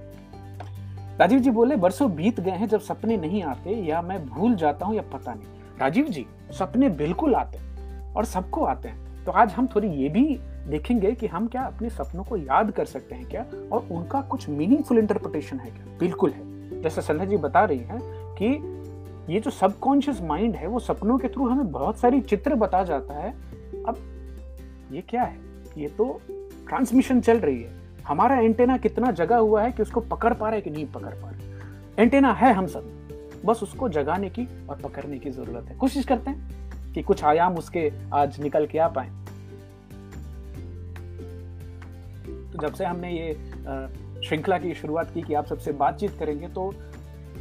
राजीव 1.20 1.38
जी 1.38 1.50
बोले, 1.50 1.76
बरसों 1.76 2.10
बीत 2.14 2.40
गए 2.40 2.50
हैं, 2.50 2.68
जब 2.68 2.80
सपने 2.80 3.16
नहीं 3.16 3.42
आते, 3.42 3.70
या 3.70 4.02
मैं 4.02 4.26
भूल 4.26 4.54
जाता 4.54 4.86
हूँ 4.86 4.94
या 4.94 5.02
पता 5.02 5.34
नहीं। 5.34 5.78
राजीव 5.80 6.08
जी, 6.08 6.26
सपने 6.50 6.88
बिल्कुल 6.88 7.34
आते 7.34 7.58
हैं 7.58 8.14
और 8.14 8.24
सबको 8.24 8.64
आते 8.64 8.88
हैं। 8.88 9.24
तो 9.24 9.32
आज 9.32 9.52
हम 9.52 9.66
थोड़ी 9.66 9.88
ये 9.88 10.08
भी 10.08 10.24
देखेंगे 10.68 11.12
कि 11.12 11.26
हम 11.26 11.46
क्या 11.46 11.62
अपने 11.62 11.90
सपनों 11.90 12.24
को 12.24 12.36
याद 12.36 12.70
कर 12.70 12.84
सकते 12.84 13.14
हैं 13.14 13.28
क्या, 13.28 13.44
और 13.72 13.88
उनका 13.90 14.20
कुछ 14.20 14.48
मीनिंगफुल 14.48 14.98
इंटरप्रिटेशन 14.98 15.58
है 15.58 15.70
क्या? 15.70 15.86
बिल्कुल 15.98 16.30
है। 16.30 16.82
जैसे 16.82 17.02
संध्या 17.02 17.26
जी 17.26 17.36
बता 17.36 17.64
रही 17.64 17.78
हैं 17.78 18.00
कि 18.34 18.48
ये 19.28 19.40
जो 19.40 19.50
सबकॉन्शियस 19.50 20.20
माइंड 20.22 20.56
है, 20.56 20.66
वो 20.66 20.78
सपनों 20.78 21.18
के 21.18 21.28
थ्रू 21.28 21.48
हमें 21.48 21.70
बहुत 21.72 21.98
सारी 21.98 22.20
चित्र 22.20 22.54
बता 22.54 22.82
जाता 22.84 23.14
है। 23.14 23.30
अब 23.84 23.96
ये 24.92 25.00
क्या 25.00 25.22
है? 25.22 25.38
ये 25.78 25.88
तो 25.88 26.20
ट्रांसमिशन 26.68 27.20
चल 27.20 27.38
रही 27.38 27.62
है। 27.62 27.72
हमारा 28.06 28.38
एंटेना 28.38 28.76
कितना 28.76 29.10
जगा 29.12 29.36
हुआ 29.36 29.62
है 29.62 29.72
कि 29.72 29.82
उसको 29.82 30.00
पकड़ 30.00 30.32
पा 30.34 30.46
रहा 30.46 30.54
है 30.54 30.60
कि 30.60 30.70
नहीं 30.70 30.86
पकड़ 30.86 31.14
पा 31.14 31.30
रहे 31.30 32.02
एंटेना 32.02 32.32
है 32.32 32.52
हम 32.52 32.66
सब। 32.66 32.90
बस 33.44 33.62
उसको 33.62 33.88
जगाने 33.88 34.30
की 34.30 34.46
और 34.68 34.80
पकड़ने 34.80 35.18
की 35.18 35.30
ज़रूरत 35.30 35.68
है। 35.68 35.76
कोशिश 35.76 36.04
करते 36.04 36.30
हैं 36.30 36.92
कि 36.94 37.02
कुछ 37.02 37.24
आयाम 37.24 37.54
उसके 37.54 37.90
आज 38.12 38.40
निकल 38.40 38.66
के 38.66 38.78
आ 38.78 38.88
पाए। 38.88 39.08
तो 42.52 42.58
जब 42.58 42.74
से 42.74 42.84
हमने 42.84 43.10
ये 43.12 43.32
श्रृंखला 44.26 44.58
की 44.58 44.74
शुरुआत 44.74 45.10
की 45.10 45.22
कि 45.22 45.34
आप 45.34 45.46
सबसे 45.46 45.72
बातचीत 45.72 46.18
करेंगे 46.18 46.48
तो 46.48 46.72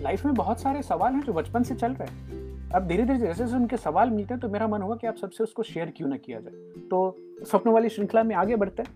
लाइफ 0.04 0.26
में 0.26 0.34
बहुत 0.36 0.62
सारे 0.62 0.82
सवाल 0.84 1.14
हैं 1.14 1.22
जो 1.22 1.34
बचपन 1.34 1.64
से 1.64 1.76
चल 1.76 1.94
रहे 1.94 2.08
हैं। 2.08 2.72
अब 2.72 2.88
धीरे 2.88 3.04
धीरे, 3.04 3.18
जैसे 3.20 3.44
जैसे 3.44 3.56
उनके 3.56 3.78
सवाल 3.78 4.10
मिलते 4.10 4.34
हैं 4.34 4.42
तो 4.42 4.50
मेरा 4.50 4.68
मन 4.68 4.82
हुआ 4.82 4.96
कि 4.96 5.08
आप 5.08 5.16
सबसे 5.16 5.44
उसको 5.44 5.64
शेयर 5.64 5.94
क्यों 5.98 6.08
ना 6.10 6.18
किया 6.18 6.40
जाए। 6.40 6.54
तो 6.90 7.18
स्वप्न 7.44 7.70
वाली 7.70 7.90
श्रृंखला 7.90 8.24
में 8.24 8.36
आगे 8.36 8.56
बढ़ते 8.56 8.84
हैं। 8.84 8.92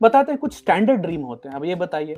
बताते 0.00 0.32
हैं, 0.32 0.38
कुछ 0.40 0.56
स्टैंडर्ड 0.56 1.00
ड्रीम 1.00 1.22
होते 1.22 1.48
हैं। 1.48 1.56
अब 1.56 1.64
ये 1.64 1.74
बताइए, 1.74 2.14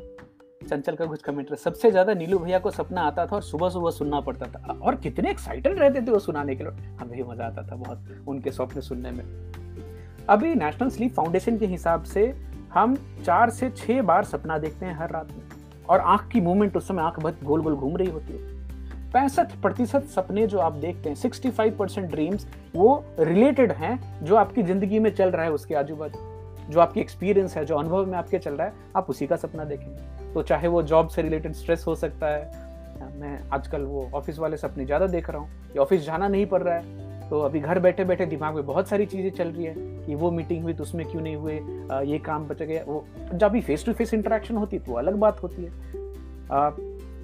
चंचल 0.60 0.94
का 0.94 1.04
कुछ 1.04 1.22
कमेंट 1.22 1.54
सबसे 1.54 1.90
ज़्यादा 1.90 2.14
नीलू 2.14 2.38
भैया 2.38 2.58
को 2.58 2.70
सपना 2.70 3.02
आता 3.02 3.26
था 3.26 3.34
और 3.36 3.42
सुबह 3.42 3.68
सुबह 3.68 3.90
सुनना 3.90 4.20
पड़ता 4.20 4.46
था। 4.48 4.72
और 4.74 4.96
कितने 4.96 5.30
एक्साइटेड 5.30 5.78
रहते 5.78 6.00
थे 6.00 6.10
वो 6.10 6.18
सुनाने 6.18 6.56
के 6.56 6.64
लिए। 6.64 6.72
हमें 6.96 7.16
भी 7.16 7.22
मज़ा 7.22 7.46
आता 7.46 7.62
था 7.62 7.76
बहुत 7.76 8.24
उनके 8.28 8.50
स्वप्न 8.50 8.80
सुनने 8.80 9.10
में। 9.10 9.24
अभी 10.28 10.54
नेशनल 10.54 10.88
स्लीप 10.88 11.14
फाउंडेशन 11.14 11.58
के 11.58 11.66
हिसाब 11.66 12.02
से 12.04 12.26
हम 12.72 12.96
चार 13.24 13.50
से 13.50 13.70
छह 13.70 14.02
बार 14.02 14.24
सपना 14.24 14.58
देखते 14.58 14.86
हैं 14.86 14.94
हर 14.94 15.10
रात 15.10 15.32
में। 15.32 15.49
और 15.90 16.00
आँख 16.00 16.28
की 16.32 16.40
मूवमेंट 16.40 16.76
उस 16.76 16.88
समय 16.88 17.02
आँख 17.02 17.18
बहुत 17.20 17.42
गोल 17.44 17.62
गोल 17.62 17.74
घूम 17.74 17.96
रही 17.96 18.10
होती 18.10 18.32
है। 18.32 18.58
पैंसठ 19.12 19.54
प्रतिशत 19.62 20.04
सपने 20.06 20.46
जो 20.46 20.58
आप 20.58 20.72
देखते 20.74 21.08
हैं, 21.08 21.16
सिक्सटी 21.16 21.50
फाइव 21.50 21.76
परसेंट 21.78 22.10
ड्रीम्स 22.10 22.46
वो 22.74 23.04
रिलेटेड 23.20 23.72
हैं 23.72 24.24
जो 24.24 24.36
आपकी 24.36 24.62
ज़िंदगी 24.62 24.98
में 24.98 25.10
चल 25.10 25.30
रहा 25.30 25.44
है 25.44 25.52
उसके 25.52 25.74
आजू 25.74 25.96
बाजू 25.96 26.28
जो 26.70 26.80
आपकी 26.80 27.00
एक्सपीरियंस 27.00 27.56
है, 27.56 27.64
जो 27.64 27.76
अनुभव 27.76 28.06
में 28.06 28.16
आपके 28.18 28.38
चल 28.38 28.54
रहा 28.54 28.66
है, 28.66 28.72
आप 28.96 29.10
उसी 29.10 29.26
का 29.26 29.36
सपना 29.36 29.64
देखेंगे। 29.64 30.32
तो 30.34 30.42
चाहे 30.42 30.68
वो 30.68 30.82
जॉब 30.84 31.08
से 31.08 31.22
रिलेटेड 31.22 31.52
स्ट्रेस 31.54 31.84
हो 31.86 31.94
सकता 31.96 32.26
है, 32.26 32.68
मैं 33.14 33.38
आजकल 33.52 33.82
वो 33.82 34.08
ऑफ़िस 34.14 34.38
वाले 34.38 34.56
सपने 34.56 34.84
ज़्यादा 34.84 35.06
देख 35.08 35.30
रहा 35.30 35.40
हूँ 35.40 35.78
ऑफ़िस 35.78 36.02
जाना 36.02 36.28
नहीं 36.28 36.46
पड़ 36.46 36.62
रहा 36.62 36.74
है 36.74 37.09
तो 37.30 37.40
अभी 37.40 37.60
घर 37.60 37.78
बैठे 37.78 38.04
बैठे 38.04 38.26
दिमाग 38.26 38.54
में 38.54 38.66
बहुत 38.66 38.88
सारी 38.88 39.06
चीज़ें 39.06 39.30
चल 39.30 39.48
रही 39.48 39.64
है 39.64 39.74
कि 40.06 40.14
वो 40.14 40.30
मीटिंग 40.30 40.62
हुई 40.62 40.72
तो 40.72 40.82
उसमें 40.82 41.06
क्यों 41.10 41.22
नहीं 41.22 41.36
हुए 41.36 41.54
ये 42.04 42.18
काम 42.18 42.46
बच 42.48 42.62
गया। 42.62 42.82
वो 42.86 43.04
जब 43.34 43.48
भी 43.48 43.60
फेस 43.60 43.84
टू 43.86 43.92
फेस 43.92 44.14
इंटरेक्शन 44.14 44.56
होती 44.56 44.78
तो 44.78 44.94
अलग 44.94 45.16
बात 45.16 45.42
होती 45.42 45.62
है। 45.62 45.70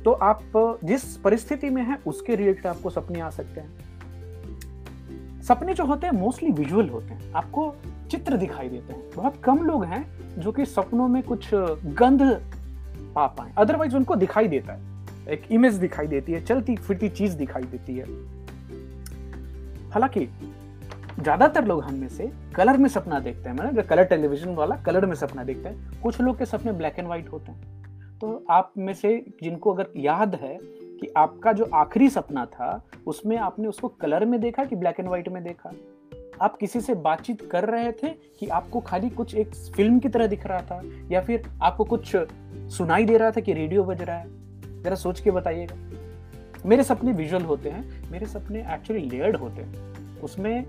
तो 0.05 0.13
आप 0.13 0.41
जिस 0.85 1.17
परिस्थिति 1.17 1.71
में 1.71 1.83
है, 1.83 1.99
उसके 2.07 2.35
रिलेटेड 2.35 2.67
आपको 2.67 2.91
सपने 2.91 3.21
आ 3.21 3.31
सकते 3.31 3.61
हैं। 3.61 5.43
सपने 5.43 5.75
जो 5.75 5.85
होते 5.85 6.07
हैं 6.07 6.15
मोस्टली 6.15 6.51
विजुअल 6.53 6.89
होते 6.89 7.15
हैं। 7.15 7.33
आपको 7.33 7.75
चित्र 8.11 8.37
दिखाई 8.37 8.69
देते 8.69 8.93
हैं। 8.93 9.03
बहुत 9.17 9.37
कम 9.45 9.65
लोग 9.65 9.85
हैं 9.85 10.05
जो 10.39 10.53
कि 10.53 10.67
सपनों 10.67 11.09
में 11.09 11.23
कुछ 11.23 11.49
गंध 11.55 12.23
पा 13.15 13.27
पाए। 13.29 13.53
अदरवाइज़ 13.59 13.97
उनको 13.97 14.17
दिखाई 14.17 14.49
देता 14.49 14.73
है। 14.73 14.81
एक 15.29 15.43
इमेज 15.51 15.75
दिखाई 15.75 16.07
देती 16.07 16.33
है 16.33 16.45
चलती 16.45 16.77
फिरती 16.77 17.09
चीज़ 17.11 17.37
दिखाई 17.37 17.63
देती 17.63 17.97
है। 17.97 18.07
हालाँकि, 19.97 20.25
ज़्यादातर 21.21 21.65
लोग 21.65 21.83
हम 21.85 21.95
में 21.95 22.09
से 22.09 22.31
कलर 22.57 22.77
में 22.77 22.89
सपना 22.89 23.19
देखते 23.19 23.49
हैं 23.49 23.57
मतलब 23.57 23.85
कलर 23.85 24.05
टेलीविज़न 24.05 24.55
वाला 24.55 24.77
कलर 24.77 25.07
में 25.07 25.15
सपना 25.15 25.45
देखते 25.45 25.69
हैं, 25.69 26.01
कुछ 26.03 26.21
लोग 26.21 26.39
के 26.39 26.47
सपने 26.47 26.73
ब्लैक 26.73 26.99
एंड 26.99 27.07
व्हाइट 27.07 27.29
होते 27.29 27.53
हैं। 27.53 28.19
तो 28.19 28.45
आप 28.51 28.73
में 28.79 28.93
से 28.95 29.17
जिनको 29.43 29.73
अगर 29.75 29.87
याद 29.97 30.35
है 30.35 30.59
कि 30.63 31.13
आपका 31.17 31.53
जो 31.53 31.69
आखिरी 31.75 32.09
सपना 32.09 32.45
था, 32.47 32.85
उसमें 33.07 33.37
आपने 33.37 33.69
उसको 33.69 33.89
कलर 33.89 34.25
में 34.25 34.41
देखा 34.41 34.65
कि 34.65 34.77
ब्लैक 34.77 35.01
एंड 35.01 35.09
व्हाइट 35.09 35.29
में 35.29 35.43
देखा? 35.45 35.73
आप 36.43 36.57
किसी 36.57 36.81
से 36.81 36.95
बातचीत 36.95 37.51
कर 37.51 37.65
रहे 37.65 37.93
थे 37.93 38.09
कि 38.41 38.49
आपको 38.49 38.81
खाली 38.81 39.11
कुछ 39.11 39.35
एक 39.35 39.55
फ़िल्म 39.77 39.99
की 39.99 40.09
तरह 40.09 40.27
दिख 40.27 40.47
रहा 40.47 40.61
था, 40.61 40.83
या 41.11 41.21
फिर 41.21 41.51
आपको 41.63 41.85
कुछ 41.85 42.17
सुनाई 42.77 43.05
दे 43.05 43.17
रहा 43.17 43.31
था 43.31 43.41
कि 43.41 43.53
रेडियो 43.53 43.85
बज 43.85 44.03
रहा 44.03 44.17
है? 44.17 44.83
जरा 44.83 44.95
सोच 44.95 45.21
के 45.21 45.31
बताइएगा। 45.31 45.86
मेरे 46.67 46.83
सपने 46.83 47.13
विजुअल 47.13 47.43
होते 47.43 47.71
हैं 47.71 48.11
मेरे 48.11 48.27
सपने 48.27 48.61
एक्चुअली 48.75 49.03
लेयर्ड 49.11 49.37
होते 49.37 49.63
हैं। 49.63 50.21
उसमें 50.21 50.65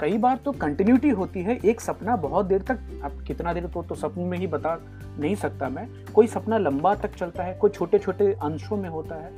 कई 0.00 0.18
बार 0.18 0.36
तो 0.36 0.52
कंटिन्यूटी 0.52 1.08
होती 1.08 1.42
है 1.42 1.58
एक 1.64 1.80
सपना 1.80 2.16
बहुत 2.16 2.46
देर 2.46 2.62
तक 2.62 3.00
आप 3.04 3.12
कितना 3.26 3.52
देर 3.52 3.66
तो, 3.66 3.82
तो 3.82 3.94
सपने 3.94 4.24
में 4.24 4.38
ही 4.38 4.46
बता 4.46 4.78
नहीं 5.18 5.34
सकता 5.34 5.68
मैं। 5.68 5.88
कोई 6.14 6.26
सपना 6.26 6.58
लंबा 6.58 6.94
तक 6.94 7.14
चलता 7.14 7.42
है 7.42 7.54
कोई 7.54 7.70
छोटे 7.70 7.98
छोटे 7.98 8.32
अंशों 8.32 8.76
में 8.76 8.88
होता 8.88 9.14
है। 9.14 9.30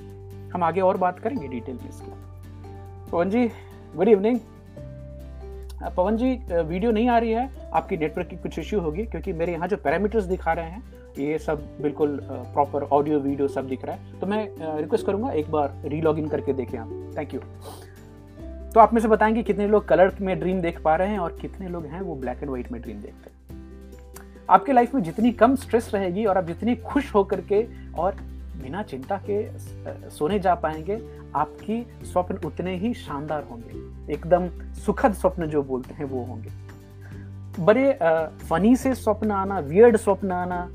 हम 0.51 0.63
आगे 0.63 0.81
और 0.81 0.97
बात 0.97 1.19
करेंगे 1.19 1.49
डिटेल 1.49 1.75
में 1.75 1.89
इसकी। 1.89 2.13
Pawan 3.11 3.31
ji 3.31 3.49
good 3.97 4.09
evening 4.09 4.41
Pawan 5.83 6.17
ji 6.17 6.31
video 6.53 6.91
नहीं 6.91 7.09
आ 7.09 7.19
रही 7.19 7.33
है, 7.33 7.49
आपकी 7.73 7.97
नेटवर्क 7.97 8.27
की 8.27 8.37
कुछ 8.37 8.59
इश्यू 8.59 8.81
होगी, 8.81 9.05
क्योंकि 9.05 9.33
मेरे 9.33 9.53
यहाँ 9.53 9.69
जो 9.69 9.77
पैरामीटर्स 9.77 10.25
दिखा 10.25 10.53
रहे 10.53 10.65
हैं, 10.65 10.83
ये 11.19 11.39
सब 11.39 11.67
बिल्कुल 11.83 12.19
प्रॉपर 12.25 12.83
ऑडियो 12.83 13.19
वीडियो 13.21 13.49
सब 13.49 13.69
दिख 13.69 13.85
रहा 13.85 13.97
है। 13.97 14.21
तो 14.21 14.27
मैं 14.27 14.77
रिक्वेस्ट 14.79 15.07
करूँगा 15.07 15.33
एक 15.33 15.51
बार 15.51 15.75
री 15.85 15.99
इन 15.99 16.29
करके 16.29 16.53
देखें 16.53 16.79
आप। 16.79 17.15
थैंक 17.19 17.35
यू 17.35 17.41
तो 18.75 18.81
आप 18.81 18.95
में 18.95 19.01
से 19.01 19.09
बताएँगे 19.09 19.43
कितने 19.43 19.67
लोग 19.69 19.87
कलर 19.89 20.13
में 20.21 20.39
ड्रीम 20.41 20.61
देख 20.61 20.81
पा 20.83 20.95
रहे 20.97 21.09
हैं 21.09 21.19
और 21.19 21.37
कितने 21.41 21.69
लोग 21.69 21.85
हैं 21.87 22.01
वो 22.01 22.15
ब्लैक 22.15 22.39
एंड 22.39 22.49
व्हाइट 22.49 22.71
में 22.73 22.81
ड्रीम 22.83 23.01
देखते 23.03 23.31
हैं। 23.31 23.63
आपके 24.51 24.73
लाइफ 24.73 24.95
में 24.95 25.03
जितनी 25.03 25.33
कम 25.33 25.55
स्ट्रेस 25.57 25.91
रहेगी 25.95 26.25
और 26.25 26.39
आप 26.39 26.47
जितनी 26.47 26.75
खुश 26.77 27.15
होकर 27.15 27.41
के 27.53 27.63
और 27.99 28.17
बिना 28.63 28.83
चिंता 28.83 29.21
के 29.31 30.11
सोने 30.11 30.39
जा 30.39 30.55
पाएँगे, 30.55 31.01
आपकी 31.37 31.81
स्वप्न 32.05 32.37
उतने 32.47 32.77
ही 32.77 32.93
शानदार 32.95 33.45
होंगे। 33.51 33.84
एकदम 34.11 34.49
सुखद 34.77 35.13
स्वप्न 35.13 35.47
जो 35.47 35.63
बोलते 35.63 35.95
हैं 35.95 36.05
वो 36.05 36.23
होंगे। 36.25 36.51
बड़े 37.61 37.93
फनी 38.49 38.75
से 38.77 38.95
स्वप्न 38.95 39.31
आना 39.31 39.59
वियर्ड 39.61 39.97
स्वप्न 39.97 40.33
आना 40.33 40.69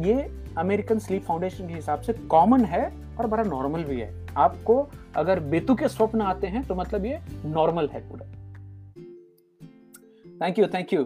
ये 0.00 0.14
अमेरिकन 0.58 0.98
स्लीप 0.98 1.22
फाउंडेशन 1.22 1.68
के 1.68 1.74
हिसाब 1.74 2.00
से 2.00 2.12
कॉमन 2.12 2.64
है 2.64 2.84
और 3.18 3.26
बड़ा 3.26 3.42
नॉर्मल 3.42 3.84
भी 3.84 4.00
है। 4.00 4.26
आपको 4.36 4.88
अगर 5.16 5.40
बेतु 5.42 5.74
के 5.74 5.88
स्वप्न 5.88 6.20
आते 6.22 6.46
हैं 6.46 6.62
तो 6.66 6.74
मतलब 6.74 7.04
ये 7.04 7.20
नॉर्मल 7.44 7.88
है 7.92 8.00
पूरा। 8.08 8.26
Thank 10.40 10.58
you 10.58 10.66
thank 10.66 10.92
you 10.92 11.00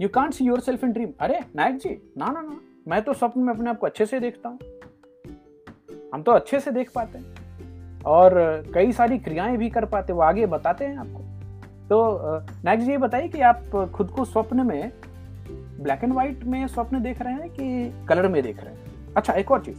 you 0.00 0.08
can't 0.08 0.34
see 0.34 0.44
yourself 0.60 0.84
in 0.84 0.92
dream 0.92 1.12
अरे, 1.20 1.40
नायक 1.56 1.76
जी, 1.76 1.90
ना 2.18 2.26
ना 2.26 2.40
ना। 2.40 2.60
मैं 2.88 3.02
तो 3.02 3.14
स्वप्न 3.14 3.40
में 3.40 3.52
अपने 3.54 3.70
आप 3.70 3.78
को 3.78 3.86
अच्छे 3.86 4.06
से 4.06 4.20
देखता 4.20 4.48
हूँ। 4.48 4.58
हम 6.14 6.22
तो 6.22 6.32
अच्छे 6.32 6.60
से 6.60 6.70
देख 6.70 6.90
पाते 6.94 7.18
हैं। 7.18 7.45
और 8.06 8.34
कई 8.74 8.92
सारी 8.92 9.18
क्रियाएँ 9.18 9.56
भी 9.56 9.68
कर 9.70 9.84
पाते 9.84 10.12
वो 10.12 10.20
आगे 10.20 10.46
बताते 10.46 10.84
हैं 10.84 10.98
आपको। 10.98 11.20
तो 11.88 12.18
नायक 12.64 12.80
जी 12.80 12.90
ये 12.90 12.98
बताइए 12.98 13.28
कि 13.28 13.40
आप 13.40 13.90
खुद 13.94 14.10
को 14.10 14.24
स्वप्न 14.24 14.66
में 14.66 14.92
ब्लैक 15.80 16.04
एंड 16.04 16.12
व्हाइट 16.12 16.44
में 16.44 16.66
स्वप्न 16.66 17.02
देख 17.02 17.22
रहे 17.22 17.32
हैं 17.32 17.50
कि 17.50 18.06
कलर 18.08 18.28
में 18.28 18.42
देख 18.42 18.62
रहे 18.64 18.74
हैं? 18.74 19.14
अच्छा 19.16 19.32
एक 19.32 19.50
और 19.50 19.64
चीज़। 19.64 19.78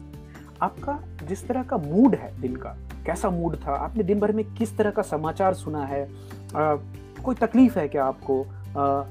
आपका 0.62 1.00
जिस 1.28 1.48
तरह 1.48 1.64
का 1.64 1.78
मूड 1.78 2.16
है 2.16 2.32
दिन 2.42 2.56
का 2.56 2.76
कैसा 3.06 3.30
मूड 3.30 3.56
था? 3.58 3.76
आपने 3.76 4.04
दिन 4.04 4.20
भर 4.20 4.32
में 4.32 4.44
किस 4.54 4.78
तरह 4.78 4.92
का 4.92 5.02
समाचार 5.02 5.54
सुना 5.54 5.86
है? 5.86 6.04
आ, 6.56 6.76
कोई 7.24 7.36
तकलीफ़ 7.36 7.80
है 7.80 7.88
क्या 7.88 8.06
आपको? 8.06 8.42
आ, 8.42 9.04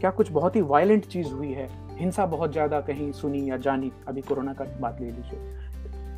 क्या 0.00 0.10
कुछ 0.10 0.30
बहुत 0.32 0.56
ही 0.56 0.60
वायलेंट 0.60 1.06
चीज़ 1.06 1.32
हुई 1.32 1.52
है? 1.52 1.68
हिंसा 1.98 2.26
बहुत 2.26 2.52
ज़्यादा 2.52 2.80
कहीं 2.80 3.10
सुनी 3.12 3.50
या 3.50 3.56
जानी? 3.56 3.92
अभी 4.08 4.20
कोरोना 4.20 4.52
का 4.52 4.64
बात 4.80 5.00
ले 5.00 5.06
लीजिए। 5.06 5.63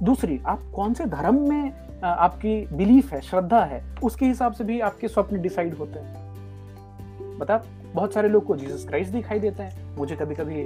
दूसरी, 0.03 0.41
आप 0.47 0.63
कौन 0.75 0.95
से 0.95 1.05
धर्म 1.07 1.49
में 1.49 1.73
आपकी 2.05 2.61
बिलीफ 2.77 3.13
है, 3.13 3.21
श्रद्धा 3.21 3.65
है, 3.65 3.83
उसके 4.03 4.27
हिसाब 4.27 4.53
से 4.53 4.65
भी 4.65 4.81
आपके 4.81 5.09
स्वप्न 5.09 5.41
डिसाइड 5.43 5.75
होते 5.75 5.99
हैं। 5.99 7.39
बता, 7.39 7.63
बहुत 7.95 8.13
सारे 8.15 8.29
लोग 8.29 8.45
को 8.47 8.57
जीसस 8.57 8.87
क्राइस्ट 8.89 9.13
दिखाई 9.13 9.39
देते 9.39 9.63
हैं। 9.63 9.97
मुझे 9.97 10.17
कभी 10.17 10.35
कभी 10.35 10.63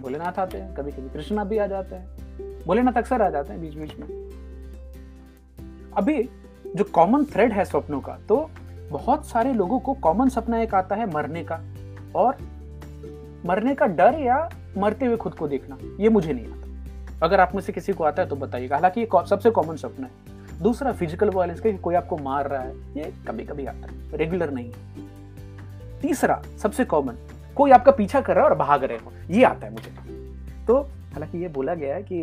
भोलेनाथ 0.00 0.38
आते 0.38 0.58
हैं 0.58 0.74
कभी 0.74 0.92
कभी 0.92 1.08
कृष्णा 1.10 1.44
भी 1.44 1.58
आ 1.58 1.66
जाते 1.66 1.94
हैं। 1.94 2.62
भोलेनाथ 2.66 2.92
अक्सर 2.92 3.22
आ 3.22 3.28
जाते 3.30 3.52
हैं 3.52 3.60
बीच 3.62 3.74
बीच 3.74 3.98
में। 3.98 4.06
अभी 5.96 6.22
जो 6.66 6.84
कॉमन 6.84 7.24
थ्रेड 7.24 7.52
है 7.52 7.64
स्वप्नों 7.64 8.00
का 8.00 8.18
तो 8.28 8.36
बहुत 8.90 9.26
सारे 9.26 9.52
लोगों 9.52 9.78
को 9.78 9.94
कॉमन 9.94 10.28
सपना 10.28 10.60
एक 10.62 10.74
आता 10.74 10.94
है 10.94 11.10
मरने 11.10 11.44
का। 11.44 11.60
और 12.16 12.36
मरने 13.46 13.74
का 13.74 13.86
डर 13.86 14.18
या 14.18 14.48
मरते 14.78 15.06
हुए 15.06 15.16
खुद 15.16 15.34
को 15.34 15.48
देखना, 15.48 15.78
ये 16.00 16.08
मुझे 16.08 16.32
नहीं 16.32 16.46
आता। 16.46 16.63
अगर 17.24 17.40
आप 17.40 17.54
में 17.54 17.60
से 17.62 17.72
किसी 17.72 17.92
को 17.92 18.04
आता 18.04 18.22
है 18.22 18.28
तो 18.28 18.36
बताइएगा। 18.36 18.76
हालाँकि 18.76 19.00
ये 19.00 19.26
सबसे 19.26 19.50
कॉमन 19.50 19.76
सपना 19.76 20.06
है। 20.06 20.62
दूसरा 20.62 20.92
फ़िज़िकल 20.92 21.30
वायलेंस 21.30 21.60
का 21.60 21.76
कोई 21.78 21.94
आपको 21.94 22.16
मार 22.18 22.48
रहा 22.48 22.62
है, 22.62 22.74
ये 22.96 23.12
कभी 23.28 23.44
कभी 23.44 23.66
आता 23.66 23.86
है। 23.86 24.16
रेगुलर 24.16 24.50
नहीं 24.50 24.72
है। 24.72 26.00
तीसरा, 26.00 26.42
सबसे 26.62 26.84
कॉमन 26.84 27.16
कोई 27.56 27.70
आपका 27.70 27.92
पीछा 27.92 28.20
कर 28.20 28.34
रहा 28.34 28.44
है 28.44 28.50
और 28.50 28.56
भाग 28.56 28.84
रहे 28.84 28.98
हो, 28.98 29.12
ये 29.30 29.44
आता 29.44 29.66
है 29.66 29.72
मुझे। 29.72 29.90
तो 30.66 30.80
हालाँकि 31.12 31.38
ये 31.38 31.48
बोला 31.48 31.74
गया 31.74 31.94
है 31.94 32.02
कि 32.02 32.16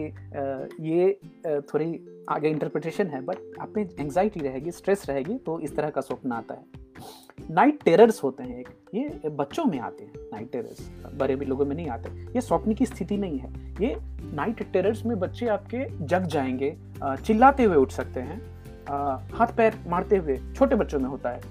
ये 0.84 1.62
थोड़ी 1.64 2.00
आगे 2.30 2.50
इंटरप्रिटेशन 2.50 3.08
है 3.08 3.22
बट 3.22 3.38
आप 3.62 3.74
में 3.78 3.84
एंग्जाइटी 3.84 4.40
रहेगी 4.40 4.72
स्ट्रेस 4.72 5.06
रहेगी 5.10 5.38
तो 5.38 5.60
इस 5.60 5.76
तरह 5.76 5.90
का 5.90 6.02
स्वप्न 6.02 6.32
आता 6.32 6.54
है। 6.54 6.81
नाइट 7.50 7.84
टेरर्स 7.84 8.24
होते 8.24 8.44
हैं 8.44 8.60
एक। 8.60 8.70
ये 8.94 9.30
बच्चों 9.30 9.66
में 9.66 9.80
आते 9.80 10.04
हैं, 10.04 10.12
नाइट 10.34 10.52
टेरर्स। 10.52 10.90
बड़े 11.16 11.36
भी 11.36 11.46
लोगों 11.46 11.66
में 11.66 11.76
नहीं 11.76 11.88
आते। 11.88 12.10
ये 12.36 12.42
स्वप्न 12.42 12.74
की 12.74 12.86
स्थिति 12.86 13.18
नहीं 13.18 13.40
है। 13.40 13.50
ये 13.82 13.96
नाइट 14.36 14.64
टेरर्स 14.74 15.06
में 15.06 15.20
बच्चे 15.20 15.48
आपके 15.48 15.86
जग 16.06 16.24
जाएँगे 16.26 16.76
चिल्लाते 17.24 17.64
हुए 17.64 17.76
उठ 17.76 17.92
सकते 17.92 18.20
हैं 18.20 18.42
हाथ 19.34 19.56
पैर 19.58 19.78
मारते 19.88 20.18
हुए। 20.18 20.40
छोटे 20.56 20.76
बच्चों 20.76 21.00
में 21.00 21.10
होता 21.10 21.30
है। 21.30 21.42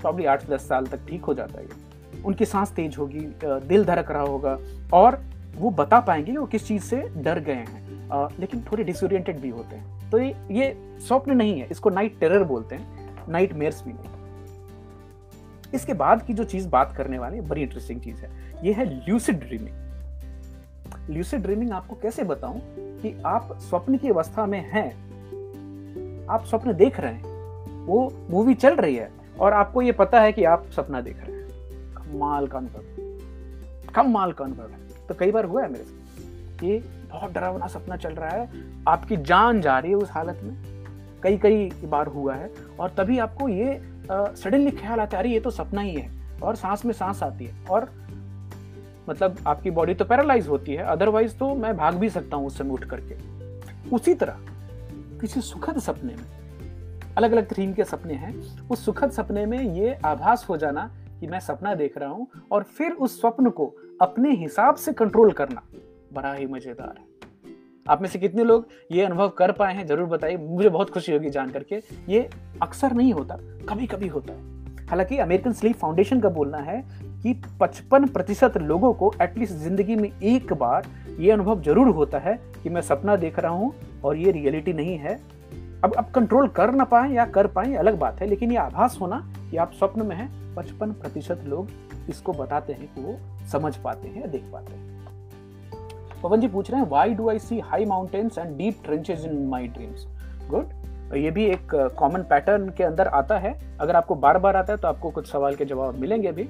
प्रॉब्ली 0.00 0.24
आठ 0.24 0.48
दस 0.50 0.68
साल 0.68 0.86
तक 0.86 1.06
ठीक 1.08 1.24
हो 1.24 1.34
जाता 1.34 1.60
है 1.60 2.22
उनकी 2.24 2.44
सांस 2.44 2.70
तेज 2.72 2.96
होगी 2.98 3.20
दिल 3.44 3.84
धड़क 3.84 4.10
रहा 4.10 4.22
होगा 4.22 4.58
और 4.92 5.20
वो 5.56 5.70
बता 5.70 6.00
पाएँगे 6.00 6.32
कि 6.32 6.38
वो 6.38 6.46
किस 6.46 6.66
चीज़ 6.66 6.82
से 6.82 6.96
डर 7.16 7.40
गए 7.40 7.52
हैं। 7.52 7.82
लेकिन 8.40 8.60
थोड़े 8.62 8.84
डिसोरिएंटेड 8.84 9.40
भी 9.40 9.48
होते 9.48 9.76
हैं। 9.76 10.10
तो 10.10 10.18
ये 10.18 10.34
ये 10.50 10.76
स्वप्न 11.00 11.36
नहीं 11.36 11.60
है। 11.60 11.68
इसको 11.70 11.90
नाइट 11.90 12.18
टेरर 12.20 12.44
बोलते 12.44 12.74
हैं। 12.74 13.26
नाइट 13.28 13.52
मेयर्स 13.52 13.84
भी 13.84 13.92
नहीं। 13.92 14.13
इसके 15.74 15.94
बाद 15.94 16.22
की 16.22 16.34
जो 16.34 16.44
चीज़ 16.44 16.68
बात 16.68 16.94
करने 16.96 17.18
वाले, 17.18 17.40
बड़ी 17.40 17.62
इंटरेस्टिंग 17.62 18.00
चीज़ 18.00 18.16
है, 18.16 18.30
ये 18.64 18.72
है 18.72 18.84
ल्यूसिड 18.84 19.40
ड्रीमिंग 19.40 21.10
ल्यूसिड 21.10 21.42
ड्रीमिंग 21.42 21.72
आपको 21.72 21.96
कैसे 21.96 22.24
बताऊँ 22.24 22.60
कि 22.78 23.22
आप 23.26 23.58
स्वप्न 23.60 23.96
की 23.96 24.08
अवस्था 24.08 24.46
में 24.46 24.60
हैं, 24.70 24.88
आप 26.26 26.44
स्वप्न 26.44 26.72
देख 26.72 27.00
रहे 27.00 27.12
हैं, 27.14 27.86
वो 27.86 28.12
मूवी 28.30 28.54
चल 28.54 28.76
रही 28.76 28.96
है, 28.96 29.10
और 29.40 29.52
आपको 29.52 29.82
ये 29.82 29.92
पता 29.92 30.20
है 30.20 30.32
कि 30.32 30.44
आप 30.44 30.66
सपना 30.66 31.00
देख 31.00 31.16
रहे 31.16 31.36
हैं। 31.36 31.48
कमाल 31.94 32.46
का 32.46 32.58
अनुभव 32.58 32.82
कम 33.94 34.10
माल 34.10 34.32
का 34.32 34.44
अनुभव 34.44 34.62
है। 34.62 35.06
तो 35.08 35.14
कई 35.14 35.30
बार 35.30 35.44
हुआ 35.44 35.62
है 35.62 35.72
मेरे 35.72 35.84
साथ 35.84 36.60
कि 36.60 36.78
बहुत 37.10 37.32
डरावना 37.32 37.66
सपना 37.66 37.96
चल 37.96 38.12
रहा 38.12 38.30
है, 38.30 38.48
आपकी 38.88 39.16
जान 39.16 39.60
जा 39.60 39.78
रही 39.78 39.90
है 39.90 39.96
उस 39.96 40.10
हालत 40.10 40.40
में। 40.44 40.56
कई 41.22 41.38
कई 41.38 41.70
बार 41.84 42.06
हुआ 42.06 42.34
है, 42.34 42.50
और 42.80 42.90
तभी 42.90 43.18
आपको 43.18 43.48
ये 43.48 43.93
सडनली 44.12 44.70
ख्याल 44.70 45.00
आता 45.00 45.16
है, 45.16 45.22
अरे, 45.22 45.32
ये 45.32 45.40
तो 45.40 45.50
सपना 45.50 45.80
ही 45.80 45.94
है। 45.94 46.24
और 46.42 46.56
सांस 46.56 46.84
में 46.84 46.92
सांस 46.92 47.22
आती 47.22 47.44
है। 47.44 47.66
और 47.70 47.92
मतलब 49.08 49.36
आपकी 49.46 49.70
बॉडी 49.70 49.94
तो 49.94 50.04
पैरालाइज 50.04 50.48
होती 50.48 50.72
है 50.72 50.84
अदरवाइज़ 50.84 51.36
तो 51.36 51.54
मैं 51.54 51.76
भाग 51.76 51.94
भी 51.94 52.10
सकता 52.10 52.36
हूँ 52.36 52.46
उस 52.46 52.58
समय 52.58 52.70
उठ 52.70 52.84
करके। 52.84 53.14
उसी 53.96 54.14
तरह, 54.14 54.36
किसी 55.20 55.40
सुखद 55.40 55.78
सपने 55.78 56.14
में 56.14 56.24
अलग 57.16 57.32
अलग 57.32 57.58
थीम 57.58 57.72
के 57.72 57.84
सपने 57.84 58.14
हैं, 58.14 58.62
उस 58.68 58.84
सुखद 58.84 59.10
सपने 59.10 59.46
में 59.46 59.58
ये 59.58 59.98
आभास 60.04 60.46
हो 60.48 60.56
जाना 60.56 60.90
कि 61.20 61.26
मैं 61.26 61.40
सपना 61.40 61.74
देख 61.74 61.98
रहा 61.98 62.10
हूँ 62.10 62.26
और 62.52 62.62
फिर 62.62 62.92
उस 62.92 63.20
स्वप्न 63.20 63.50
को 63.50 63.74
अपने 64.00 64.30
हिसाब 64.30 64.74
से 64.74 64.92
कंट्रोल 64.92 65.32
करना 65.32 65.62
बड़ा 66.12 66.32
ही 66.32 66.46
मज़ेदार 66.46 66.94
है। 66.98 67.13
आप 67.86 68.02
में 68.02 68.08
से 68.08 68.18
कितने 68.18 68.44
लोग 68.44 68.66
ये 68.92 69.04
अनुभव 69.04 69.28
कर 69.28 69.52
पाए 69.52 69.74
हैं, 69.74 69.86
ज़रूर 69.86 70.06
बताइए। 70.08 70.36
मुझे 70.36 70.68
बहुत 70.68 70.90
खुशी 70.90 71.12
होगी 71.12 71.30
जान 71.30 71.50
करके। 71.50 71.82
ये 72.08 72.28
अक्सर 72.62 72.92
नहीं 72.92 73.12
होता 73.12 73.36
कभी 73.68 73.86
कभी 73.86 74.08
होता 74.08 74.32
है। 74.32 74.86
हालाँकि 74.86 75.18
अमेरिकन 75.18 75.52
स्लीप 75.52 75.76
फाउंडेशन 75.76 76.20
का 76.20 76.28
बोलना 76.28 76.58
है 76.58 76.82
कि 77.22 77.34
55 77.60 78.08
प्रतिशत 78.08 78.56
लोगों 78.56 78.92
को 78.94 79.12
एटलीस्ट 79.22 79.54
ज़िंदगी 79.54 79.96
में 79.96 80.10
एक 80.10 80.52
बार 80.52 80.86
ये 81.18 81.30
अनुभव 81.30 81.62
ज़रूर 81.62 81.88
होता 81.88 82.18
है 82.18 82.38
कि 82.62 82.70
मैं 82.70 82.80
सपना 82.80 83.16
देख 83.16 83.38
रहा 83.38 83.52
हूँ 83.52 83.72
और 84.04 84.16
ये 84.16 84.32
रियलिटी 84.32 84.72
नहीं 84.72 84.96
है। 84.98 85.14
अब 85.84 85.94
अब 85.94 86.10
कंट्रोल 86.10 86.48
कर 86.48 86.72
ना 86.72 86.84
पाए 86.84 87.12
या 87.12 87.24
कर 87.26 87.46
पाए 87.46 87.74
अलग 87.74 87.98
बात 87.98 88.20
है, 88.20 88.26
लेकिन 88.26 88.50
ये 88.52 88.56
आभास 88.56 88.98
होना 89.00 89.20
कि 89.50 89.56
आप 89.56 89.72
स्वप्न 89.72 90.06
में 90.06 90.16
हैं, 90.16 90.28
पचपन 90.54 90.92
प्रतिशत 90.92 91.42
लोग 91.46 91.68
इसको 92.10 92.32
बताते 92.32 92.72
हैं 92.72 92.94
कि 92.94 93.00
वो 93.00 93.18
समझ 93.48 93.76
पाते 93.76 94.08
हैं 94.08 94.20
या 94.20 94.26
देख 94.26 94.50
पाते 94.52 94.72
हैं। 94.72 94.83
पवन 96.24 96.40
जी 96.40 96.48
पूछ 96.48 96.70
रहे 96.70 96.80
हैं 96.80 96.88
why 96.88 97.14
do 97.14 97.28
I 97.30 97.38
see 97.38 97.60
high 97.60 97.84
mountains 97.84 98.38
and 98.38 98.56
deep 98.56 98.74
trenches 98.84 99.24
in 99.26 99.46
my 99.46 99.66
dreams 99.66 100.06
good 100.50 100.66
ये 101.16 101.30
भी 101.30 101.44
एक 101.44 101.74
कॉमन 101.98 102.20
uh, 102.20 102.28
पैटर्न 102.28 102.68
के 102.68 102.84
अंदर 102.84 103.08
आता 103.08 103.38
है। 103.38 103.78
अगर 103.80 103.96
आपको 103.96 104.14
बार 104.14 104.38
बार 104.38 104.56
आता 104.56 104.72
है 104.72 104.78
तो 104.78 104.88
आपको 104.88 105.10
कुछ 105.10 105.30
सवाल 105.30 105.54
के 105.54 105.64
जवाब 105.64 105.94
मिलेंगे 105.94 106.32
भी 106.32 106.42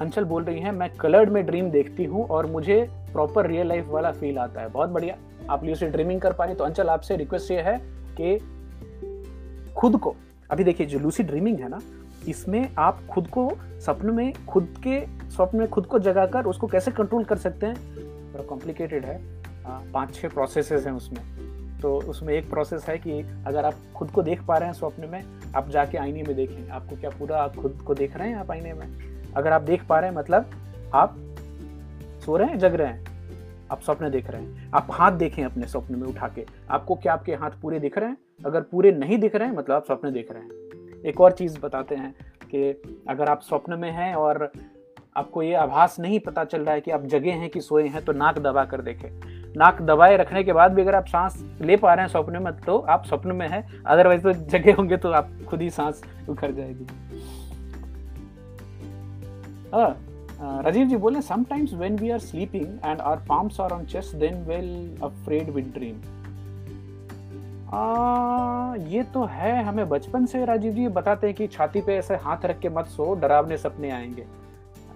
अंचल 0.00 0.24
बोल 0.24 0.44
रही 0.44 0.60
है 0.60 0.72
मैं 0.72 0.90
कलर्ड 0.96 1.30
में 1.30 1.46
ड्रीम 1.46 1.70
देखती 1.70 2.04
हूँ 2.04 2.26
और 2.28 2.46
मुझे 2.46 2.88
प्रॉपर 3.12 3.46
रियल 3.46 3.68
लाइफ 3.68 3.88
वाला 3.88 4.10
फील 4.12 4.38
आता 4.38 4.60
है। 4.60 4.68
बहुत 4.68 4.88
बढ़िया। 4.88 5.16
आप 5.50 5.64
से 5.64 5.88
ड्रीमिंग 5.88 6.20
कर 6.20 6.32
पा 6.32 6.44
रहे 6.44 6.54
तो 6.54 6.64
अंचल 6.64 6.88
आपसे 6.88 7.16
रिक्वेस्ट 7.16 7.50
ये 7.50 7.60
है 7.60 7.80
कि 8.20 8.38
खुद 9.76 9.96
को 9.96 10.14
अभी 10.50 10.64
देखिए 10.64 10.86
जो 10.86 10.98
लूसी 10.98 11.22
ड्रीमिंग 11.22 11.60
है 11.60 11.68
ना 11.68 11.80
इसमें 12.28 12.68
आप 12.78 12.98
खुद 13.10 13.26
को 13.26 13.50
सपने 13.80 14.12
में 14.12 14.44
खुद 14.44 14.74
के 14.86 15.00
स्वप्न 15.30 15.58
में 15.58 15.68
खुद 15.68 15.86
को 15.86 15.98
जगाकर 15.98 16.44
उसको 16.44 16.66
कैसे 16.66 16.90
कंट्रोल 16.90 17.24
कर 17.24 17.36
सकते 17.36 17.66
हैं? 17.66 17.99
थोड़ा 18.40 18.48
कॉम्प्लिकेटेड 18.48 19.04
है। 19.04 19.42
पाँच 19.92 20.14
छह 20.14 20.28
प्रोसेसेस 20.28 20.86
हैं 20.86 20.92
उसमें। 20.92 21.20
तो 21.80 21.96
उसमें 21.96 22.34
एक 22.34 22.50
प्रोसेस 22.50 22.86
है 22.86 22.98
कि 22.98 23.20
अगर 23.46 23.64
आप 23.64 23.74
खुद 23.96 24.10
को 24.10 24.22
देख 24.22 24.42
पा 24.42 24.56
रहे 24.56 24.66
हैं 24.66 24.74
स्वप्न 24.74 25.08
में, 25.08 25.22
आप 25.56 25.68
जाके 25.68 25.98
आईने 25.98 26.22
में 26.22 26.36
देखें। 26.36 26.70
आपको 26.70 26.96
क्या 26.96 27.10
पूरा 27.10 27.42
आप 27.42 27.56
खुद 27.56 27.82
को 27.86 27.94
देख 27.94 28.16
रहे 28.16 28.28
हैं 28.28 28.36
आप 28.36 28.50
आईने 28.50 28.72
में? 28.72 28.88
अगर 29.36 29.52
आप 29.52 29.62
देख 29.62 29.86
पा 29.86 30.00
रहे 30.00 30.10
हैं 30.10 30.16
मतलब 30.16 30.50
आप 30.94 31.16
सो 32.26 32.36
रहे 32.36 32.48
हैं, 32.48 32.58
जग 32.58 32.74
रहे 32.74 32.86
हैं? 32.86 33.06
आप 33.70 33.80
स्वप्न 33.80 34.10
देख 34.10 34.30
रहे 34.30 34.42
हैं। 34.42 34.70
आप 34.74 34.86
हाथ 34.90 35.12
देखें 35.12 35.44
अपने 35.44 35.66
स्वप्न 35.66 35.94
में 35.94 36.08
उठा 36.08 36.28
के। 36.28 36.46
आपको 36.70 36.94
क्या 36.94 37.12
आपके 37.12 37.34
हाथ 37.34 37.50
पूरे 37.62 37.80
दिख 37.80 37.98
रहे 37.98 38.08
हैं? 38.08 38.16
अगर 38.46 38.60
पूरे 38.60 38.92
नहीं 38.92 39.18
दिख 39.18 39.36
रहे 39.36 39.48
हैं 39.48 39.56
मतलब 39.56 39.76
आप 39.76 39.84
स्वप्न 39.84 40.12
देख 40.12 40.32
रहे 40.32 40.42
हैं। 40.42 40.50
एक 41.02 41.20
और 41.20 41.32
चीज़ 41.32 41.60
बताते 41.60 41.94
हैं 41.94 42.14
कि 42.44 42.82
अगर 43.08 43.28
आप 43.28 43.40
स्वप्न 43.42 43.78
में 43.78 43.90
हैं 43.90 44.14
और 44.14 44.52
आपको 45.16 45.42
ये 45.42 45.54
आभास 45.54 45.96
नहीं 46.00 46.18
पता 46.20 46.44
चल 46.44 46.62
रहा 46.62 46.74
है 46.74 46.80
कि 46.80 46.90
आप 46.90 47.04
जगे 47.04 47.30
हैं 47.30 47.48
कि 47.50 47.60
सोए 47.60 47.86
हैं 47.88 48.04
तो 48.04 48.12
नाक 48.12 48.38
दबा 48.38 48.64
कर 48.64 48.82
देखें। 48.82 49.08
नाक 49.56 49.80
दबाए 49.82 50.16
रखने 50.16 50.42
के 50.44 50.52
बाद 50.52 50.74
भी 50.74 50.82
अगर 50.82 50.94
आप 50.94 51.06
सांस 51.06 51.42
ले 51.60 51.76
पा 51.76 51.94
रहे 51.94 52.04
हैं 52.04 52.10
स्वप्न 52.12 52.42
में 52.42 52.52
तो 52.56 52.78
आप 52.78 53.04
स्वप्न 53.06 53.32
में 53.32 53.48
हैं 53.48 53.62
अदरवाइज़ 53.82 54.22
तो 54.22 54.32
जगे 54.32 54.72
होंगे 54.72 54.96
तो 54.96 55.10
आप 55.10 55.30
खुद 55.48 55.62
ही 55.62 55.70
सांस 55.70 56.02
उखड़ 56.28 56.50
जाएगी। 56.50 56.86
राजीव 60.64 60.86
जी 60.88 60.96
बोले 60.96 61.22
sometimes 61.22 61.74
when 61.74 61.96
we 61.96 62.10
are 62.10 62.18
sleeping 62.18 62.66
and 62.84 63.00
our 63.00 63.24
palms 63.28 63.60
are 63.60 63.72
on 63.72 63.84
chest 63.86 64.16
then 64.16 64.42
we'll 64.44 64.98
afraid 65.02 65.50
with 65.50 65.72
dream 65.74 66.00
ये 68.88 69.02
तो 69.14 69.24
है, 69.24 69.62
हमें 69.64 69.88
बचपन 69.88 70.26
से 70.26 70.44
राजीव 70.44 70.72
जी 70.72 70.88
बताते 70.88 71.26
हैं 71.26 71.36
कि 71.36 71.46
छाती 71.46 71.80
पे 71.80 71.96
ऐसे 71.96 72.16
हाथ 72.16 72.44
रख 72.44 72.58
के 72.58 72.68
मत 72.68 72.86
सो, 72.86 73.14
डरावने 73.14 73.56
सपने 73.58 73.90
आएँगे। 73.90 74.24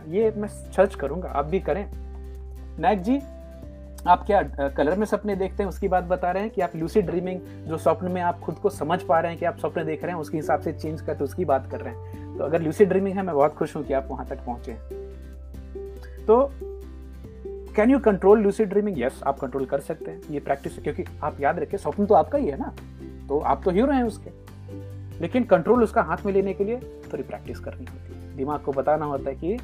ये 0.09 0.33
मैं 0.37 0.49
सर्च 0.49 0.95
करूँगा, 0.95 1.29
आप 1.29 1.45
भी 1.45 1.61
करें। 1.61 1.87
नायक 2.79 3.03
जी, 3.03 3.21
आप 4.07 4.25
क्या 4.27 4.43
कलर 4.69 4.99
में 4.99 5.07
सपने 5.07 5.37
देखते 5.37 5.63
हैं? 5.63 5.69
उसकी 5.69 5.89
बात 5.89 6.05
बता 6.05 6.31
रहे 6.31 6.43
हैं 6.43 6.53
कि 6.53 6.61
आप 6.61 6.73
लूसिड 6.77 7.07
ड्रीमिंग 7.07 7.41
जो 7.67 7.79
स्वप्न 7.79 8.11
में 8.13 8.21
आप 8.23 8.41
खुद 8.41 8.55
को 8.55 8.71
समझ 8.71 9.01
पा 9.03 9.21
रहे 9.21 9.31
हैं 9.31 9.39
कि 9.41 9.47
आप 9.47 9.59
स्वप्न 9.59 9.85
देख 9.85 10.03
रहे 10.05 10.13
हैं, 10.13 10.21
उसके 10.21 10.37
हिसाब 10.37 10.61
से 10.61 10.73
चेंज 10.73 11.01
करते 11.01 11.25
उसकी 11.25 11.45
बात 11.45 11.71
कर 11.71 11.81
रहे 11.81 11.95
हैं। 11.95 12.37
तो 12.39 12.45
अगर 12.45 12.63
लूसिड 12.63 12.89
ड्रीमिंग 12.89 13.17
है, 13.17 13.23
मैं 13.23 13.35
बहुत 13.35 13.55
खुश 13.55 13.77
हूँ 13.77 13.85
कि 13.85 13.93
आप 13.93 14.09
वहाँ 14.11 14.27
तक 14.27 14.45
पहुँचे 14.47 14.73
तो 16.27 16.51
can 17.77 17.91
you 17.91 17.99
control 17.99 18.41
lucid 18.41 18.69
dreaming 18.69 19.01
yes 19.01 19.21
आप 19.27 19.39
कंट्रोल 19.39 19.65
कर 19.67 19.81
सकते 19.81 20.11
हैं, 20.11 20.21
ये 20.31 20.41
प्रैक्टिस 20.41 20.79
क्योंकि 20.79 21.05
आप 21.23 21.41
याद 21.41 21.59
रखें 21.59 21.77
स्वप्न 21.79 22.07
तो 22.07 22.15
आपका 22.15 22.39
ही 22.39 22.47
है 22.47 22.59
ना। 22.59 22.73
तो 23.29 23.39
आप 23.41 23.63
तो 23.65 23.71
हीरो 23.71 23.93
हैं 23.93 24.03
उसके। 24.03 24.31
लेकिन 25.21 25.45
कंट्रोल 25.45 25.83
उसका 25.83 26.03
हाथ 26.03 26.25
में 26.27 26.33
लेने 26.33 26.53
के 26.55 26.65
लिए 26.65 26.79
थोड़ी 27.13 27.23
प्रैक्टिस 27.23 27.59
करनी 27.61 27.85
होती 27.85 28.15
है। 28.15 28.37
दिमाग 28.37 28.61
को 28.61 28.73
बताना 28.73 29.05
होता 29.05 29.31
है 29.31 29.37
कि 29.37 29.57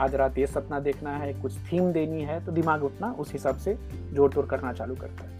आज 0.00 0.14
रात 0.14 0.38
ये 0.38 0.46
सपना 0.46 0.78
देखना 0.80 1.16
है, 1.16 1.32
कुछ 1.34 1.56
थीम 1.62 1.92
देनी 1.92 2.22
है 2.22 2.44
तो 2.46 2.52
दिमाग 2.52 2.84
उतना 2.84 3.10
उस 3.12 3.32
हिसाब 3.32 3.56
से 3.56 3.76
जोड़ 4.12 4.32
तोड़ 4.32 4.46
करना 4.46 4.72
चालू 4.72 4.94
करता 4.94 5.24
है। 5.24 5.36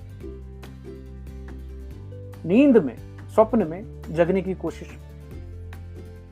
नींद 2.44 2.77
में, 2.77 2.97
स्वप्न 3.29 3.66
में 3.68 4.03
जगने 4.11 4.42
की 4.42 4.55
कोशिश। 4.55 4.88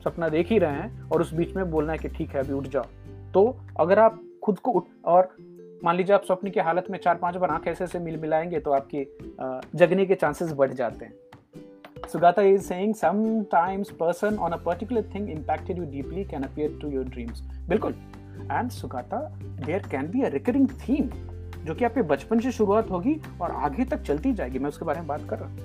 सपना 0.03 0.29
देख 0.29 0.49
ही 0.49 0.57
रहे 0.57 0.71
हैं 0.71 1.09
और 1.09 1.21
उस 1.21 1.33
बीच 1.33 1.55
में 1.55 1.69
बोलना 1.71 1.91
है 1.91 1.97
कि 1.97 2.07
ठीक 2.07 2.29
है, 2.29 2.39
अभी 2.39 2.53
उठ 2.53 2.67
जाओ। 2.67 2.85
तो 3.33 3.57
अगर 3.79 3.99
आप 3.99 4.19
खुद 4.43 4.59
को 4.59 4.71
उठ, 4.71 4.85
और 5.05 5.35
मान 5.83 5.95
लीजिए 5.95 6.15
आप 6.15 6.23
स्वप्न 6.23 6.49
की 6.49 6.59
हालत 6.59 6.85
में 6.89 6.99
चार 6.99 7.15
पाँच 7.15 7.35
बार 7.35 7.49
आँख 7.49 7.67
ऐसे 7.67 7.87
से 7.87 7.99
मिल 7.99 8.17
मिलाएँगे 8.17 8.59
तो 8.59 8.71
आपकी 8.71 9.05
जगने 9.75 10.05
के 10.05 10.15
चांसेस 10.15 10.53
बढ़ 10.53 10.73
जाते 10.73 11.05
हैं। 11.05 11.13
Sugata 11.97 12.43
is 12.47 12.65
saying, 12.67 12.91
sometimes 13.03 13.89
person 14.01 14.37
on 14.37 14.53
a 14.53 14.57
particular 14.57 15.01
thing 15.13 15.25
impacted 15.27 15.79
you 15.79 15.85
deeply 15.85 16.23
can 16.33 16.43
appear 16.43 16.69
to 16.81 16.91
your 16.91 17.05
dreams. 17.09 17.39
बिल्कुल। 17.69 17.93
And 18.51 18.69
Sugata 18.69 19.17
there 19.65 19.87
can 19.91 20.07
be 20.07 20.21
a 20.21 20.27
recurring 20.27 20.67
theme 20.69 21.09
जो 21.65 21.75
कि 21.75 21.85
आपके 21.85 22.01
बचपन 22.01 22.39
से 22.39 22.51
शुरुआत 22.51 22.89
होगी 22.89 23.21
और 23.41 23.51
आगे 23.51 23.85
तक 23.85 24.01
चलती 24.01 24.33
जाएगी। 24.33 24.59
मैं 24.59 24.67
उसके 24.67 24.85
बारे 24.85 24.99
में 24.99 25.07
बात 25.07 25.21
कर 25.29 25.39
रहा 25.39 25.49
हूँ। 25.49 25.57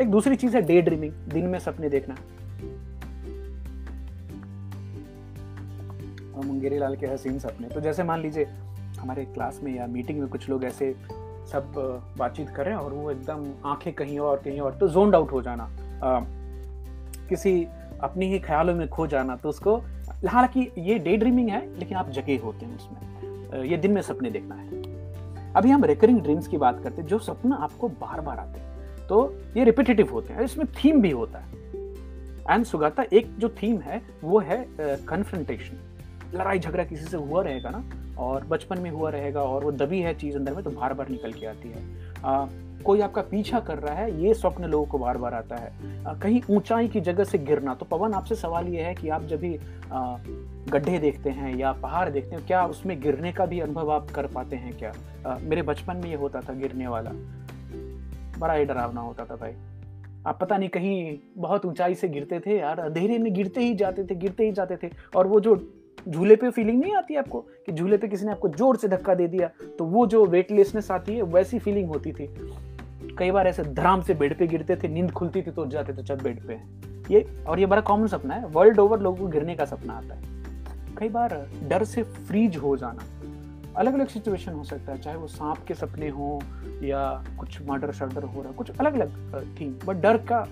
एक 0.00 0.10
दूसरी 0.10 0.36
चीज़ 0.36 0.56
है 0.56 0.62
डे 0.62 0.82
ड्रीमिंग 0.82 1.12
दिन 1.12 1.46
में 1.46 1.58
सपने 1.58 1.88
देखना। 1.88 2.16
मुंगेरी 6.44 6.78
लाल 6.78 6.96
के 6.96 7.06
हसीन 7.06 7.38
सपने। 7.38 7.68
तो 7.68 7.80
जैसे 7.80 8.02
मान 8.02 8.20
लीजिए, 8.20 8.44
हमारे 8.98 9.24
क्लास 9.24 9.60
में 9.62 9.76
या 9.76 9.86
मीटिंग 9.86 10.20
में 10.20 10.28
कुछ 10.28 10.48
लोग 10.48 10.64
ऐसे 10.64 10.96
सब 11.52 11.72
बातचीत 12.18 12.50
कर 12.50 12.64
रहे 12.64 12.74
हैं 12.74 12.80
और 12.80 12.92
वो 12.92 13.10
एकदम 13.10 13.44
आँखें 13.64 13.92
कहीं 13.92 14.18
और 14.18 14.36
कहीं 14.36 14.60
और 14.60 14.74
तो 14.74 14.88
जोन 14.88 15.14
आउट 15.14 15.32
हो 15.32 15.42
जाना 15.42 15.64
आ, 16.02 16.20
किसी 17.28 17.66
अपनी 18.00 18.26
ही 18.26 18.38
ख्यालों 18.38 18.74
में 18.74 18.88
खो 18.88 19.06
जाना 19.06 19.36
तो 19.36 19.48
उसको 19.48 19.76
हालाँकि 20.28 20.70
ये 20.78 20.98
डे 20.98 21.16
ड्रीमिंग 21.16 21.48
है 21.48 21.78
लेकिन 21.78 21.96
आप 21.96 22.10
जगे 22.10 22.36
होते 22.36 22.66
हैं 22.66 22.76
उसमें 22.76 23.62
ये 23.64 23.76
दिन 23.76 23.92
में 23.92 24.02
सपने 24.02 24.30
देखना 24.30 24.54
है। 24.54 24.82
अभी 25.54 25.70
हम 25.70 25.84
रिकरिंग 25.84 26.20
ड्रीम्स 26.20 26.46
की 26.48 26.56
बात 26.56 26.82
करते 26.82 27.02
हैं 27.02 27.08
जो 27.08 27.18
सपना 27.18 27.56
आपको 27.56 27.88
बार 27.88 28.20
बार 28.20 28.38
आते 28.38 28.60
हैं 28.60 29.06
तो 29.06 29.34
ये 29.56 29.64
रिपीटेटिव 29.64 30.12
होते 30.12 30.32
हैं 30.32 30.42
इसमें 30.42 30.66
थीम 30.66 31.00
भी 31.00 31.10
होता 31.10 31.38
है। 31.38 31.52
एंड 32.50 32.64
सुगाता 32.64 33.04
एक 33.12 33.36
जो 33.38 33.48
थीम 33.48 33.78
है 33.80 34.02
वो 34.24 34.38
है 34.38 34.66
कन्फ्रंटेशन 34.80 35.76
लड़ाई 36.34 36.58
झगड़ा 36.58 36.84
किसी 36.84 37.04
से 37.04 37.16
हुआ 37.16 37.42
रहेगा 37.42 37.70
ना 37.70 37.84
और 38.18 38.44
बचपन 38.44 38.80
में 38.80 38.90
हुआ 38.90 39.10
रहेगा 39.10 39.40
और 39.40 39.64
वो 39.64 39.72
दबी 39.72 40.00
है 40.00 40.14
चीज़ 40.14 40.36
अंदर 40.36 40.54
में 40.54 40.64
तो 40.64 40.70
बार 40.70 40.94
बार 40.94 41.08
निकल 41.08 41.32
के 41.32 41.46
आती 41.46 41.68
है। 41.68 41.82
आ, 42.24 42.46
कोई 42.84 43.00
आपका 43.00 43.22
पीछा 43.22 43.60
कर 43.60 43.78
रहा 43.78 43.94
है 43.94 44.22
ये 44.22 44.34
स्वप्न 44.34 44.64
लोगों 44.64 44.86
को 44.86 44.98
बार 44.98 45.18
बार 45.18 45.34
आता 45.34 45.56
है। 45.56 46.04
आ, 46.04 46.14
कहीं 46.14 46.40
ऊंचाई 46.50 46.88
की 46.88 47.00
जगह 47.00 47.24
से 47.24 47.38
गिरना 47.38 47.74
तो 47.74 47.84
पवन 47.84 48.12
आपसे 48.12 48.34
सवाल 48.34 48.68
ये 48.68 48.82
है 48.82 48.94
कि 48.94 49.08
आप 49.08 49.22
जब 49.22 49.40
भी 49.40 49.58
गड्ढे 50.70 50.98
देखते 50.98 51.30
हैं 51.30 51.56
या 51.56 51.72
पहाड़ 51.72 52.10
देखते 52.10 52.36
हैं 52.36 52.46
क्या 52.46 52.66
उसमें 52.66 53.00
गिरने 53.00 53.32
का 53.32 53.46
भी 53.46 53.60
अनुभव 53.60 53.92
आप 53.92 54.10
कर 54.10 54.26
पाते 54.26 54.56
हैं 54.56 54.78
क्या? 54.78 54.92
आ, 55.26 55.38
मेरे 55.42 55.62
बचपन 55.62 55.96
में 55.96 56.10
ये 56.10 56.16
होता 56.16 56.40
था 56.40 56.52
गिरने 56.52 56.86
वाला। 56.86 57.10
बड़ा 58.38 58.54
ही 58.54 58.64
डरावना 58.64 59.00
होता 59.00 59.24
था 59.24 59.36
भाई। 59.36 59.52
आप 60.26 60.38
पता 60.40 60.58
नहीं 60.58 60.68
कहीं 60.68 61.18
बहुत 61.38 61.66
ऊंचाई 61.66 61.94
से 61.94 62.08
गिरते 62.08 62.40
थे 62.40 62.58
यार 62.58 62.80
अंधेरे 62.80 63.18
में 63.18 63.34
गिरते 63.34 63.60
ही 63.60 63.74
जाते 63.74 64.04
थे 64.04 64.14
गिरते 64.14 64.44
ही 64.44 64.52
जाते 64.52 64.76
थे 64.76 64.90
और 65.16 65.26
वो 65.26 65.40
जो 65.40 65.73
झूले 66.08 66.36
पे 66.36 66.50
फीलिंग 66.50 66.80
नहीं 66.80 66.94
आती 66.96 67.14
आपको? 67.16 67.40
कि 67.40 67.72
झूले 67.72 67.96
पे 67.96 68.08
किसी 68.08 68.24
ने 68.26 68.32
आपको 68.32 68.48
ज़ोर 68.48 68.76
से 68.76 68.88
धक्का 68.88 69.14
दे 69.14 69.26
दिया 69.28 69.48
तो 69.78 69.84
वो 69.84 70.06
जो 70.06 70.24
वेटलेसनेस 70.26 70.90
आती 70.90 71.14
है, 71.14 71.22
वैसी 71.22 71.58
फीलिंग 71.58 71.88
होती 71.88 72.12
थी। 72.12 72.28
कई 73.18 73.30
बार 73.30 73.46
ऐसे 73.46 73.62
धराम 73.64 74.02
से 74.02 74.14
बेड 74.14 74.36
पे 74.38 74.46
गिरते 74.46 74.76
थे, 74.76 74.88
नींद 74.88 75.10
खुलती 75.10 75.42
थी 75.42 75.50
तो 75.50 75.66
जाते 75.66 75.92
थे 75.92 76.02
चल 76.02 76.16
बेड 76.16 76.46
पे। 76.46 76.60
ये, 77.10 77.26
और 77.48 77.60
ये 77.60 77.66
बड़ा 77.66 77.80
कॉमन 77.82 78.06
सपना 78.06 78.34
है। 78.34 78.46
वर्ल्ड 78.46 78.78
ओवर 78.78 79.00
लोगों 79.00 79.18
को 79.18 79.26
गिरने 79.28 79.54
का 79.54 79.64
सपना 79.64 79.92
आता 79.92 80.14
है। 80.14 80.32
कई 80.98 81.08
बार 81.08 81.34
डर 81.68 81.84
से 81.84 82.02
फ्रीज 82.02 82.56
हो 82.56 82.76
जाना। 82.76 83.04
अलग 83.76 83.94
अलग 83.94 84.08
सिचुएशन 84.08 84.52
हो 84.52 84.64
सकता 84.64 84.92
है, 84.92 84.98
चाहे 84.98 85.16
वो 85.16 85.26
सांप 85.26 85.64
के 85.68 85.74
सपने 85.74 86.08
हो, 86.08 86.40
या 86.82 87.24
कुछ 87.38 87.60
मर्डर 87.68 87.92
शर्डर 87.92 88.22
हो 88.24 88.42
रहा 88.42 88.52
कुछ 88.52 88.70
अलग 88.70 88.94
अलग 88.94 89.56
थी 89.60 89.68
बट 89.86 89.96
डर 89.96 90.16
का 90.24 90.46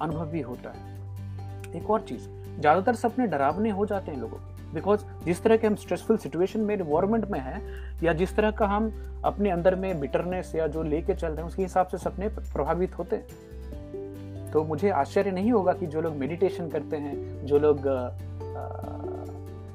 अनुभव 0.00 0.26
भी 0.26 0.40
होता 0.40 0.70
है। 0.70 1.74
एक 1.76 1.90
और 1.90 2.00
चीज़, 2.00 2.28
ज़्यादातर 2.60 2.94
सपने 2.94 3.26
डरावने 3.26 3.70
हो 3.70 3.86
जाते 3.86 4.10
हैं 4.10 4.20
लोगों 4.20 4.36
के। 4.36 4.55
बिकॉज़ 4.74 5.04
जिस 5.24 5.42
तरह 5.42 5.56
के 5.56 5.66
हम 5.66 5.74
स्ट्रेसफुल 5.74 6.16
सिचुएशन 6.16 6.60
में 6.60 6.74
इन्वायरमेंट 6.74 7.24
में 7.30 7.40
हैं 7.40 7.60
या 8.02 8.12
जिस 8.12 8.36
तरह 8.36 8.50
का 8.50 8.66
हम 8.66 8.92
अपने 9.24 9.50
अंदर 9.50 9.74
में 9.74 10.00
बिटरनेस 10.00 10.54
या 10.54 10.66
जो 10.66 10.82
लेके 10.82 11.14
चल 11.14 11.28
रहे 11.28 11.36
हैं 11.36 11.44
उसके 11.44 11.62
हिसाब 11.62 11.86
से 11.86 11.98
सपने 11.98 12.28
प्रभावित 12.28 12.98
होते 12.98 13.16
हैं। 13.16 14.50
तो 14.52 14.64
मुझे 14.64 14.90
आश्चर्य 14.90 15.30
नहीं 15.30 15.52
होगा 15.52 15.72
कि 15.72 15.86
जो 15.86 16.00
लोग 16.00 16.14
मेडिटेशन 16.14 16.68
करते 16.68 16.96
हैं 16.96 17.46
जो 17.46 17.58
लोग 17.58 17.88
आ, 17.88 18.08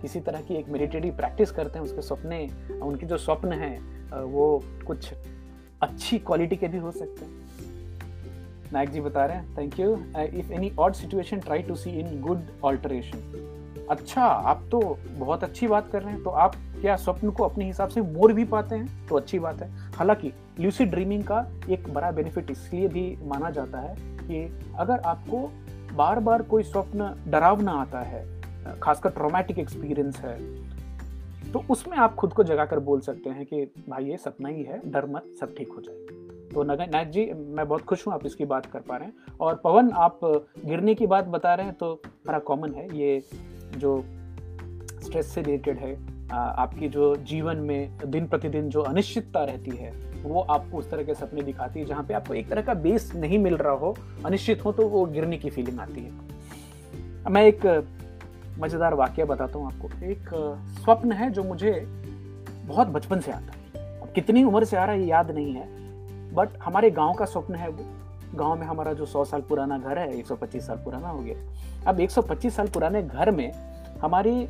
किसी 0.01 0.19
तरह 0.19 0.41
की 0.41 0.53
एक 0.53 0.69
मेडिटेटिव 0.69 1.15
प्रैक्टिस 1.15 1.51
करते 1.51 1.79
हैं 1.79 1.85
उसके 1.85 2.01
सपने 2.01 2.49
उनके 2.81 3.05
जो 3.05 3.17
स्वप्न 3.17 3.53
हैं 3.53 4.21
वो 4.23 4.63
कुछ 4.87 5.13
अच्छी 5.81 6.19
क्वालिटी 6.19 6.55
के 6.55 6.67
भी 6.67 6.77
हो 6.77 6.91
सकते 6.91 7.25
हैं। 7.25 7.31
नायक 8.73 8.89
जी 8.89 9.01
बता 9.01 9.25
रहे 9.25 9.37
हैं 9.37 9.57
thank 9.57 9.79
you 9.79 9.95
if 10.39 10.51
any 10.51 10.71
odd 10.79 10.93
situation 10.93 11.39
try 11.39 11.61
to 11.61 11.75
see 11.75 11.89
in 11.89 12.21
good 12.21 12.41
alteration 12.63 13.19
अच्छा 13.91 14.23
आप 14.23 14.61
तो 14.71 14.79
बहुत 15.11 15.43
अच्छी 15.43 15.67
बात 15.67 15.89
कर 15.91 16.01
रहे 16.01 16.13
हैं 16.13 16.23
तो 16.23 16.29
आप 16.29 16.55
क्या 16.81 16.95
स्वप्न 16.95 17.31
को 17.31 17.43
अपने 17.43 17.65
हिसाब 17.65 17.89
से 17.89 18.01
मोड़ 18.01 18.31
भी 18.33 18.43
पाते 18.45 18.75
हैं? 18.75 19.07
तो 19.07 19.15
अच्छी 19.15 19.39
बात 19.39 19.61
है। 19.61 19.69
हालाँकि 19.93 20.31
ल्यूसिड 20.59 20.89
ड्रीमिंग 20.91 21.23
का 21.23 21.45
एक 21.69 21.89
बड़ा 21.93 22.11
बेनिफिट 22.11 22.51
इसलिए 22.51 22.87
भी 22.87 23.03
माना 23.23 23.49
जाता 23.49 23.79
है 23.79 23.95
कि 23.99 24.43
अगर 24.79 24.99
आपको 24.99 25.41
बार 25.95 26.19
बार 26.19 26.41
कोई 26.41 26.63
स्वप्न 26.63 27.13
डरावना 27.27 27.71
आता 27.71 27.99
है, 27.99 28.23
खासकर 28.79 29.09
ट्रोमैटिक 29.09 29.59
एक्सपीरियंस 29.59 30.19
है 30.19 30.37
तो 31.51 31.63
उसमें 31.69 31.97
आप 31.97 32.15
खुद 32.15 32.33
को 32.33 32.43
जगा 32.43 32.65
कर 32.65 32.79
बोल 32.79 32.99
सकते 32.99 33.29
हैं 33.29 33.45
कि, 33.45 33.63
भाई, 33.89 34.05
ये 34.05 34.17
सपना 34.17 34.49
ही 34.49 34.63
है, 34.63 34.81
डर 34.85 35.05
मत, 35.05 35.23
सब 35.39 35.55
ठीक 35.55 35.71
हो 35.71 35.81
जाएगा 35.81 36.19
तो 36.53 36.63
नगर, 36.63 36.89
नायक 36.89 37.09
जी, 37.09 37.25
मैं 37.33 37.67
बहुत 37.67 37.81
खुश 37.81 38.05
हूँ 38.07 38.13
आप 38.13 38.25
इसकी 38.25 38.45
बात 38.45 38.65
कर 38.65 38.79
पा 38.79 38.97
रहे 38.97 39.07
हैं। 39.07 39.37
और 39.39 39.61
पवन, 39.63 39.91
आप 39.91 40.19
गिरने 40.65 40.95
की 40.95 41.07
बात 41.07 41.25
बता 41.27 41.53
रहे 41.55 41.65
हैं 41.65 41.75
तो 41.75 41.93
बड़ा 42.27 42.39
कॉमन 42.39 42.73
है, 42.73 42.87
ये 42.97 43.23
जो 43.77 44.03
स्ट्रेस 45.03 45.33
से 45.33 45.41
रिलेटेड 45.41 45.77
है 45.77 45.93
आपकी 46.31 46.87
जो 46.89 47.15
जीवन 47.27 47.57
में 47.57 47.97
दिन 48.05 48.27
प्रतिदिन 48.27 48.69
जो 48.69 48.81
अनिश्चितता 48.81 49.43
रहती 49.43 49.71
है, 49.71 49.91
वो 50.23 50.41
आपको 50.41 50.77
उस 50.77 50.89
तरह 50.91 51.03
के 51.03 51.13
सपने 51.13 51.41
दिखाती 51.41 51.79
है 51.79 51.85
जहाँ 51.85 52.03
पे 52.03 52.13
आपको 52.13 52.33
एक 52.33 52.49
तरह 52.49 52.61
का 52.61 52.73
बेस 52.73 53.11
नहीं 53.15 53.39
मिल 53.39 53.57
रहा 53.57 53.73
हो, 53.73 53.95
अनिश्चित 54.25 54.65
हो 54.65 54.71
तो 54.71 54.87
वो 54.87 55.05
गिरने 55.05 55.37
की 55.37 55.49
फीलिंग 55.49 55.79
आती 55.79 56.01
है। 56.01 57.29
मैं 57.29 57.43
एक 57.45 57.65
मज़ेदार 58.59 58.93
वाक्य 58.93 59.25
बताता 59.25 59.59
हूँ 59.59 59.65
आपको। 59.67 59.89
एक 60.05 60.29
स्वप्न 60.83 61.11
है 61.11 61.29
जो 61.31 61.43
मुझे 61.43 61.71
बहुत 62.65 62.87
बचपन 62.87 63.19
से 63.19 63.31
आता 63.31 63.53
है। 63.53 64.13
कितनी 64.15 64.43
उम्र 64.43 64.65
से 64.65 64.77
आ 64.77 64.85
रहा 64.85 64.95
है 64.95 65.07
याद 65.07 65.31
नहीं 65.31 65.53
है 65.53 66.33
बट 66.35 66.57
हमारे 66.63 66.91
गाँव 66.91 67.13
का 67.13 67.25
स्वप्न 67.25 67.55
है 67.55 67.69
वो। 67.69 67.85
गाँव 68.35 68.59
में 68.59 68.65
हमारा 68.67 68.93
जो 68.93 69.05
100 69.05 69.23
साल 69.25 69.41
पुराना 69.41 69.77
घर 69.77 69.97
है 69.97 70.11
125 70.17 70.67
साल 70.67 70.77
पुराना 70.77 71.09
हो 71.09 71.19
गया। 71.19 71.35
अब 71.87 71.99
125 71.99 72.55
साल 72.55 72.67
पुराने 72.67 73.03
घर 73.03 73.31
में 73.31 73.51
हमारी 74.01 74.47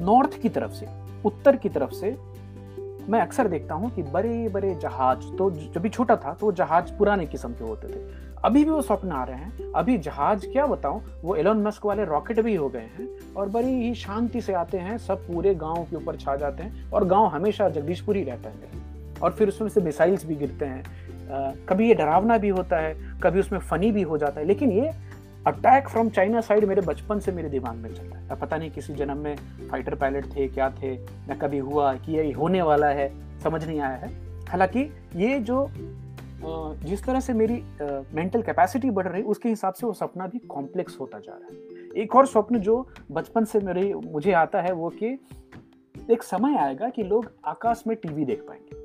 नॉर्थ 0.00 0.30
हम्म, 0.30 0.42
की 0.42 0.48
तरफ़ 0.48 0.70
से 0.70 0.86
उत्तर 1.24 1.56
की 1.56 1.68
तरफ़ 1.68 1.90
से 1.90 2.16
मैं 3.08 3.20
अक्सर 3.20 3.48
देखता 3.48 3.74
हूँ 3.74 3.90
कि 3.90 4.02
बड़े 4.02 4.48
बड़े 4.48 4.74
जहाज़ 4.74 5.36
तो 5.36 5.50
जब 5.50 5.78
भी 5.78 5.88
छोटा 5.88 6.16
था 6.16 6.34
तो 6.34 6.52
जहाज़ 6.52 6.92
पुराने 6.92 7.26
किस्म 7.26 7.52
के 7.52 7.64
होते 7.64 7.88
थे। 7.88 8.26
अभी 8.44 8.64
भी 8.64 8.70
वो 8.70 8.82
स्वप्न 8.82 9.12
आ 9.12 9.24
रहे 9.24 9.36
हैं। 9.36 9.72
अभी 9.72 9.98
जहाज़ 9.98 10.46
क्या 10.46 10.66
बताऊँ 10.66 11.20
वो 11.24 11.36
एलोन 11.36 11.62
मस्क 11.62 11.86
वाले 11.86 12.04
रॉकेट 12.04 12.40
भी 12.40 12.54
हो 12.54 12.68
गए 12.68 12.90
हैं 12.98 13.34
और 13.36 13.48
बड़ी 13.48 13.68
ही 13.68 13.94
शांति 13.94 14.40
से 14.40 14.52
आते 14.52 14.78
हैं 14.78 14.98
सब 14.98 15.26
पूरे 15.26 15.54
गाँव 15.54 15.84
के 15.84 15.96
ऊपर 15.96 16.16
छा 16.16 16.36
जाते 16.36 16.62
हैं 16.62 16.90
और 16.90 17.04
गाँव 17.04 17.26
हमेशा 17.26 17.68
जगदीशपुरी 17.68 18.24
रहता 18.24 18.50
है। 18.50 18.86
और 19.22 19.32
फिर 19.32 19.48
उसमें 19.48 19.68
से 19.68 19.80
मिसाइल्स 19.80 20.26
भी 20.26 20.36
गिरते 20.36 20.64
हैं। 20.64 20.84
कभी 21.68 21.88
ये 21.88 21.94
डरावना 21.94 22.38
भी 22.38 22.48
होता 22.48 22.76
है, 22.76 22.94
कभी 23.20 23.40
उसमें 23.40 23.58
फनी 23.60 23.90
भी 23.92 24.02
हो 24.02 24.18
जाता 24.18 24.40
है, 24.40 24.46
लेकिन 24.46 24.72
ये 24.72 24.90
अटैक 25.46 25.88
फ्रॉम 25.88 26.08
चाइना 26.08 26.40
साइड 26.40 26.64
मेरे 26.64 26.80
बचपन 26.80 27.18
से 27.20 27.32
मेरे 27.32 27.48
दिमाग 27.48 27.76
में 27.76 27.92
चलता 27.94 28.18
है। 28.18 28.38
पता 28.40 28.56
नहीं 28.56 28.70
किसी 28.70 28.94
जन्म 28.94 29.18
में 29.18 29.36
फाइटर 29.70 29.94
पायलट 29.94 30.26
थे, 30.26 30.46
क्या 30.48 30.70
थे 30.72 30.94
या 30.94 31.34
कभी 31.34 31.58
हुआ 31.58 31.92
कि 31.96 32.12
ये 32.12 32.30
होने 32.32 32.62
वाला 32.62 32.88
है, 32.88 33.10
समझ 33.40 33.64
नहीं 33.66 33.80
आया 33.80 33.96
है। 33.96 34.10
हालाँकि 34.46 34.90
ये 35.16 35.38
जो 35.40 35.68
जिस 36.82 37.04
तरह 37.04 37.20
से 37.20 37.32
मेरी 37.32 37.54
मेंटल 38.14 38.42
कैपेसिटी 38.42 38.90
बढ़ 38.90 39.06
रही, 39.06 39.22
उसके 39.22 39.48
हिसाब 39.48 39.74
से 39.74 39.86
वो 39.86 39.92
सपना 39.92 40.26
भी 40.26 40.38
कॉम्प्लेक्स 40.38 40.98
होता 41.00 41.18
जा 41.18 41.32
रहा 41.32 41.48
है। 41.48 42.02
एक 42.02 42.16
और 42.16 42.26
स्वप्न 42.26 42.58
जो 42.58 42.86
बचपन 43.12 43.44
से 43.44 43.60
मेरे, 43.60 43.92
मुझे 43.94 44.32
आता 44.32 44.60
है 44.60 44.72
वो 44.72 44.88
कि 45.02 45.18
एक 46.10 46.22
समय 46.22 46.56
आएगा 46.58 46.88
कि 46.88 47.02
लोग 47.02 47.30
आकाश 47.46 47.82
में 47.86 47.96
टीवी 47.96 48.24
देख 48.24 48.44
पाएँगे। 48.48 48.84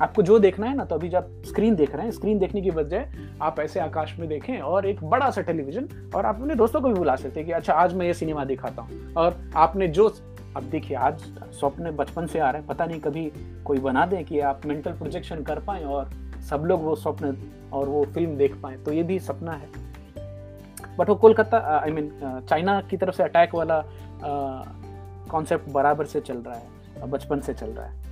आपको 0.00 0.22
जो 0.22 0.38
देखना 0.38 0.66
है 0.66 0.76
ना 0.76 0.84
तो 0.84 0.94
अभी 0.94 1.08
जब 1.08 1.42
स्क्रीन 1.44 1.74
देख 1.76 1.94
रहे 1.94 2.04
हैं 2.04 2.12
स्क्रीन 2.12 2.38
देखने 2.38 2.60
की 2.60 2.70
बजाय 2.70 3.08
आप 3.42 3.60
ऐसे 3.60 3.80
आकाश 3.80 4.16
में 4.18 4.28
देखें 4.28 4.58
और 4.58 4.86
एक 4.86 5.02
बड़ा 5.04 5.30
सा 5.30 5.40
टेलीविज़न 5.40 5.88
और 6.16 6.26
आप 6.26 6.40
अपने 6.40 6.54
दोस्तों 6.54 6.80
को 6.80 6.88
भी 6.88 6.94
बुला 6.94 7.16
सकते 7.16 7.40
हैं 7.40 7.46
कि 7.46 7.52
अच्छा 7.52 7.72
आज 7.72 7.94
मैं 7.94 8.06
ये 8.06 8.14
सिनेमा 8.14 8.44
दिखाता 8.44 8.82
हूँ। 8.82 9.12
और 9.14 9.36
आपने 9.56 9.88
जो 9.88 10.08
अब 10.56 10.62
देखिए, 10.62 10.96
आज 10.96 11.20
स्वप्न 11.52 11.90
बचपन 11.90 12.26
से 12.26 12.38
आ 12.38 12.50
रहे 12.50 12.60
हैं। 12.60 12.68
पता 12.68 12.84
नहीं 12.86 13.00
कभी 13.00 13.30
कोई 13.64 13.78
बना 13.78 14.04
दे 14.06 14.22
कि 14.22 14.40
आप 14.40 14.66
मेंटल 14.66 14.92
प्रोजेक्शन 14.92 15.42
कर 15.42 15.58
पाए 15.58 15.84
और 15.84 16.10
सब 16.50 16.64
लोग 16.66 16.82
वो 16.82 16.94
स्वप्न 16.96 17.36
और 17.72 17.88
वो 17.88 18.04
फ़िल्म 18.04 18.36
देख 18.36 18.54
पाए। 18.62 18.76
तो 18.76 18.92
ये 18.92 19.02
भी 19.02 19.18
सपना 19.18 19.52
है। 19.52 19.68
बट 20.98 21.08
वो 21.08 21.14
कोलकाता 21.14 21.58
आई 21.78 21.90
मीन 21.90 22.10
चाइना 22.48 22.80
की 22.80 22.96
तरफ़ 22.96 23.16
से 23.16 23.22
अटैक 23.22 23.54
वाला 23.54 23.82
कॉन्सेप्ट 25.30 25.70
बराबर 25.70 26.04
से 26.04 26.20
चल 26.20 26.36
रहा 26.36 26.54
है, 26.54 27.10
बचपन 27.10 27.40
से 27.40 27.54
चल 27.54 27.66
रहा 27.66 27.86
है। 27.86 28.02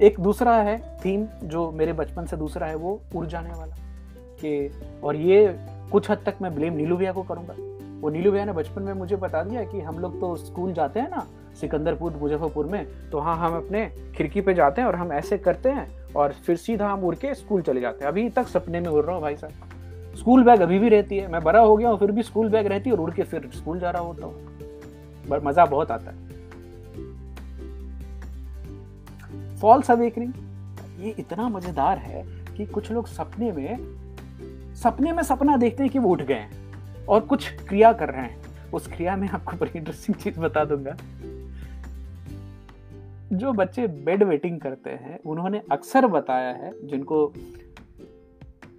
एक 0.00 0.18
दूसरा 0.20 0.54
है 0.54 0.78
थीम 1.04 1.26
जो 1.44 1.70
मेरे 1.70 1.92
बचपन 1.92 2.26
से 2.26 2.36
दूसरा 2.36 2.66
है, 2.66 2.74
वो 2.74 3.00
उड़ 3.14 3.26
जाने 3.26 3.50
वाला 3.50 3.74
कि, 4.40 4.70
और 5.04 5.16
ये 5.16 5.56
कुछ 5.92 6.10
हद 6.10 6.18
तक 6.26 6.34
मैं 6.42 6.54
ब्लेम 6.54 6.74
नीलू 6.74 6.96
भैया 6.96 7.12
को 7.12 7.22
करूँगा। 7.22 7.54
वो 8.00 8.10
नीलू 8.10 8.32
भैया 8.32 8.44
ने 8.44 8.52
बचपन 8.52 8.82
में 8.82 8.92
मुझे 8.92 9.16
बता 9.16 9.42
दिया 9.42 9.64
कि 9.64 9.80
हम 9.80 9.98
लोग 9.98 10.20
तो 10.20 10.34
स्कूल 10.36 10.72
जाते 10.72 11.00
हैं 11.00 11.10
ना, 11.10 11.26
सिकंदरपुर, 11.60 12.12
मुजफ्फरपुर 12.12 12.66
में 12.66 12.86
तो 13.10 13.18
हाँ 13.18 13.36
हम 13.38 13.56
अपने 13.56 13.86
खिड़की 14.16 14.40
पे 14.40 14.54
जाते 14.54 14.80
हैं 14.80 14.88
और 14.88 14.94
हम 14.94 15.12
ऐसे 15.12 15.38
करते 15.38 15.68
हैं 15.68 15.88
और 16.16 16.32
फिर 16.46 16.56
सीधा 16.56 16.88
हम 16.88 17.04
उड़ 17.04 17.14
के 17.14 17.34
स्कूल 17.34 17.62
चले 17.62 17.80
जाते 17.80 18.04
हैं। 18.04 18.12
अभी 18.12 18.28
तक 18.30 18.48
सपने 18.48 18.80
में 18.80 18.88
उड़ 18.88 19.04
रहा 19.04 19.14
हूँ 19.14 19.22
भाई 19.22 19.36
साहब। 19.36 20.16
स्कूल 20.18 20.44
बैग 20.44 20.60
अभी 20.60 20.78
भी 20.78 20.88
रहती 20.88 21.16
है। 21.16 21.32
मैं 21.32 21.42
बड़ा 21.42 21.60
हो 21.60 21.76
गया 21.76 21.88
हूँ, 21.88 21.98
फिर 21.98 22.12
भी 22.12 22.22
स्कूल 22.22 22.48
बैग 22.48 22.66
रहती 22.66 22.90
है 22.90 22.96
और 22.96 23.02
उड़ 23.02 23.10
के 23.10 23.22
फिर 23.22 23.50
स्कूल 23.54 23.80
जा 23.80 23.90
रहा 23.90 24.02
होता 24.02 24.26
हूँ। 24.26 25.40
मज़ा 25.44 25.64
बहुत 25.66 25.90
आता 25.90 26.10
है। 26.10 26.27
फॉल्स 29.60 29.90
अवेकनिंग 29.90 30.32
ये 31.00 31.14
इतना 31.18 31.48
मज़ेदार 31.48 31.98
है 31.98 32.24
कि 32.56 32.66
कुछ 32.66 32.92
लोग 32.92 33.06
सपने 33.06 33.52
में 33.52 33.98
सपने 34.74 35.12
में 35.12 35.22
सपना 35.22 35.56
देखते 35.56 35.82
हैं 35.82 35.92
कि 35.92 35.98
वो 35.98 36.10
उठ 36.10 36.22
गए 36.22 36.34
हैं 36.34 36.50
और 37.06 37.20
कुछ 37.20 37.48
क्रिया 37.68 37.92
कर 37.92 38.08
रहे 38.08 38.22
हैं। 38.22 38.70
उस 38.72 38.86
क्रिया 38.86 39.16
में 39.16 39.28
आपको 39.28 39.56
बड़ी 39.56 39.78
इंटरेस्टिंग 39.78 40.16
चीज़ 40.16 40.40
बता 40.40 40.64
दूँगा। 40.64 40.96
जो 43.32 43.52
बच्चे 43.52 43.86
बेड 43.86 44.22
वेटिंग 44.22 44.60
करते 44.60 44.90
हैं, 44.90 45.18
उन्होंने 45.26 45.62
अक्सर 45.72 46.06
बताया 46.06 46.48
है, 46.48 46.86
जिनको 46.86 47.32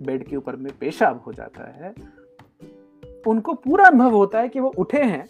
बेड 0.01 0.27
के 0.27 0.35
ऊपर 0.35 0.55
में 0.55 0.71
पेशाब 0.79 1.23
हो 1.27 1.33
जाता 1.33 1.63
है, 1.63 1.93
उनको 3.27 3.53
पूरा 3.53 3.85
अनुभव 3.85 4.11
होता 4.11 4.39
है 4.39 4.49
कि 4.49 4.59
वो 4.59 4.73
उठे 4.77 5.03
हैं 5.03 5.25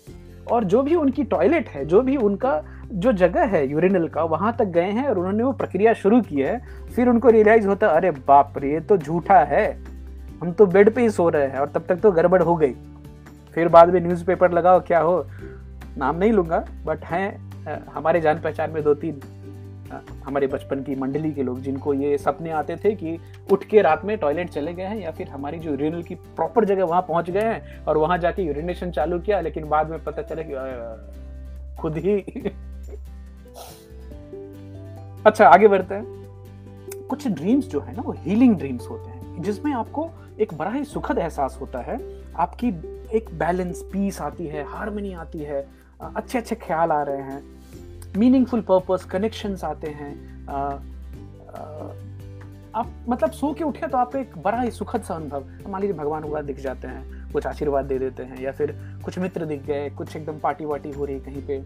और 0.51 0.63
जो 0.63 0.83
भी 0.83 0.95
उनकी 0.95 1.23
टॉयलेट 1.23 1.69
है, 1.69 1.85
जो 1.85 2.01
भी 2.01 2.17
उनका 2.17 2.78
जो 2.91 3.11
जगह 3.13 3.45
है 3.47 3.65
यूरिनल 3.67 4.07
का, 4.07 4.23
वहाँ 4.23 4.55
तक 4.59 4.65
गए 4.67 4.91
हैं 4.91 5.07
और 5.07 5.17
उन्होंने 5.19 5.43
वो 5.43 5.51
प्रक्रिया 5.53 5.93
शुरू 5.93 6.21
की 6.21 6.41
है। 6.41 6.59
फिर 6.95 7.09
उनको 7.09 7.29
रियलाइज़ 7.29 7.67
होता, 7.67 7.87
अरे 7.87 8.11
बाप 8.11 8.57
रे, 8.57 8.71
ये 8.73 8.79
तो 8.79 8.97
झूठा 8.97 9.39
है। 9.39 9.71
हम 10.41 10.51
तो 10.51 10.65
बेड 10.65 10.93
पे 10.95 11.01
ही 11.01 11.09
सो 11.09 11.27
रहे 11.29 11.47
हैं 11.47 11.59
और 11.59 11.69
तब 11.69 11.85
तक 11.87 11.95
तो 11.95 12.11
गड़बड़ 12.11 12.41
हो 12.41 12.55
गई। 12.55 12.73
फिर 13.55 13.67
बाद 13.67 13.89
में 13.89 13.99
न्यूज़पेपर 14.01 14.51
लगाओ 14.51 14.79
क्या 14.79 14.99
हो? 14.99 15.25
नाम 15.97 16.15
नहीं 16.15 16.31
लूँगा 16.31 16.65
बट 16.85 17.03
हैं 17.05 17.85
हमारे 17.93 18.21
जान 18.21 18.39
पहचान 18.41 18.71
में 18.71 18.83
दो 18.83 18.93
तीन 18.95 19.19
हमारे 20.25 20.47
बचपन 20.47 20.81
की 20.83 20.95
मंडली 20.95 21.31
के 21.31 21.43
लोग 21.43 21.61
जिनको 21.61 21.93
ये 21.93 22.17
सपने 22.17 22.49
आते 22.51 22.75
थे 22.75 22.93
कि 22.95 23.17
उठ 23.51 23.63
के 23.63 23.81
रात 23.81 24.05
में 24.05 24.17
टॉयलेट 24.17 24.49
चले 24.49 24.73
गए 24.73 24.83
हैं 24.83 24.97
या 24.97 25.11
फिर 25.11 25.27
हमारी 25.27 25.59
जो 25.59 25.69
यूरिनल 25.71 26.03
की 26.03 26.15
प्रॉपर 26.15 26.65
जगह 26.65 26.85
वहाँ 26.85 27.01
पहुँच 27.01 27.29
गए 27.29 27.43
हैं 27.43 27.83
और 27.85 27.97
वहाँ 27.97 28.17
जाके 28.17 28.43
यूरिनेशन 28.43 28.91
चालू 28.91 29.19
किया, 29.19 29.39
लेकिन 29.41 29.69
बाद 29.69 29.89
में 29.89 30.03
पता 30.03 30.21
चला 30.21 30.43
कि 30.45 31.77
खुद 31.81 31.97
ही 31.97 32.17
अच्छा 35.29 35.47
आगे 35.47 35.67
बढ़ते 35.67 35.95
हैं। 35.95 36.05
कुछ 37.09 37.27
ड्रीम्स 37.27 37.65
जो 37.65 37.79
है 37.79 37.95
ना 37.95 38.01
वो 38.01 38.11
हीलिंग 38.11 38.55
ड्रीम्स 38.55 38.87
होते 38.89 39.09
हैं 39.09 39.41
जिसमें 39.41 39.73
आपको 39.73 40.09
एक 40.39 40.53
बड़ा 40.53 40.71
ही 40.71 40.83
सुखद 40.83 41.17
एहसास 41.17 41.57
होता 41.61 41.79
है। 41.79 41.97
आपकी 42.35 42.67
एक 43.17 43.29
बैलेंस 43.33 43.81
पीस 43.93 44.21
आती 44.21 44.47
है 44.47 44.63
हारमोनी 44.63 45.13
आती 45.13 45.39
है 45.39 45.67
अच्छे 46.15 46.37
अच्छे 46.37 46.55
ख्याल 46.55 46.91
आ 46.91 47.03
रहे 47.03 47.21
हैं 47.21 47.43
मीनिंगफुल 48.17 48.61
पर्पस 48.61 49.05
कनेक्शंस 49.05 49.63
आते 49.63 49.87
हैं 49.87 50.47
आ, 50.47 50.57
आ, 50.57 50.73
आप 52.75 52.87
मतलब 53.09 53.31
सो 53.31 53.53
के 53.53 53.63
उठे 53.63 53.87
तो 53.87 53.97
आप 53.97 54.15
एक 54.15 54.37
बड़ा 54.37 54.61
ही 54.61 54.71
सुखद 54.71 55.01
सा 55.01 55.15
अनुभव 55.15 55.45
मान 55.67 55.81
लीजिए 55.81 55.97
भगवान 55.97 56.23
हुआ 56.23 56.41
दिख 56.41 56.59
जाते 56.59 56.87
हैं 56.87 57.31
कुछ 57.31 57.47
आशीर्वाद 57.47 57.85
दे 57.85 57.99
देते 57.99 58.23
हैं 58.23 58.41
या 58.41 58.51
फिर 58.51 58.71
कुछ 59.05 59.19
मित्र 59.19 59.45
दिख 59.45 59.65
गए 59.65 59.89
कुछ 59.89 60.15
एकदम 60.15 60.39
पार्टी 60.39 60.65
वार्टी 60.65 60.91
हो 60.91 61.05
रही 61.05 61.19
कहीं 61.19 61.47
पे 61.47 61.59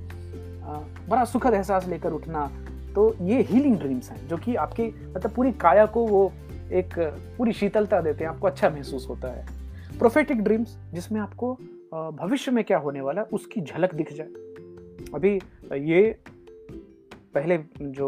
आ, 0.64 0.80
बड़ा 1.10 1.26
सुखद 1.26 1.54
एहसास 1.54 1.88
लेकर 1.88 2.12
उठना 2.12 2.52
तो 2.96 3.14
ये 3.22 3.42
हीलिंग 3.42 3.78
ड्रीम्स 3.80 4.10
हैं, 4.12 4.28
जो 4.28 4.38
कि 4.38 4.56
आपकी 4.56 4.88
मतलब 5.08 5.32
पूरी 5.32 5.52
काया 5.52 5.86
को 5.86 6.06
वो 6.08 6.32
एक, 6.72 6.94
पूरी 7.38 7.54
शीतलता 7.54 8.02
देते 8.02 8.24
हैं, 8.24 8.32
आपको 8.32 8.48
अच्छा 8.48 8.70
महसूस 8.70 9.08
होता 9.10 9.28
है। 9.28 9.46
प्रोफेटिक 10.00 10.42
ड्रीम्स 10.42 10.78
जिसमें 10.94 11.20
आपको 11.22 11.54
भविष्य 11.94 12.52
में 12.52 12.64
क्या 12.64 12.78
होने 12.78 13.02
वाला 13.02 13.22
है, 13.22 13.28
उसकी 13.34 13.62
झलक 13.62 13.94
दिख 13.96 14.14
जाए। 14.14 14.28
अभी 15.14 15.34
ये 15.92 16.16
पहले 17.36 17.58
जो 17.82 18.08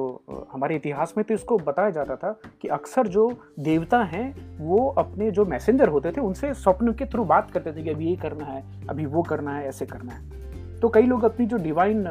हमारे 0.52 0.76
इतिहास 0.76 1.14
में 1.18 1.24
तो 1.26 1.34
इसको 1.34 1.58
बताया 1.58 1.90
जाता 1.90 2.16
था 2.16 2.32
कि 2.62 2.68
अक्सर 2.68 3.08
जो 3.08 3.30
देवता 3.60 4.02
हैं, 4.04 4.58
वो 4.60 4.88
अपने 4.90 5.30
जो 5.32 5.46
मैसेंजर 5.46 5.88
होते 5.88 6.12
थे, 6.12 6.22
उनसे 6.22 6.54
स्वप्न 6.54 6.94
के 6.94 7.06
थ्रू 7.06 7.24
बात 7.26 7.52
करते 7.52 7.72
थे 7.72 7.84
कि 7.84 7.90
अभी 7.90 8.10
ये 8.10 8.16
करना 8.16 8.46
है, 8.46 8.64
अभी 8.90 9.06
वो 9.06 9.24
करना 9.24 9.56
है, 9.58 9.68
ऐसे 9.68 9.86
करना 9.86 10.14
है। 10.14 10.55
तो 10.86 10.90
कई 10.90 11.02
लोग 11.04 11.24
अपनी 11.24 11.46
जो 11.46 11.58
डिवाइन 11.58 12.04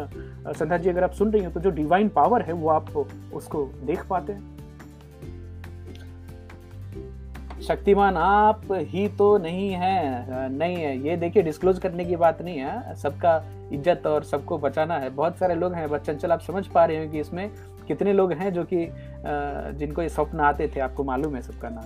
संध्या 0.48 0.76
जी 0.76 0.88
अगर 0.90 1.04
आप 1.04 1.12
सुन 1.12 1.30
रही 1.32 1.44
हो 1.44 1.50
तो 1.50 1.60
जो 1.60 1.70
डिवाइन 1.70 2.08
पावर 2.08 2.42
है, 2.42 2.52
वो 2.52 2.68
आप 2.68 2.86
उसको 3.34 3.62
देख 3.84 4.04
पाते 4.06 4.32
हैं। 4.32 4.42
शक्तिमान 7.62 8.16
आप 8.16 8.62
ही 8.70 9.06
तो 9.08 9.36
नहीं 9.38 9.70
है 9.72 10.48
नहीं 10.52 10.76
है। 10.76 10.96
ये 10.98 11.16
देखिए 11.16 11.42
डिस्क्लोज 11.42 11.78
करने 11.78 12.04
की 12.04 12.16
बात 12.16 12.42
नहीं 12.42 12.58
है। 12.58 12.94
सबका 12.96 13.36
इज़्ज़त 13.72 14.06
और 14.06 14.24
सबको 14.24 14.58
बचाना 14.58 14.96
है। 14.98 15.10
बहुत 15.12 15.38
सारे 15.38 15.54
लोग 15.54 15.74
हैं, 15.74 15.88
बच्चन, 15.90 16.16
चल, 16.16 16.32
आप 16.32 16.40
समझ 16.40 16.66
पा 16.66 16.84
रहे 16.84 17.04
हो 17.04 17.10
कि 17.12 17.20
इसमें 17.20 17.50
कितने 17.86 18.12
लोग 18.12 18.32
हैं 18.32 18.52
जो 18.52 18.64
कि 18.64 18.88
जिनको 19.78 20.02
ये 20.02 20.08
स्वप्न 20.08 20.40
आते 20.40 20.68
थे, 20.76 20.80
आपको 20.80 21.04
मालूम 21.04 21.34
है 21.36 21.42
सबका 21.42 21.68
नाम। 21.70 21.84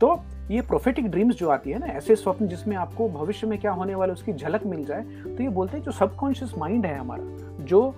तो 0.00 0.14
ये 0.50 0.60
प्रोफेटिक 0.62 1.06
ड्रीम्स 1.10 1.36
जो 1.36 1.48
आती 1.48 1.70
है 1.70 1.78
ना, 1.78 1.86
ऐसे 1.88 2.16
स्वप्न 2.16 2.46
जिसमें 2.48 2.76
आपको 2.76 3.08
भविष्य 3.10 3.46
में 3.46 3.58
क्या 3.58 3.72
होने 3.72 3.94
वाला, 3.94 4.12
उसकी 4.12 4.32
झलक 4.32 4.66
मिल 4.66 4.84
जाए 4.84 5.02
तो 5.26 5.42
ये 5.42 5.48
बोलते 5.50 5.76
हैं 5.76 5.84
जो 5.84 5.92
सबकॉन्शियस 5.92 6.52
माइंड 6.58 6.86
है 6.86 6.98
हमारा, 6.98 7.64
जो 7.64 7.94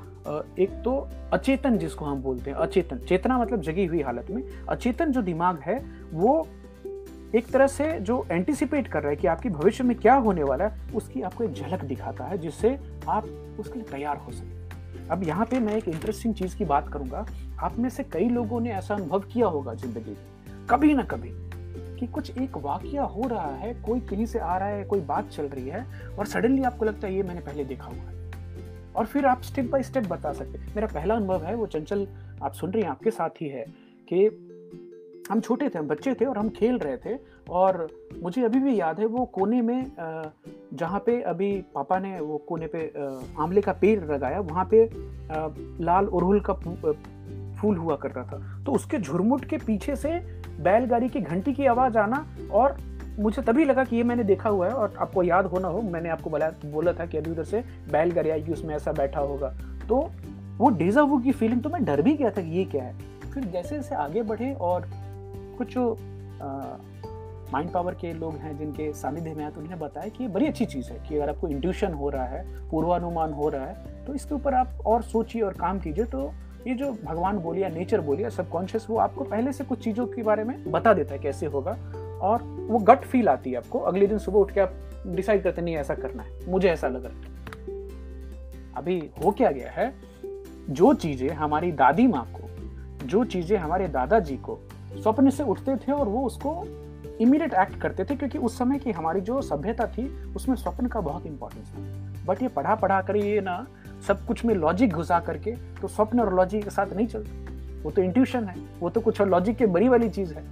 एक 0.58 0.70
तो 0.84 0.96
अचेतन 1.32 1.78
जिसको 1.78 2.04
हम 2.04 2.22
बोलते 2.22 2.50
हैं, 2.50 2.56
अचेतन, 2.58 2.98
चेतना 2.98 3.38
मतलब 3.38 3.60
जगी 3.62 3.86
हुई 3.86 4.00
हालत 4.02 4.30
में, 4.30 4.42
अचेतन 4.68 5.12
जो 5.12 5.22
दिमाग 5.22 5.60
है, 5.60 5.78
वो 6.12 6.46
एक 7.34 7.50
तरह 7.52 7.66
से 7.66 7.90
जो 8.00 8.24
एंटिसिपेट 8.30 8.88
कर 8.88 9.02
रहा 9.02 9.10
है 9.10 9.16
कि 9.16 9.26
आपकी 9.26 9.48
भविष्य 9.50 9.84
में 9.84 9.96
क्या 9.98 10.14
होने 10.16 10.42
वाला 10.42 10.64
है, 10.64 10.94
उसकी 10.94 11.22
आपको 11.22 11.44
एक 11.44 11.52
झलक 11.52 11.84
दिखाता 11.84 12.24
है, 12.24 12.38
जिससे 12.38 12.78
आप 13.08 13.24
उसके 13.60 13.78
लिए 13.78 13.88
तैयार 13.90 14.16
हो 14.16 14.32
सके। 14.32 15.08
अब 15.08 15.22
यहाँ 15.22 15.46
पे 15.46 15.60
मैं 15.60 15.76
एक 15.76 15.88
इंटरेस्टिंग 15.88 16.34
चीज़ 16.34 16.56
की 16.56 16.64
बात 16.64 16.88
करूँगा, 16.92 17.26
आप 17.60 17.78
में 17.78 17.88
से 17.90 18.04
कई 18.04 18.28
लोगों 18.28 18.60
ने 18.60 18.70
ऐसा 18.72 18.94
अनुभव 18.94 19.24
किया 19.32 19.46
होगा 19.46 19.74
ज़िंदगी 19.74 20.10
में, 20.10 20.66
कभी 20.70 20.94
ना 20.94 21.02
कभी। 21.04 21.32
कि 21.98 22.06
कुछ 22.06 22.38
एक 22.38 22.56
वाक्य 22.56 23.06
हो 23.16 23.28
रहा 23.28 23.54
है, 23.56 23.72
कोई 23.82 24.00
कहीं 24.00 24.26
से 24.26 24.38
आ 24.38 24.56
रहा 24.58 24.68
है, 24.68 24.84
कोई 24.84 25.00
बात 25.02 25.28
चल 25.28 25.46
रही 25.46 25.68
है 25.68 25.84
और 26.18 26.26
सडनली 26.26 26.62
आपको 26.62 26.84
लगता 26.84 27.06
है 27.06 27.14
ये 27.14 27.22
मैंने 27.22 27.40
पहले 27.40 27.64
देखा 27.64 27.84
हुआ 27.84 28.10
है। 28.10 28.14
और 28.96 29.06
फिर 29.06 29.26
आप 29.26 29.42
स्टेप 29.42 29.70
बाय 29.70 29.82
स्टेप 29.82 30.06
बता 30.08 30.32
सकते 30.32 30.58
मेरा 30.74 30.86
पहला 30.86 31.14
अनुभव 31.14 31.44
है, 31.44 31.54
वो 31.54 31.66
चंचल 31.66 32.06
आप 32.42 32.52
सुन 32.52 32.70
रही 32.70 32.82
हैं, 32.82 32.90
आपके 32.90 33.10
साथ 33.10 33.40
ही 33.40 33.48
है 33.48 33.64
कि 34.08 34.26
हम 35.30 35.40
छोटे 35.40 35.68
थे, 35.68 35.78
हम 35.78 35.86
बच्चे 35.88 36.14
थे 36.14 36.24
और 36.24 36.38
हम 36.38 36.48
खेल 36.48 36.78
रहे 36.78 36.96
थे 36.96 37.18
और 37.50 37.88
मुझे 38.22 38.42
अभी 38.44 38.58
भी 38.58 38.78
याद 38.80 39.00
है 39.00 39.06
वो 39.06 39.24
कोने 39.24 39.60
में 39.62 39.86
जहाँ 40.74 40.98
पे 41.06 41.20
अभी 41.22 41.52
पापा 41.74 41.98
ने 41.98 42.20
वो 42.20 42.36
कोने 42.38 42.66
पे 42.66 42.86
आंवले 43.40 43.60
का 43.60 43.72
पेड़ 43.72 44.00
लगाया, 44.04 44.40
वहाँ 44.40 44.68
पे 44.74 44.88
लाल 45.84 46.06
उड़हुल 46.06 46.40
का 46.40 46.52
फूल 47.60 47.76
हुआ 47.76 47.96
करता 47.96 48.22
था। 48.22 48.38
तो 48.66 48.72
उसके 48.72 48.98
झुरमुट 48.98 49.44
के 49.44 49.56
पीछे 49.56 49.96
से 49.96 50.18
बैलगाड़ी 50.60 51.08
की 51.08 51.20
घंटी 51.20 51.52
की 51.52 51.66
आवाज़ 51.66 51.98
आना 51.98 52.26
और 52.52 52.76
मुझे 53.18 53.42
तभी 53.42 53.64
लगा 53.64 53.84
कि 53.84 53.96
ये 53.96 54.02
मैंने 54.02 54.24
देखा 54.24 54.48
हुआ 54.48 54.66
है 54.68 54.72
और 54.74 54.94
आपको 54.98 55.22
याद 55.22 55.46
होना 55.46 55.68
हो, 55.68 55.80
मैंने 55.82 56.08
आपको 56.08 56.30
बोला 56.30 56.48
बोला 56.64 56.92
था 56.92 57.06
कि 57.06 57.18
अभी 57.18 57.30
उधर 57.30 57.44
से 57.44 57.60
बैलगाड़ी 57.92 58.30
आएगी, 58.30 58.52
उसमें 58.52 58.74
ऐसा 58.76 58.92
बैठा 58.92 59.20
होगा। 59.20 59.48
तो 59.88 60.08
वो 60.58 60.68
डेजा 60.70 61.02
वो 61.02 61.18
की 61.18 61.32
फीलिंग 61.32 61.62
तो 61.62 61.70
मैं 61.70 61.84
डर 61.84 62.02
भी 62.02 62.14
गया 62.14 62.30
था 62.30 62.42
कि 62.42 62.50
ये 62.50 62.64
क्या 62.64 62.82
है। 62.84 62.94
फिर 63.32 63.44
जैसे 63.44 63.74
जैसे 63.76 63.94
आगे 63.94 64.22
बढ़े 64.22 64.52
और 64.52 64.88
कुछ 65.58 65.76
माइंड 67.52 67.70
पावर 67.70 67.94
के 67.94 68.12
लोग 68.12 68.34
हैं 68.34 68.56
जिनके 68.58 68.92
सानिध्य 68.92 69.32
में 69.34 69.44
आए 69.44 69.50
तो 69.50 69.60
उन्होंने 69.60 69.84
बताया 69.84 70.08
कि 70.08 70.22
ये 70.24 70.28
बड़ी 70.30 70.46
अच्छी 70.46 70.64
चीज़ 70.64 70.90
है 70.90 70.98
कि 71.08 71.16
अगर 71.16 71.28
आपको 71.30 71.48
इंट्यूशन 71.48 71.92
हो 71.92 72.08
रहा 72.10 72.24
है, 72.24 72.68
पूर्वानुमान 72.70 73.32
हो 73.32 73.48
रहा 73.48 73.66
है 73.66 74.04
तो 74.06 74.14
इसके 74.14 74.34
ऊपर 74.34 74.54
आप 74.54 74.78
और 74.86 75.02
सोचिए 75.02 75.42
और 75.42 75.52
काम 75.54 75.78
कीजिए 75.80 76.04
तो 76.04 76.30
ये 76.66 76.74
जो 76.74 76.92
भगवान 77.04 77.38
बोलिए 77.38 77.62
या 77.62 77.68
नेचर 77.68 78.00
बोलिए 78.00 78.30
सबकॉन्शियस 78.30 78.86
वो 78.90 78.96
आपको 78.98 79.24
पहले 79.24 79.52
से 79.52 79.64
कुछ 79.64 79.84
चीज़ों 79.84 80.06
के 80.06 80.22
बारे 80.22 80.44
में 80.44 80.70
बता 80.70 80.94
देता 80.94 81.14
है 81.14 81.20
कैसे 81.20 81.46
होगा। 81.46 81.76
और 82.22 82.42
वो 82.42 82.78
गट 82.78 82.98
फील 82.98 83.28
आती 83.28 83.50
है 83.50 83.56
आपको। 83.56 83.78
अगले 83.78 84.06
दिन 84.06 84.18
सुबह 84.18 84.38
उठ 84.38 84.52
के 84.52 84.60
आप 84.60 84.74
डिसाइड 85.06 85.42
करते 85.42 85.62
नहीं, 85.62 85.76
ऐसा 85.76 85.94
करना 85.94 86.22
है। 86.22 86.50
मुझे 86.50 86.68
ऐसा 86.68 86.88
लग 86.88 87.04
रहा 87.04 87.12
है। 87.12 87.36
अभी 88.76 89.10
हो 89.24 89.30
क्या 89.30 89.50
गया 89.50 89.70
है, 89.70 89.94
जो 90.70 90.94
चीज़ें 90.94 91.30
हमारी 91.30 91.72
दादी 91.72 92.06
माँ 92.06 92.26
को, 92.32 92.48
जो 93.06 93.24
चीज़ें 93.24 93.58
हमारे 93.58 93.88
दादाजी 93.88 94.36
को 94.36 94.58
स्वप्न 95.02 95.30
से 95.30 95.42
उठते 95.42 95.76
थे 95.76 95.92
और 95.92 96.08
वो 96.08 96.26
उसको 96.26 96.64
इमीडिएट 97.20 97.54
एक्ट 97.54 97.80
करते 97.80 98.04
थे, 98.04 98.16
क्योंकि 98.16 98.38
उस 98.38 98.58
समय 98.58 98.78
की 98.78 98.90
हमारी 98.90 99.20
जो 99.20 99.42
सभ्यता 99.42 99.86
थी, 99.86 100.24
उसमें 100.36 100.56
स्वप्न 100.56 100.86
का 100.86 101.00
बहुत 101.00 101.26
इंपॉर्टेंस 101.26 101.68
था। 101.68 101.80
बट 102.26 102.42
ये 102.42 102.48
पढ़ा 102.48 102.74
पढ़ा 102.74 103.02
कर 103.02 103.16
ये 103.16 103.40
ना 103.40 103.66
सब 104.02 104.24
कुछ 104.26 104.44
में 104.44 104.54
लॉजिक 104.54 104.92
घुसा 104.92 105.18
करके 105.20 105.52
तो 105.80 105.88
स्वप्न 105.88 106.20
और 106.20 106.34
लॉजिक 106.34 106.64
के 106.64 106.70
साथ 106.70 106.92
नहीं 106.92 107.06
चलते। 107.06 107.82
वो 107.82 107.90
तो 107.90 108.02
इंट्यूशन 108.02 108.44
है, 108.44 108.54
वो 108.80 108.90
तो 108.90 109.00
कुछ 109.00 109.20
और 109.20 109.28
लॉजिक 109.28 109.56
के 109.56 109.66
बड़ी 109.66 109.88
वाली 109.88 110.08
चीज़ 110.10 110.34
है। 110.34 110.44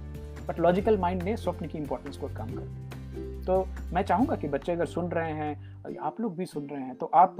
बट 0.47 0.59
लॉजिकल 0.59 0.97
माइंड 0.97 1.23
ने 1.23 1.35
स्वप्न 1.37 1.67
की 1.67 1.77
इंपॉर्टेंस 1.77 2.17
को 2.17 2.27
कम 2.27 2.49
कर 2.49 3.43
तो 3.45 3.65
मैं 3.93 4.01
चाहूँगा 4.01 4.35
कि 4.35 4.47
बच्चे 4.47 4.71
अगर 4.71 4.85
सुन 4.85 5.09
रहे 5.09 5.31
हैं, 5.31 5.97
आप 5.97 6.21
लोग 6.21 6.35
भी 6.37 6.45
सुन 6.45 6.63
रहे 6.63 6.81
हैं 6.81 6.95
तो 6.95 7.05
आप 7.15 7.35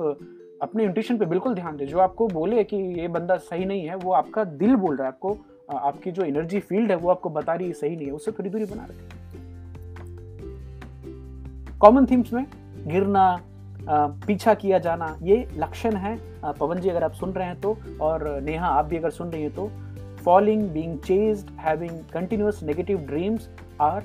अपने 0.61 0.83
इंट्यूशन 0.83 1.17
पे 1.17 1.25
बिल्कुल 1.25 1.53
ध्यान 1.53 1.77
दें। 1.77 1.85
जो 1.87 1.99
आपको 1.99 2.27
बोले 2.27 2.63
कि 2.63 2.77
ये 2.99 3.07
बंदा 3.07 3.35
सही 3.37 3.65
नहीं 3.65 3.87
है, 3.87 3.95
वो 3.95 4.11
आपका 4.13 4.43
दिल 4.43 4.75
बोल 4.75 4.95
रहा 4.95 5.07
है, 5.07 5.13
आपको, 5.13 5.37
आपकी 5.71 6.11
जो 6.11 6.23
एनर्जी 6.23 6.59
फ़ील्ड 6.59 6.91
है, 6.91 6.97
वो 6.97 7.09
आपको 7.09 7.29
बता 7.29 7.53
रही 7.53 7.67
है 7.67 7.73
सही 7.73 7.95
नहीं 7.95 8.07
है 8.07 8.13
उससे 8.13 8.31
थोड़ी 8.31 8.49
दूरी 8.49 8.65
बना 8.65 8.85
रखें। 8.85 9.09
कॉमन 11.79 12.05
थीम्स 12.05 12.33
में 12.33 12.45
गिरना 12.87 13.39
पीछा 13.89 14.53
किया 14.53 14.79
जाना 14.79 15.17
ये 15.23 15.47
लक्षण 15.55 15.95
है। 15.95 16.17
पवन 16.53 16.79
जी 16.79 16.89
अगर 16.89 17.03
आप 17.03 17.13
सुन 17.13 17.31
रहे 17.31 17.47
हैं 17.47 17.59
तो 17.61 17.77
और 18.01 18.27
नेहा 18.41 18.67
आप 18.67 18.85
भी 18.85 18.97
अगर 18.97 19.09
सुन 19.09 19.29
रही 19.29 19.41
हैं 19.41 19.55
तो 19.55 19.71
falling, 20.25 20.61
being 20.73 20.99
chased, 20.99 21.49
having 21.65 21.97
continuous 22.13 22.61
negative 22.69 23.01
dreams 23.09 23.43
are 23.81 24.03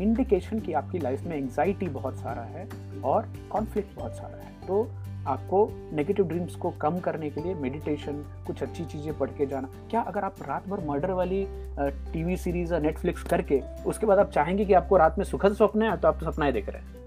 indication 0.00 0.58
कि 0.58 0.72
आपकी 0.72 0.98
लाइफ 0.98 1.24
में 1.24 1.36
एंजाइटी 1.36 1.88
बहुत 1.88 2.16
सारा 2.16 2.42
है 2.42 2.66
और 3.04 3.26
कॉन्फ्लिक्ट 3.50 3.96
बहुत 3.96 4.12
सारा 4.12 4.36
है। 4.36 4.66
तो 4.66 4.88
आपको 5.26 5.68
नेगेटिव 5.92 6.28
ड्रीम्स 6.28 6.54
को 6.54 6.70
कम 6.70 6.98
करने 6.98 7.30
के 7.30 7.40
लिए 7.40 7.54
मेडिटेशन 7.54 8.24
कुछ 8.46 8.62
अच्छी 8.62 8.84
चीज़ें 8.84 9.18
पढ़ 9.18 9.30
के 9.30 9.46
जाना। 9.46 9.68
क्या 9.90 10.00
अगर 10.00 10.24
आप 10.24 10.42
रात 10.48 10.68
भर 10.68 10.84
मर्डर 10.86 11.10
वाली 11.10 11.46
टीवी 11.80 12.36
सीरीज़ 12.36 12.74
या 12.74 12.80
नेटफ्लिक्स 12.80 13.22
करके 13.22 13.60
उसके 13.86 14.06
बाद 14.06 14.18
आप 14.18 14.30
चाहेंगे 14.30 14.64
कि 14.64 14.72
आपको 14.72 14.96
रात 14.96 15.18
में 15.18 15.24
सुखद 15.24 15.52
स्वप्न 15.52 15.82
है 15.82 15.96
तो 15.96 16.08
आप 16.08 16.18
तो 16.20 16.30
सपनाएँ 16.30 16.52
देख 16.52 16.68
रहे 16.68 16.82
हैं। 16.82 17.01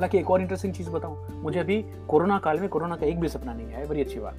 हालाँकि 0.00 0.18
एक 0.18 0.30
और 0.30 0.40
इंटरेस्टिंग 0.40 0.72
चीज़ 0.74 0.88
बताऊँ, 0.90 1.42
मुझे 1.42 1.58
अभी 1.60 1.76
कोरोना 2.08 2.38
काल 2.38 2.58
में 2.60 2.68
कोरोना 2.68 2.96
का 2.96 3.06
एक 3.06 3.18
भी 3.20 3.28
सपना 3.28 3.52
नहीं 3.54 3.72
आया, 3.74 3.86
बड़ी 3.86 4.00
अच्छी 4.00 4.20
बात। 4.20 4.36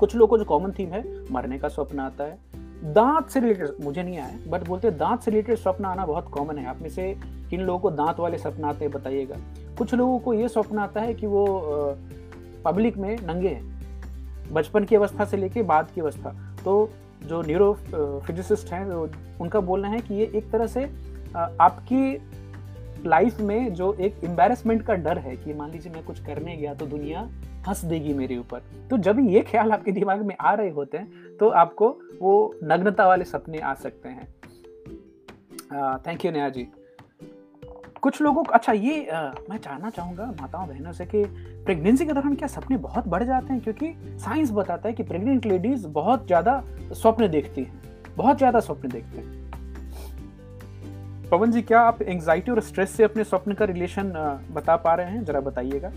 कुछ 0.00 0.14
लोगों 0.14 0.26
को 0.28 0.38
जो 0.38 0.44
कॉमन 0.44 0.72
थीम 0.78 0.88
है, 0.88 1.02
मरने 1.32 1.58
का 1.58 1.68
स्वप्न 1.68 2.00
आता 2.00 2.24
है। 2.24 2.38
दांत 2.84 3.28
से 3.28 3.40
रिलेटेड 3.40 3.84
मुझे 3.84 4.02
नहीं 4.02 4.18
आया 4.18 4.38
बट 4.48 4.66
बोलते 4.66 4.88
हैं 4.88 4.96
दांत 4.98 5.20
से 5.20 5.30
रिलेटेड 5.30 5.58
स्वप्न 5.58 5.84
आना 5.84 6.06
बहुत 6.06 6.28
कॉमन 6.28 6.58
है। 6.58 6.66
आप 6.66 6.82
में 6.82 6.88
से 6.88 7.12
किन 7.50 7.60
लोगों 7.60 7.78
को 7.80 7.90
दांत 7.92 8.20
वाले 8.20 8.38
सपन 8.38 8.64
आते 8.64 8.84
हैं 8.84 8.92
बताइएगा। 8.92 9.36
कुछ 9.78 9.94
लोगों 9.94 10.18
को 10.18 10.34
ये 10.34 10.48
स्वप्न 10.48 10.78
आता 10.78 11.00
है 11.00 11.14
कि 11.14 11.26
वो 11.26 11.46
पब्लिक 12.64 12.96
में 12.96 13.16
नंगे 13.22 13.48
हैं, 13.48 14.52
बचपन 14.52 14.84
की 14.84 14.96
अवस्था 14.96 15.24
से 15.24 15.36
लेके 15.36 15.62
बाद 15.64 15.90
की 15.94 16.00
अवस्था। 16.00 16.34
तो 16.64 16.90
जो 17.26 17.42
न्यूरो 17.42 17.72
फिजिसिस्ट 18.26 18.72
हैं 18.72 18.84
उनका 19.40 19.60
बोलना 19.62 19.88
है 19.88 20.00
कि 20.00 20.14
ये 20.14 20.30
एक 20.34 20.50
तरह 20.50 20.66
से 20.66 20.84
आपकी 21.34 22.16
लाइफ 23.06 23.40
में 23.40 23.72
जो 23.74 23.92
एक 23.94 24.20
एम्बेरसमेंट 24.24 24.82
का 24.82 24.94
डर 24.96 25.18
है 25.18 25.36
कि 25.36 25.54
मान 25.54 25.70
लीजिए 25.70 25.92
मैं 25.92 26.04
कुछ 26.04 26.24
करने 26.26 26.56
गया 26.56 26.74
तो 26.74 26.86
दुनिया 26.86 27.28
हंस 27.68 27.84
देगी 27.84 28.12
मेरे 28.14 28.36
ऊपर। 28.36 28.62
तो 28.90 28.98
जब 28.98 29.18
ये 29.22 29.40
ख्याल 29.42 29.72
आपके 29.72 29.92
दिमाग 29.92 30.22
में 30.22 30.34
आ 30.40 30.54
रहे 30.54 30.70
होते 30.70 30.98
हैं 30.98 31.36
तो 31.36 31.48
आपको 31.56 31.88
वो 32.20 32.54
नग्नता 32.64 33.06
वाले 33.06 33.24
सपने 33.24 33.58
आ 33.58 33.74
सकते 33.76 34.08
हैं। 34.08 34.28
थैंक 36.00 36.24
यू 36.24 36.32
नया 36.32 36.48
जी। 36.48 36.66
कुछ 38.02 38.20
लोगों 38.22 38.42
को 38.44 38.52
अच्छा 38.52 38.72
ये 38.72 39.04
आ, 39.06 39.30
मैं 39.50 39.58
जानना 39.58 39.90
चाहूँगा 39.90 40.24
माताओं 40.40 40.66
बहनों 40.68 40.92
से 40.92 41.06
कि 41.06 41.24
प्रेगनेंसी 41.64 42.06
के 42.06 42.12
दौरान 42.12 42.34
क्या 42.34 42.48
सपने 42.48 42.76
बहुत 42.78 43.06
बढ़ 43.08 43.22
जाते 43.24 43.52
हैं? 43.52 43.60
क्योंकि 43.60 44.18
साइंस 44.18 44.50
बताता 44.52 44.88
है 44.88 44.94
कि 44.94 45.02
प्रेग्नेंट 45.02 45.46
लेडीज़ 45.46 45.86
बहुत 45.88 46.26
ज़्यादा 46.26 46.62
स्वप्न 46.92 47.28
देखती 47.28 47.62
हैं 47.62 47.82
बहुत 48.16 48.38
ज़्यादा 48.38 48.60
स्वप्न 48.60 48.88
देखते 48.88 49.18
हैं। 49.18 49.43
पवन 51.34 51.50
जी, 51.50 51.60
क्या 51.62 51.80
आप 51.80 52.02
एंजाइटी 52.02 52.50
और 52.50 52.60
स्ट्रेस 52.60 52.90
से 52.90 53.04
अपने 53.04 53.24
स्वप्न 53.24 53.52
का 53.52 53.64
रिलेशन 53.64 54.12
बता 54.52 54.74
पा 54.76 54.94
रहे 54.94 55.10
हैं? 55.10 55.24
जरा 55.24 55.40
बताइएगा। 55.40 55.90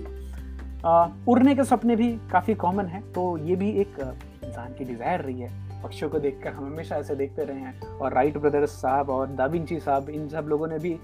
उड़ने 1.28 1.54
के 1.56 1.64
सपने 1.64 1.96
भी 1.96 2.08
काफ़ी 2.32 2.54
कॉमन 2.56 2.86
है 2.86 3.02
तो 3.14 3.26
ये 3.38 3.56
भी 3.56 3.70
एक 3.72 4.00
इंसान 4.44 4.74
की 4.74 4.86
डिज़ायर 4.86 5.22
रही 5.22 5.42
है। 5.42 5.50
पक्षियों 5.84 6.10
को 6.12 6.20
देखकर 6.20 6.54
हम 6.54 6.66
हमेशा 6.66 6.96
ऐसे 6.96 7.16
देखते 7.16 7.44
रहे 7.44 7.60
हैं। 7.60 7.82
और 7.82 8.14
राइट 8.14 8.38
ब्रदर्स 8.38 8.72
साहब 8.72 9.10
और 9.10 9.28
दाविंची 9.28 9.80
साहब, 9.80 10.10
इन 10.10 10.28
सब 10.30 10.48
लोगों 10.48 10.68
ने 10.68 10.80
भी 10.80 10.98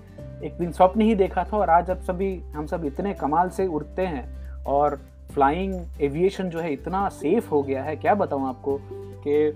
एक 0.43 0.57
दिन 0.59 0.71
स्वप्न 0.71 1.01
ही 1.01 1.15
देखा 1.15 1.43
था 1.43 1.57
और 1.57 1.69
आज 1.69 1.89
अब 1.89 2.01
सभी, 2.01 2.35
हम 2.55 2.65
सब 2.65 2.85
इतने 2.85 3.13
कमाल 3.13 3.49
से 3.49 3.67
उड़ते 3.67 4.05
हैं 4.07 4.63
और 4.65 4.99
फ्लाइंग 5.33 6.01
एविएशन 6.01 6.49
जो 6.49 6.59
है 6.59 6.73
इतना 6.73 7.07
सेफ़ 7.11 7.49
हो 7.49 7.61
गया 7.63 7.83
है। 7.83 7.95
क्या 7.95 8.15
बताऊँ 8.15 8.47
आपको 8.47 8.79
कि 9.27 9.49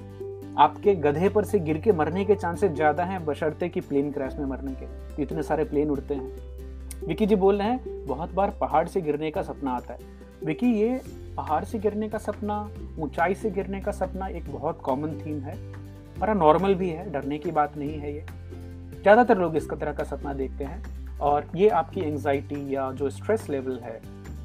आपके 0.57 0.93
गधे 0.95 1.29
पर 1.29 1.43
से 1.43 1.59
गिर 1.59 1.77
के 1.77 1.91
मरने 1.91 2.23
के 2.25 2.35
चांसेस 2.35 2.71
ज़्यादा 2.71 3.03
हैं 3.03 3.23
बशर्ते 3.25 3.69
कि 3.69 3.81
प्लेन 3.81 4.11
क्रैश 4.11 4.35
में 4.35 4.45
मरने 4.45 4.73
के। 4.73 5.21
इतने 5.23 5.43
सारे 5.43 5.63
प्लेन 5.63 5.89
उड़ते 5.89 6.13
हैं। 6.13 7.05
विकी 7.07 7.25
जी 7.25 7.35
बोल 7.35 7.57
रहे 7.57 7.67
हैं, 7.67 8.05
बहुत 8.07 8.33
बार 8.33 8.57
पहाड़ 8.61 8.87
से 8.87 9.01
गिरने 9.01 9.31
का 9.31 9.41
सपना 9.41 9.71
आता 9.71 9.93
है। 9.93 9.99
विकी, 10.45 10.71
ये 10.73 11.01
पहाड़ 11.37 11.63
से 11.63 11.79
गिरने 11.79 12.09
का 12.09 12.17
सपना, 12.17 12.69
ऊंचाई 12.99 13.35
से 13.35 13.49
गिरने 13.51 13.81
का 13.81 13.91
सपना 13.91 14.27
एक 14.27 14.51
बहुत 14.51 14.81
कॉमन 14.81 15.13
थीम 15.17 15.39
है। 15.41 15.55
बड़ा 16.19 16.33
नॉर्मल 16.33 16.75
भी 16.75 16.89
है, 16.89 17.11
डरने 17.11 17.37
की 17.37 17.51
बात 17.51 17.77
नहीं 17.77 17.99
है 17.99 18.13
ये। 18.13 18.25
ज़्यादातर 19.01 19.37
लोग 19.37 19.55
इसका 19.55 19.75
तरह 19.75 19.93
का 19.93 20.03
सपना 20.03 20.33
देखते 20.33 20.63
हैं 20.63 20.83
और 21.21 21.47
ये 21.55 21.69
आपकी 21.71 22.01
एंजाइटी 22.01 22.75
या 22.75 22.91
जो 22.91 23.09
स्ट्रेस 23.09 23.49
लेवल 23.49 23.79
है, 23.83 23.99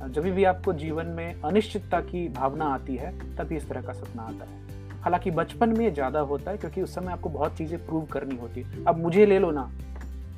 जब 0.04 0.22
भी 0.24 0.44
आपको 0.44 0.72
जीवन 0.72 1.06
में 1.06 1.40
अनिश्चितता 1.42 2.00
की 2.00 2.28
भावना 2.28 2.64
आती 2.64 2.96
है, 2.96 3.12
तभी 3.36 3.56
इस 3.56 3.68
तरह 3.68 3.82
का 3.82 3.92
सपना 3.92 4.22
आता 4.22 4.44
है। 4.44 4.60
हालाँकि 5.02 5.30
बचपन 5.30 5.78
में 5.78 5.94
ज़्यादा 5.94 6.20
होता 6.20 6.50
है 6.50 6.58
क्योंकि 6.58 6.82
उस 6.82 6.94
समय 6.94 7.12
आपको 7.12 7.28
बहुत 7.28 7.56
चीज़ें 7.56 7.86
प्रूव 7.86 8.04
करनी 8.04 8.36
होती 8.36 8.60
है। 8.60 8.84
अब 8.84 8.98
मुझे 8.98 9.26
ले 9.26 9.38
लो 9.38 9.50
ना। 9.50 9.70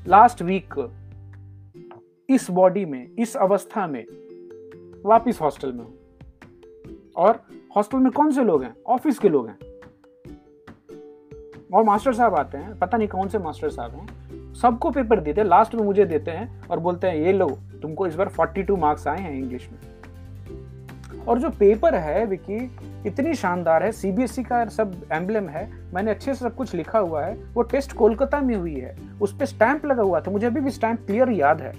लास्ट 0.06 0.42
वीक 0.42 0.74
इस 2.28 2.50
बॉडी 2.50 2.84
में, 2.84 3.10
इस 3.18 3.36
अवस्था 3.36 3.86
में 3.86 4.04
वापिस 5.06 5.40
हॉस्टल 5.40 5.72
में 5.72 5.84
हूँ। 5.84 5.94
और 7.16 7.42
हॉस्टल 7.76 7.98
में 7.98 8.12
कौन 8.12 8.30
से 8.30 8.44
लोग 8.44 8.62
हैं? 8.62 8.74
ऑफ़िस 8.86 9.18
के 9.18 9.28
लोग 9.28 9.48
हैं। 9.48 9.58
और 11.74 11.84
मास्टर 11.84 12.12
साहब 12.12 12.34
आते 12.34 12.58
हैं। 12.58 12.78
पता 12.78 12.96
नहीं 12.96 13.08
कौन 13.08 13.28
से 13.28 13.38
मास्टर 13.38 13.70
साहब 13.70 13.94
हैं। 13.94 14.54
सबको 14.54 14.90
पेपर 14.90 15.20
देते 15.20 15.40
हैं। 15.40 15.48
लास्ट 15.48 15.74
में 15.74 15.82
मुझे 15.82 16.04
देते 16.04 16.30
हैं 16.30 16.68
और 16.68 16.78
बोलते 16.78 17.06
हैं, 17.06 17.16
ये 17.16 17.32
लो, 17.32 17.48
तुमको 17.82 18.06
इस 18.06 18.14
बार 18.14 18.28
42 18.28 18.76
मार्क्स 18.76 19.08
आए 19.08 19.18
हैं 19.18 19.32
इंग्लिश 19.32 19.68
में। 19.72 19.93
और 21.28 21.38
जो 21.38 21.50
पेपर 21.50 21.94
है, 21.94 22.26
विकी, 22.26 22.76
इतनी 23.06 23.34
शानदार 23.34 23.82
है। 23.82 23.92
सीबीएसई 23.92 24.42
e 24.42 24.46
का 24.46 24.66
सब 24.66 25.06
एम्बलम 25.12 25.48
है। 25.48 25.72
मैंने 25.94 26.10
अच्छे 26.10 26.34
से 26.34 26.40
सब 26.40 26.56
कुछ 26.56 26.74
लिखा 26.74 26.98
हुआ 26.98 27.24
है। 27.24 27.34
वो 27.54 27.62
टेस्ट 27.62 27.92
कोलकाता 27.92 28.40
में 28.40 28.56
हुई 28.56 28.80
है। 28.80 28.96
उस 29.22 29.38
पर 29.38 29.46
स्टैंप 29.46 29.86
लगा 29.86 30.02
हुआ 30.02 30.20
था। 30.20 30.30
मुझे 30.30 30.46
अभी 30.46 30.60
भी 30.60 30.70
स्टैंप 30.70 31.06
क्लियर 31.06 31.30
याद 31.30 31.60
है। 31.60 31.72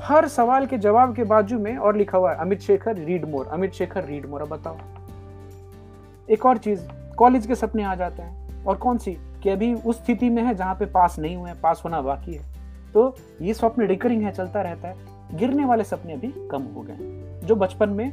हर 0.00 0.28
सवाल 0.28 0.66
के 0.66 0.78
जवाब 0.78 1.16
के 1.16 1.24
बाजू 1.24 1.58
में 1.58 1.76
और 1.76 1.96
लिखा 1.96 2.18
हुआ 2.18 2.32
है, 2.32 2.38
Amit 2.38 2.60
Shekhar, 2.60 2.96
read 2.96 3.24
more. 3.24 3.46
Amit 3.46 3.72
Shekhar, 3.72 4.04
read 4.04 4.26
more. 4.26 4.42
अब 4.42 4.48
बताओ। 4.48 4.76
एक 6.30 6.46
और 6.46 6.56
चीज़, 6.56 6.80
कॉलेज 7.16 7.46
के 7.46 7.54
सपने 7.54 7.82
आ 7.82 7.94
जाते 7.94 8.22
हैं। 8.22 8.64
और 8.64 8.76
कौन 8.76 8.98
सी? 8.98 9.16
कि 9.42 9.50
अभी 9.50 9.74
उस 9.74 10.04
स्थिति 10.04 10.30
में 10.30 10.42
है 10.42 10.54
जहाँ 10.54 10.74
पे 10.74 10.86
पास 10.86 11.18
नहीं 11.18 11.36
हुए 11.36 11.52
पास 11.62 11.82
होना 11.84 12.00
बाकी 12.00 12.34
है। 12.34 12.42
तो 12.94 13.16
ये 13.42 13.54
स्वप्न 13.54 13.86
रिकरिंग 13.86 14.22
है, 14.22 14.32
चलता 14.32 14.62
रहता 14.62 14.88
है। 14.88 14.96
गिरने 15.34 15.64
वाले 15.64 15.84
सपने 15.84 16.12
अभी 16.12 16.28
कम 16.28 16.62
हो 16.62 16.80
गए 16.80 16.96
जो 17.46 17.56
बचपन 17.56 17.88
में 17.88 18.12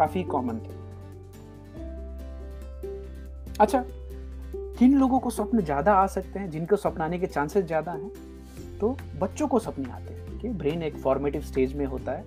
काफ़ी 0.00 0.22
कॉमन 0.24 0.58
थे। 0.58 0.78
अच्छा 3.60 3.84
किन 4.78 4.98
लोगों 4.98 5.18
को 5.18 5.30
स्वप्न 5.30 5.60
ज़्यादा 5.60 5.94
आ 5.94 6.06
सकते 6.08 6.38
हैं, 6.38 6.50
जिनको 6.50 6.76
स्वप्न 6.76 7.02
आने 7.02 7.18
के 7.18 7.26
चांसेस 7.28 7.64
ज़्यादा 7.64 7.92
हैं? 7.92 8.10
तो 8.80 8.96
बच्चों 9.20 9.48
को 9.48 9.58
सपने 9.58 9.90
आते 9.90 10.14
हैं, 10.14 10.38
कि 10.38 10.48
ब्रेन 10.50 10.82
एक 10.82 10.96
फॉर्मेटिव 10.98 11.42
स्टेज 11.42 11.74
में 11.76 11.84
होता 11.86 12.12
है। 12.12 12.24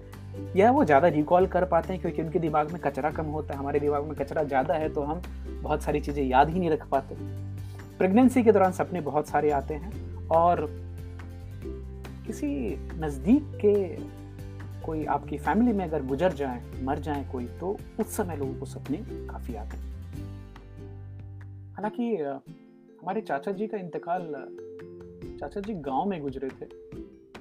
या 0.55 0.69
वो 0.71 0.83
ज़्यादा 0.85 1.07
रिकॉल 1.09 1.47
कर 1.47 1.65
पाते 1.65 1.93
हैं, 1.93 2.01
क्योंकि 2.01 2.21
उनके 2.21 2.39
दिमाग 2.39 2.71
में 2.71 2.81
कचरा 2.81 3.11
कम 3.11 3.25
होता 3.27 3.53
है, 3.53 3.59
हमारे 3.59 3.79
दिमाग 3.79 4.03
में 4.03 4.15
कचरा 4.15 4.43
ज़्यादा 4.43 4.73
है 4.73 4.89
तो 4.89 5.01
हम 5.03 5.21
बहुत 5.61 5.83
सारी 5.83 5.99
चीज़ें 6.01 6.23
याद 6.23 6.49
ही 6.49 6.59
नहीं 6.59 6.69
रख 6.69 6.87
पाते। 6.87 7.15
प्रेगनेंसी 7.97 8.43
के 8.43 8.51
दौरान 8.51 8.71
सपने 8.73 9.01
बहुत 9.01 9.27
सारे 9.27 9.51
आते 9.51 9.73
हैं, 9.73 10.27
और 10.29 10.65
किसी 12.27 12.47
नज़दीक 12.99 13.57
के 13.61 13.73
कोई 14.85 15.05
आपकी 15.05 15.37
फैमिली 15.37 15.73
में 15.73 15.83
अगर 15.85 16.05
गुजर 16.05 16.33
जाए, 16.33 16.61
मर 16.83 16.99
जाए 16.99 17.23
कोई 17.31 17.45
तो 17.59 17.77
उस 17.99 18.15
समय 18.17 18.35
लोगों 18.35 18.53
को 18.53 18.65
सपने 18.65 18.97
काफ़ी 19.27 19.55
आते 19.55 19.77
हैं। 19.77 19.91
हालाँकि 21.73 22.15
हमारे 22.15 23.21
चाचा 23.21 23.51
जी 23.51 23.67
का 23.67 23.77
इंतकाल 23.77 24.33
चाचा 25.39 25.61
जी 25.61 25.73
गाँव 25.73 26.05
में 26.05 26.21
गुजरे 26.21 26.49
थे 26.49 26.65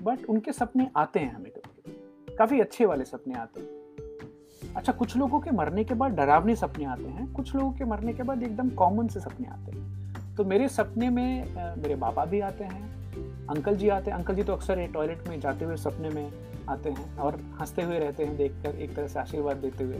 बट 0.02 0.24
उनके 0.24 0.52
सपने 0.52 0.88
आते 0.96 1.20
हैं 1.20 1.34
हमें 1.34 1.50
कभी 1.52 2.34
काफ़ी 2.36 2.60
अच्छे 2.60 2.84
वाले 2.86 3.04
सपने 3.04 3.34
आते 3.34 3.60
हैं। 3.60 4.74
अच्छा 4.76 4.92
कुछ 4.92 5.16
लोगों 5.16 5.40
के 5.40 5.50
मरने 5.50 5.84
के 5.84 5.94
बाद 5.94 6.12
डरावने 6.12 6.56
सपने 6.56 6.84
आते 6.84 7.04
हैं, 7.04 7.32
कुछ 7.32 7.54
लोगों 7.54 7.72
के 7.72 7.84
मरने 7.84 8.12
के 8.12 8.22
बाद 8.22 8.42
एकदम 8.42 8.68
कॉमन 8.70 9.08
से 9.08 9.20
सपने 9.20 9.48
आते 9.48 9.76
हैं। 9.76 10.34
तो 10.36 10.44
मेरे 10.44 10.68
सपने 10.68 11.10
में 11.10 11.44
मेरे 11.76 11.94
बाबा 11.94 12.24
भी 12.24 12.40
आते 12.40 12.64
हैं 12.64 13.01
अंकल 13.50 13.76
जी 13.76 13.88
आते 13.88 14.10
हैं। 14.10 14.18
अंकल 14.18 14.34
जी 14.34 14.42
तो 14.42 14.52
अक्सर 14.52 14.86
टॉयलेट 14.86 15.28
में 15.28 15.40
जाते 15.40 15.64
हुए 15.64 15.76
सपने 15.76 16.08
में 16.08 16.32
आते 16.68 16.90
हैं 16.90 17.16
और 17.16 17.38
हँसते 17.60 17.82
हुए 17.82 17.98
रहते 17.98 18.24
हैं 18.24 18.36
देखकर, 18.36 18.76
एक 18.76 18.94
तरह 18.96 19.08
से 19.08 19.18
आशीर्वाद 19.20 19.56
देते 19.56 19.84
हुए। 19.84 19.96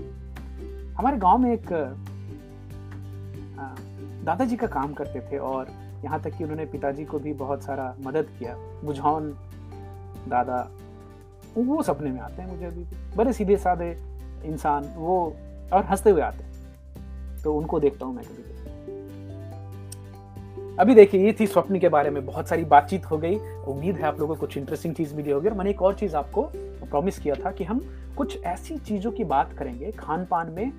हमारे 0.95 1.17
गाँव 1.17 1.39
में 1.39 1.53
एक 1.53 1.73
दादाजी 4.25 4.57
का 4.57 4.67
काम 4.67 4.93
करते 4.93 5.21
थे 5.21 5.39
और 5.39 5.69
यहाँ 6.05 6.21
तक 6.23 6.31
कि 6.31 6.45
उन्होंने 6.45 6.65
पिताजी 6.67 7.05
को 7.05 7.19
भी 7.19 7.33
बहुत 7.33 7.63
सारा 7.63 7.95
मदद 8.01 8.29
किया। 8.39 8.55
बुझौन 8.85 9.31
दादा, 10.29 10.69
वो 11.59 11.83
सपने 11.83 12.11
में 12.11 12.21
आते 12.21 12.43
हैं 12.43 12.51
मुझे 12.51 12.65
अभी 12.65 12.85
बड़े 13.17 13.33
सीधे 13.33 13.57
साधे 13.57 13.91
इंसान, 14.45 14.85
वो, 14.97 15.37
और 15.73 15.85
हँसते 15.85 16.11
हुए 16.11 16.23
आते 16.23 16.45
हैं। 16.45 17.43
तो 17.43 17.55
उनको 17.55 17.81
देखता 17.81 18.07
हूँ 18.07 18.15
मैं 18.15 18.25
कभी 18.25 18.52
अभी 20.81 20.95
देखिए, 20.95 21.25
ये 21.25 21.35
थी 21.41 21.47
स्वप्न 21.47 21.79
के 21.79 21.89
बारे 21.89 22.11
में। 22.11 22.25
बहुत 22.27 22.49
सारी 22.49 22.65
बातचीत 22.65 23.11
हो 23.11 23.17
गई। 23.19 23.37
उम्मीद 23.69 23.97
है 23.97 24.03
आप 24.03 24.21
लोगों 24.21 24.35
को 24.35 24.41
कुछ 24.41 24.57
इंटरेस्टिंग 24.57 24.95
चीज़ 24.95 25.15
मिली 25.15 25.31
होगी। 25.31 25.49
और 25.49 25.55
मैंने 25.55 25.71
एक 25.71 25.83
और 25.83 25.95
चीज़ 25.95 26.17
आपको 26.17 26.43
प्रॉमिस 26.55 27.19
किया 27.19 27.35
था 27.35 27.51
कि 27.51 27.65
हम 27.65 27.81
कुछ 28.17 28.43
ऐसी 28.45 28.77
चीज़ों 28.79 29.11
की 29.13 29.25
बात 29.25 29.53
करेंगे 29.53 29.91
खान 29.93 30.25
पान 30.31 30.51
में। 30.51 30.73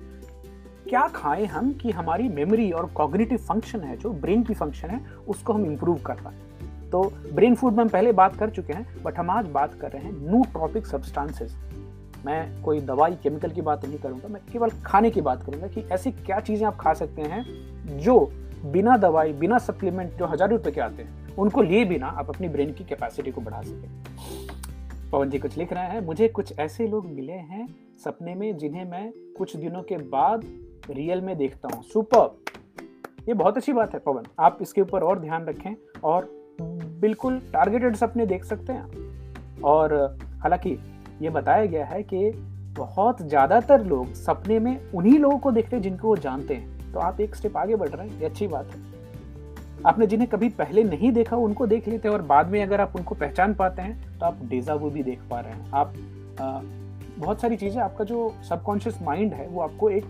क्या 0.88 1.06
खाएँ 1.08 1.46
हम 1.46 1.72
कि 1.72 1.90
हमारी 1.90 2.28
मेमोरी 2.28 2.70
और 2.70 2.86
कॉग्निटिव 2.86 3.38
फ़ंक्शन 3.38 3.80
है, 3.80 3.96
जो 3.96 4.10
ब्रेन 4.10 4.42
की 4.42 4.54
फ़ंक्शन 4.54 4.88
है, 4.88 5.00
उसको 5.28 5.52
हम 5.52 5.66
इम्प्रूव 5.66 5.98
कर 5.98 6.14
पाए? 6.14 6.34
तो 6.90 7.02
ब्रेन 7.32 7.54
फ़ूड 7.54 7.72
में 7.72 7.82
हम 7.84 7.88
पहले 7.88 8.12
बात 8.12 8.36
कर 8.36 8.50
चुके 8.50 8.72
हैं 8.72 9.02
बट 9.02 9.18
हम 9.18 9.30
आज 9.30 9.46
बात 9.46 9.74
कर 9.74 9.90
रहे 9.90 10.02
हैं 10.02 10.12
न्यू 10.30 10.42
ट्रॉपिक 10.52 10.86
सब्सटेंसेस 10.86 11.56
मैं 12.26 12.62
कोई 12.62 12.80
दवाई 12.80 13.16
केमिकल 13.22 13.50
की 13.50 13.60
बात 13.60 13.84
नहीं 13.84 13.98
करूँगा, 13.98 14.28
मैं 14.28 14.40
केवल 14.52 14.70
खाने 14.84 15.10
की 15.10 15.20
बात 15.20 15.42
करूँगा 15.46 15.66
कि 15.66 15.80
ऐसी 15.92 16.12
क्या 16.12 16.40
चीज़ें 16.40 16.66
आप 16.66 16.76
खा 16.76 16.92
सकते 16.94 17.22
हैं 17.22 17.44
जो 17.98 18.32
बिना 18.64 18.96
दवाई, 18.96 19.32
बिना 19.32 19.58
सप्लीमेंट 19.58 20.16
जो 20.18 20.26
हज़ार 20.26 20.50
रुपए 20.50 20.70
के 20.70 20.80
आते 20.80 21.02
हैं, 21.02 21.36
उनको 21.36 21.62
लिए 21.62 21.84
बिना 21.84 22.06
आप 22.08 22.28
अपनी 22.28 22.48
ब्रेन 22.48 22.72
की 22.72 22.84
कैपेसिटी 22.84 23.30
को 23.30 23.40
बढ़ा 23.40 23.60
सकें। 23.62 25.10
पवन 25.10 25.30
जी 25.30 25.38
कुछ 25.38 25.56
लिख 25.58 25.72
रहे 25.72 25.84
हैं, 25.84 26.00
मुझे 26.00 26.28
कुछ 26.28 26.58
ऐसे 26.58 26.86
लोग 26.86 27.06
मिले 27.06 27.32
हैं 27.32 27.66
सपने 28.04 28.34
में 28.34 28.56
जिन्हें 28.58 28.84
मैं 28.84 29.10
कुछ 29.38 29.56
दिनों 29.56 29.82
के 29.82 29.96
बाद 29.96 30.44
रियल 30.90 31.20
में 31.20 31.36
देखता 31.38 31.68
हूँ। 31.74 31.82
सुपर 31.82 32.42
ये 33.28 33.34
बहुत 33.34 33.56
अच्छी 33.56 33.72
बात 33.72 33.92
है 33.94 33.98
पवन। 33.98 34.22
आप 34.40 34.58
इसके 34.62 34.80
ऊपर 34.80 35.02
और 35.02 35.18
ध्यान 35.18 35.46
रखें 35.46 35.74
और 36.04 36.28
बिल्कुल 37.00 37.38
टारगेटेड 37.52 37.96
सपने 37.96 38.26
देख 38.26 38.44
सकते 38.44 38.72
हैं 38.72 39.62
और 39.62 39.94
हालाँकि 40.42 40.78
ये 41.22 41.30
बताया 41.30 41.66
गया 41.66 41.84
है 41.86 42.02
कि 42.02 42.30
बहुत 42.76 43.22
ज़्यादातर 43.22 43.84
लोग 43.84 44.12
सपने 44.14 44.58
में 44.58 44.90
उन्हीं 44.90 45.18
लोगों 45.18 45.38
को 45.38 45.50
देखते 45.52 45.76
हैं 45.76 45.82
जिनको 45.82 46.08
वो 46.08 46.16
जानते 46.16 46.54
हैं। 46.54 46.73
तो 46.94 47.00
आप 47.00 47.20
एक 47.20 47.34
स्टेप 47.34 47.56
आगे 47.56 47.76
बढ़ 47.76 47.88
रहे 47.88 48.08
हैं 48.08 48.20
ये 48.20 48.26
अच्छी 48.26 48.46
बात 48.46 48.66
है। 48.66 48.82
आपने 49.86 50.06
जिन्हें 50.06 50.28
कभी 50.30 50.48
पहले 50.58 50.82
नहीं 50.84 51.12
देखा 51.12 51.36
उनको 51.38 51.66
देख 51.66 51.88
लेते 51.88 52.08
हैं 52.08 52.14
और 52.14 52.22
बाद 52.24 52.50
में 52.50 52.62
अगर 52.62 52.80
आप 52.80 52.96
उनको 52.96 53.14
पहचान 53.14 53.54
पाते 53.54 53.82
हैं 53.82 54.18
तो 54.18 54.26
आप 54.26 54.38
डेजा 54.44 54.74
वो 54.74 54.90
भी 54.90 55.02
देख 55.02 55.20
पा 55.30 55.40
रहे 55.40 55.52
हैं। 55.52 55.70
आप 55.72 55.92
आ, 56.40 56.60
बहुत 57.18 57.40
सारी 57.40 57.56
चीज़ें 57.56 57.80
आपका 57.82 58.04
जो 58.04 58.34
सबकॉन्शियस 58.48 58.98
माइंड 59.02 59.32
है 59.34 59.46
वो 59.48 59.60
आपको 59.60 59.90
एक 59.90 60.04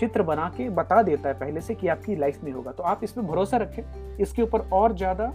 चित्र 0.00 0.22
बना 0.22 0.48
के 0.56 0.68
बता 0.70 1.02
देता 1.02 1.28
है 1.28 1.34
पहले 1.36 1.60
से 1.60 1.74
कि 1.74 1.88
आपकी 1.88 2.16
लाइफ 2.16 2.44
में 2.44 2.52
होगा। 2.52 2.72
तो 2.72 2.82
आप 2.82 3.00
इसमें 3.04 3.26
भरोसा 3.26 3.56
रखें 3.56 4.18
इसके 4.18 4.42
ऊपर 4.42 4.68
और 4.72 4.96
ज़्यादा 4.96 5.26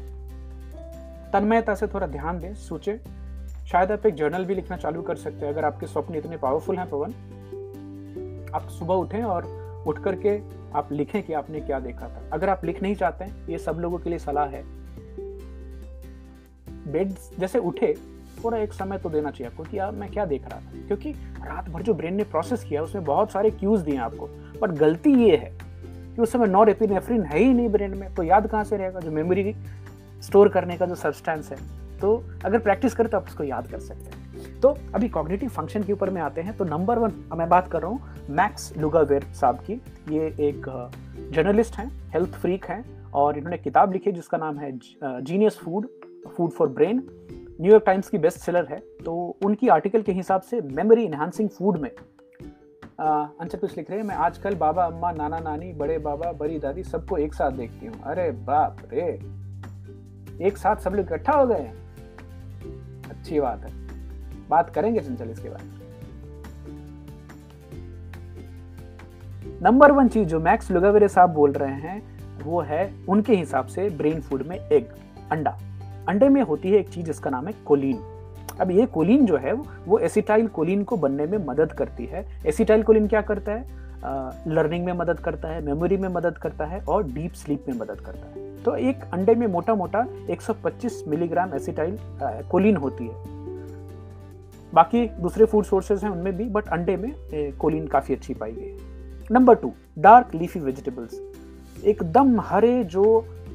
तन्मयता 1.34 1.76
से 1.76 1.88
थोड़ा 1.88 2.08
ध्यान 2.08 2.40
दें 2.40 2.54
सोचें। 2.58 2.98
शायद 3.66 3.92
आप 3.92 4.06
एक 4.06 4.16
जर्नल 4.16 4.46
भी 4.46 4.56
लिखना 4.56 4.78
चालू 4.78 5.02
कर 5.02 5.16
सकते 5.16 5.46
हैं 5.46 5.54
अगर 5.54 5.66
आपके 5.66 5.88
स्वप्न 5.88 6.16
इतने 6.16 6.38
पावरफुल 6.38 6.78
हैं 6.78 6.90
पवन। 6.90 7.14
आप 8.56 8.68
सुबह 8.70 8.96
उठें 8.96 9.24
और 9.24 9.46
उठ 9.88 10.04
करके 10.04 10.40
आप 10.76 10.92
लिखें 10.92 11.24
कि 11.24 11.34
आपने 11.34 11.60
क्या 11.60 11.80
देखा 11.80 12.08
था। 12.08 12.30
अगर 12.34 12.50
आप 12.50 12.66
लिख 12.66 12.82
नहीं 12.82 12.96
चाहते 12.96 13.24
हैं 13.24 13.48
ये 13.48 13.58
सब 13.58 13.78
लोगों 13.80 13.98
के 13.98 14.10
लिए 14.10 14.20
सलाह 14.20 14.46
है। 14.46 14.64
बेड 16.92 17.14
जैसे 17.40 17.60
उठे, 17.60 17.96
थोड़ा 18.44 18.58
एक 18.58 18.74
समय 18.74 18.98
तो 18.98 19.10
देना 19.10 19.32
चाहिए 19.32 19.52
आपको 19.52 19.64
कि 19.64 19.78
यार 19.78 19.92
मैं 19.92 20.10
क्या 20.12 20.26
देख 20.26 20.48
रहा 20.48 20.60
था। 20.60 20.88
क्योंकि 20.88 21.12
रात 21.48 21.70
भर 21.70 21.82
जो 21.82 21.94
ब्रेन 21.94 22.16
ने 22.16 22.24
प्रोसेस 22.24 22.64
किया, 22.64 22.84
उसमें 22.84 23.04
बहुत 23.04 23.32
सारे 23.32 23.52
क्यूज 23.52 23.82
दिए 23.82 23.98
आपको। 23.98 24.30
पर 24.62 24.72
गलती 24.72 25.14
ये 25.14 25.36
है 25.36 25.52
कि 26.16 26.22
उस 26.22 26.32
समय 26.32 26.48
नॉर 26.48 26.70
एपिनेफ्रिन 26.70 27.24
है 27.24 27.40
ही 27.40 27.54
नहीं 27.54 27.70
ब्रेन 27.70 27.98
में 27.98 28.16
तो 28.16 28.24
याद 28.24 28.48
कहाँ 28.48 28.64
से 28.64 28.78
रहेगा? 28.78 29.00
जो 29.00 29.12
मेमोरी 29.12 29.56
स्टोर 30.22 30.50
करने 30.50 30.78
का 30.78 30.86
जो 30.86 30.96
सब्सटेंस 30.96 31.52
है। 31.52 31.58
तो 32.00 32.24
अगर 32.46 32.60
प्रैक्टिस 32.60 32.96
करें 32.96 33.10
तो 33.10 33.18
आप 33.18 33.26
उसको 33.26 33.44
याद 33.44 33.68
कर 33.68 33.80
सकते 33.80 34.18
हैं। 34.18 34.23
तो 34.64 34.70
अभी 34.96 35.08
कॉग्निटिव 35.10 35.50
फ़ंक्शन 35.50 35.84
के 35.84 35.94
ऊपर 35.94 36.10
में 36.10 36.22
आते 36.22 36.42
हैं 36.42 36.56
तो 36.58 36.66
नंबर 36.66 37.00
वन 37.00 37.14
मैं 37.38 37.48
बात 37.50 37.68
कर 37.68 37.82
रहा 37.82 37.92
हूँ 37.92 38.28
मैक्स 38.32 38.72
लुगावेर 38.78 39.24
साहब 39.34 39.60
की। 39.60 39.74
ये 40.10 40.28
एक 40.42 40.66
जर्नलिस्ट 41.34 41.76
हैं 41.76 41.88
हेल्थ 42.14 42.36
फ्रीक 42.36 42.66
हैं, 42.66 42.84
और 43.12 43.38
इन्होंने 43.38 43.58
किताब 43.58 43.94
लिखी 43.94 44.12
जिसका 44.12 44.38
नाम 44.38 44.60
है 44.60 44.72
genius 44.74 45.58
food 45.60 45.88
food 46.36 46.52
for 46.52 46.68
brain 46.70 47.04
New York 47.62 47.84
Times 47.86 48.10
की 48.10 48.18
बेस्ट 48.18 48.40
सेलर 48.40 48.68
है 48.70 48.80
तो 49.06 49.14
उनकी 49.46 49.68
आर्टिकल 49.70 50.02
के 50.02 50.12
हिसाब 50.12 50.42
से 50.42 50.62
मेमोरी 50.72 51.04
इन्हांसिंग 51.06 51.50
फ़ूड 51.50 51.78
में 51.78 51.90
अंचल 51.90 53.58
कुछ 53.58 53.78
लिख 53.78 53.90
रहे 53.90 54.00
हैं। 54.00 54.06
मैं 54.08 54.16
आजकल 54.18 54.56
बाबा, 54.56 54.86
अम्मा, 54.86 55.12
नाना, 55.12 55.40
नानी, 55.42 55.74
बड़े 55.74 55.98
बाबा, 56.00 56.32
बड़ी 56.34 56.60
दादी 56.60 56.84
सबको 56.86 57.18
एक 57.18 57.34
साथ 57.34 57.52
देखती 57.54 57.86
हूँ। 57.86 58.02
अरे 58.04 58.32
बाप 58.32 58.78
रे! 58.94 59.12
एक 60.42 60.58
साथ 60.58 60.76
सब 60.76 60.94
लोग 60.94 61.06
इकट्ठा 61.06 61.34
हो 61.34 61.48
गए 61.48 61.72
अच्छी 63.10 63.40
बात 63.40 63.64
है। 63.64 63.82
बात 64.54 64.70
करेंगे 64.70 65.00
चंचल 65.00 65.30
इसके 65.30 65.50
बारे 65.50 65.66
में। 65.66 65.82
नंबर 69.64 69.92
वन 69.92 70.08
चीज़ 70.08 70.28
जो 70.30 70.40
मैक्स 70.40 70.72
लुगावेरे 70.72 71.08
साहब 71.08 71.30
बोल 71.30 71.52
रहे 71.54 71.76
हैं, 71.82 72.02
वो 72.44 72.62
है 72.62 72.94
उनके 73.10 73.36
हिसाब 73.36 73.66
से 73.66 73.90
ब्रेन 73.90 74.22
फ़ूड 74.22 74.42
में 74.48 74.58
एग 74.58 74.88
अंडा। 75.32 75.58
अंडे 76.10 76.30
में 76.30 76.42
होती 76.42 76.72
है 76.72 76.80
एक 76.80 76.90
चीज़ 76.90 77.06
जिसका 77.06 77.30
नाम 77.30 77.48
है 77.48 77.54
कोलिन 77.66 78.00
अब 78.62 78.72
ये 78.72 78.86
कोलिन 78.86 79.26
जो 79.26 79.38
है, 79.38 79.54
वो 79.54 79.98
एसिटाइल 80.00 80.48
कोलिन 80.48 80.84
को 80.84 80.98
बनने 80.98 81.26
में 81.26 81.38
मदद 81.46 81.72
करती 81.72 82.06
है। 82.06 82.26
एसिटाइल 82.46 82.84
कोलिन 82.84 83.08
क्या 83.08 83.22
करता 83.22 83.52
है? 83.52 83.62
लर्निंग 84.48 84.86
में 84.86 84.94
मदद 84.94 85.20
करता 85.20 85.48
है 85.48 85.62
मेमोरी 85.66 85.98
में 85.98 86.10
मदद 86.10 86.38
करता 86.38 86.66
है 86.66 86.80
और 86.90 87.04
डीप 87.04 87.34
स्लीप 87.34 87.66
में 87.70 87.76
मदद 87.76 88.02
करता 88.06 88.28
है। 88.28 88.64
तो 88.64 88.76
एक 88.76 89.04
अंडे 89.14 89.36
में 89.36 89.48
मोटा 89.48 89.76
मोटा 89.76 90.06
125 90.30 91.04
मिलीग्राम 91.08 91.54
एसिटाइल 91.54 91.98
कोलिन 92.52 92.78
होती 92.78 93.08
है। 93.08 93.43
बाकी 94.74 95.06
दूसरे 95.20 95.46
फ़ूड 95.46 95.66
सोर्सेज 95.66 96.04
हैं 96.04 96.12
उनमें 96.12 96.36
भी 96.38 96.46
बट 96.50 96.68
अंडे 96.68 96.96
में 96.98 97.14
कोलिन 97.60 97.88
काफ़ी 97.88 98.16
अच्छी 98.16 98.34
पाई 98.34 98.52
गई 98.52 98.78
number 99.32 99.56
two 99.56 99.72
dark 100.00 100.36
leafy 100.36 100.60
vegetables 100.60 101.20
एकदम 101.86 102.40
हरे 102.42 102.84
जो 102.84 103.04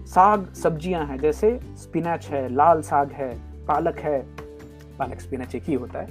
साग 0.06 0.46
सब्ज़ियाँ 0.54 1.04
हैं, 1.06 1.18
जैसे 1.18 1.58
स्पिनच 1.76 2.26
है, 2.26 2.48
लाल 2.48 2.80
साग 2.82 3.10
है, 3.12 3.32
पालक 3.66 3.98
है, 3.98 4.20
पालक 4.98 5.20
स्पिनच 5.20 5.54
एक 5.54 5.62
ही 5.62 5.74
होता 5.74 6.00
है, 6.00 6.08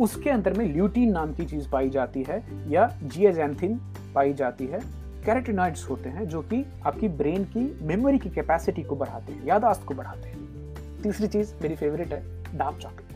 उसके 0.00 0.30
अंदर 0.30 0.58
में 0.58 0.64
ल्यूटीन 0.74 1.10
नाम 1.10 1.32
की 1.34 1.44
चीज़ 1.44 1.68
पाई 1.70 1.88
जाती 1.88 2.24
है, 2.28 2.42
या 2.68 2.86
जियाजेंथिन 3.04 3.80
पाई 4.14 4.32
जाती 4.32 4.66
है। 4.66 4.80
कैरेटिनॉइड्स 5.24 5.88
होते 5.90 6.08
हैं, 6.08 6.28
जो 6.28 6.42
कि 6.42 6.64
आपकी 6.86 7.08
ब्रेन 7.08 7.44
की 7.46 7.78
मेमोरी 7.82 8.18
की 8.18 8.30
कैपेसिटी 8.30 8.82
को 8.82 8.96
बढ़ाते 8.96 9.32
हैं 9.32 9.46
यादाश्त 9.46 9.84
को 9.84 9.94
बढ़ाते 9.94 10.28
हैं। 10.28 11.02
तीसरी 11.02 11.28
चीज़ 11.28 11.54
मेरी 11.62 11.76
फेवरेट 11.76 12.12
है 12.12 12.22
डार्क 12.58 12.78
चॉकलेट 12.78 13.07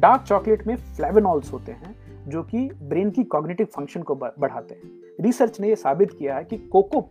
डार्क 0.00 0.22
चॉकलेट 0.22 0.66
में 0.66 0.76
फ्लेवेनॉल्स 0.76 1.52
होते 1.52 1.72
हैं, 1.72 1.94
जो 2.28 2.42
कि 2.42 2.68
ब्रेन 2.82 3.10
की 3.10 3.24
कॉग्निटिव 3.24 3.66
फ़ंक्शन 3.66 4.02
को 4.02 4.14
बढ़ाते 4.14 4.74
हैं। 4.74 4.90
रिसर्च 5.20 5.60
ने 5.60 5.68
यह 5.68 5.74
साबित 5.74 6.12
किया 6.18 6.36
है 6.36 6.44
कि 6.44 6.56
कोको, 6.68 7.08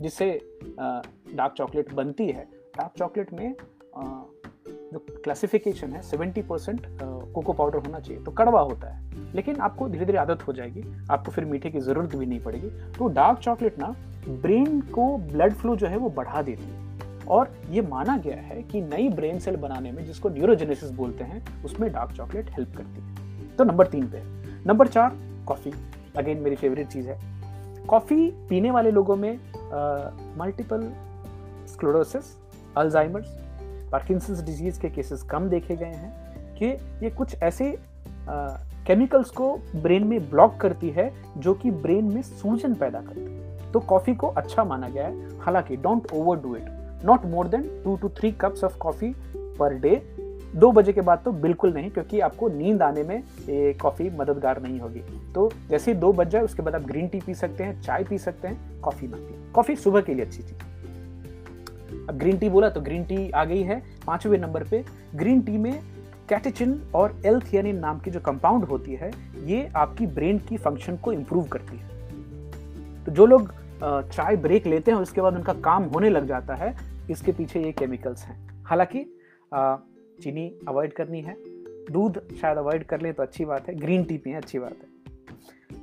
जिससे 0.00 0.30
डार्क 0.78 1.54
चॉकलेट 1.56 1.92
बनती 1.94 2.26
है, 2.26 2.48
डार्क 2.76 2.98
चॉकलेट 2.98 3.32
में 3.32 3.54
जो 4.92 4.98
क्लासिफिकेशन 4.98 5.92
है, 5.92 6.00
सेवेंटी 6.02 6.42
परसेंट 6.42 6.86
कोको 7.00 7.52
पाउडर 7.52 7.78
होना 7.78 8.00
चाहिए 8.00 8.22
तो 8.24 8.30
कड़वा 8.30 8.60
होता 8.60 8.88
है। 8.88 9.34
लेकिन 9.34 9.56
आपको 9.56 9.88
धीरे 9.88 10.04
धीरे 10.04 10.18
आदत 10.18 10.46
हो 10.48 10.52
जाएगी, 10.52 10.82
आपको 11.10 11.32
फिर 11.32 11.44
मीठे 11.44 11.70
की 11.70 11.80
ज़रूरत 11.80 12.16
भी 12.16 12.26
नहीं 12.26 12.40
पड़ेगी। 12.40 12.68
तो 12.98 13.08
डार्क 13.08 13.38
चॉकलेट 13.38 13.78
ना, 13.78 13.94
ब्रेन 14.28 14.80
को 14.80 15.16
ब्लड 15.18 15.54
फ्लो 15.54 15.76
जो 15.76 15.86
है 15.86 15.96
वो 15.96 16.10
बढ़ा 16.10 16.42
देती 16.42 16.64
है। 16.64 16.85
और 17.28 17.52
ये 17.70 17.82
माना 17.82 18.16
गया 18.16 18.36
है 18.36 18.62
कि 18.62 18.80
नई 18.80 19.08
ब्रेन 19.08 19.38
सेल 19.38 19.56
बनाने 19.56 19.92
में, 19.92 20.04
जिसको 20.04 20.28
न्यूरोजेनेसिस 20.28 20.90
बोलते 20.90 21.24
हैं, 21.24 21.42
उसमें 21.64 21.92
डार्क 21.92 22.12
चॉकलेट 22.12 22.50
हेल्प 22.50 22.76
करती 22.76 23.00
है। 23.00 23.56
तो 23.56 23.64
नंबर 23.64 23.86
तीन 23.86 24.06
पे 24.06 24.22
नंबर 24.66 24.88
चार, 24.88 25.16
कॉफ़ी। 25.46 25.72
अगेन 26.18 26.38
मेरी 26.38 26.56
फेवरेट 26.56 26.88
चीज़ 26.88 27.08
है। 27.08 27.18
कॉफ़ी 27.86 28.30
पीने 28.48 28.70
वाले 28.70 28.90
लोगों 28.90 29.16
में 29.16 29.38
multiple 30.38 30.92
sclerosis 31.68 32.36
Alzheimer's 32.76 33.26
Parkinson's 33.92 34.42
disease 34.42 34.80
के 34.80 34.88
केसेस 34.90 35.22
कम 35.22 35.48
देखे 35.48 35.76
गए 35.76 35.84
हैं 35.86 36.54
कि 36.54 36.66
ये 37.04 37.10
कुछ 37.10 37.36
ऐसे 37.42 37.78
केमिकल्स 38.86 39.30
को 39.30 39.52
ब्रेन 39.76 40.06
में 40.06 40.18
ब्लॉक 40.30 40.56
करती 40.56 40.90
है, 40.90 41.12
जो 41.36 41.54
कि 41.54 41.70
ब्रेन 41.70 42.04
में 42.04 42.22
सूजन 42.22 42.74
पैदा 42.74 43.00
करती 43.00 43.20
है। 43.20 43.72
तो 43.72 43.80
कॉफ़ी 43.80 44.14
को 44.14 44.26
अच्छा 44.28 44.64
माना 44.64 44.88
गया 44.88 45.06
है। 45.06 45.38
हालाँकि 45.40 45.76
don't 45.76 46.12
overdo 46.36 46.54
it 46.56 46.68
not 47.04 47.24
more 47.26 47.48
than 47.48 47.62
two 47.84 47.96
two 47.96 48.08
three 48.10 48.30
cups 48.32 48.64
of 48.64 48.76
coffee 48.78 49.14
per 49.58 49.74
day 49.78 50.02
दो 50.54 50.70
बजे 50.72 50.92
के 50.92 51.00
बाद 51.00 51.20
तो 51.24 51.32
बिल्कुल 51.32 51.72
नहीं, 51.74 51.90
क्योंकि 51.90 52.20
आपको 52.20 52.48
नींद 52.48 52.82
आने 52.82 53.02
में 53.02 53.22
कॉफ़ी 53.78 54.08
मददगार 54.10 54.60
नहीं 54.62 54.78
होगी। 54.80 55.00
तो 55.34 55.50
जैसे 55.70 55.92
ही 55.92 55.98
दो 55.98 56.12
बज 56.12 56.28
जाए, 56.28 56.42
उसके 56.42 56.62
बाद 56.62 56.74
आप 56.74 56.82
ग्रीन 56.82 57.08
टी 57.08 57.20
पी 57.20 57.34
सकते 57.34 57.64
हैं, 57.64 57.80
चाय 57.82 58.04
पी 58.04 58.18
सकते 58.18 58.48
हैं 58.48 58.80
कॉफ़ी 58.80 59.08
मत 59.08 59.18
पिए। 59.18 59.50
कॉफ़ी 59.54 59.76
सुबह 59.76 60.00
के 60.00 60.14
लिए 60.14 60.24
अच्छी 60.24 60.42
चीज़। 60.42 62.08
अब 62.08 62.18
ग्रीन 62.18 62.38
टी 62.38 62.48
बोला 62.48 62.68
तो 62.70 62.80
ग्रीन 62.80 63.04
टी 63.04 63.30
आ 63.30 63.44
गई 63.44 63.62
है 63.62 63.82
पाँचवें 64.06 64.38
नंबर 64.38 64.64
पे। 64.64 64.84
ग्रीन 65.14 65.40
टी 65.40 65.58
में 65.58 65.80
कैटेचिन 66.28 66.80
और 66.94 67.20
एल 67.26 67.40
थियानिन 67.42 67.78
नाम 67.78 67.98
की 67.98 68.10
जो 68.10 68.20
कंपाउंड 68.20 68.64
होती 68.64 68.94
है, 68.94 69.10
ये 69.44 69.68
आपकी 69.76 70.06
ब्रेन 70.08 70.38
की 70.38 70.56
फ़ंक्शन 70.56 70.96
को 70.96 71.12
इंप्रूव 71.12 71.44
करती 71.46 71.76
है। 71.76 73.04
तो 73.04 73.12
जो 73.12 73.26
लोग 73.26 73.52
चाय 73.82 74.36
ब्रेक 74.36 74.66
लेते 74.66 74.90
हैं 74.90 74.96
और 74.96 75.02
उसके 75.02 75.20
बाद 75.20 75.34
उनका 75.34 75.52
काम 75.54 75.84
होने 75.84 76.10
लग 76.10 76.26
जाता 76.26 76.54
है। 76.54 76.74
इसके 77.10 77.32
पीछे 77.32 77.60
ये 77.60 77.72
केमिकल्स 77.72 78.24
हैं। 78.24 78.64
हालाँकि 78.64 79.04
चीनी 80.22 80.50
अवॉइड 80.68 80.92
करनी 80.92 81.20
है। 81.20 81.36
दूध 81.90 82.20
शायद 82.40 82.58
अवॉइड 82.58 82.84
कर 82.84 83.00
ले 83.00 83.12
तो 83.12 83.22
अच्छी 83.22 83.44
बात 83.44 83.68
है। 83.68 83.74
ग्रीन 83.74 84.04
टी 84.04 84.16
पिए, 84.18 84.34
अच्छी 84.34 84.58
बात 84.58 84.72
है। 84.72 84.94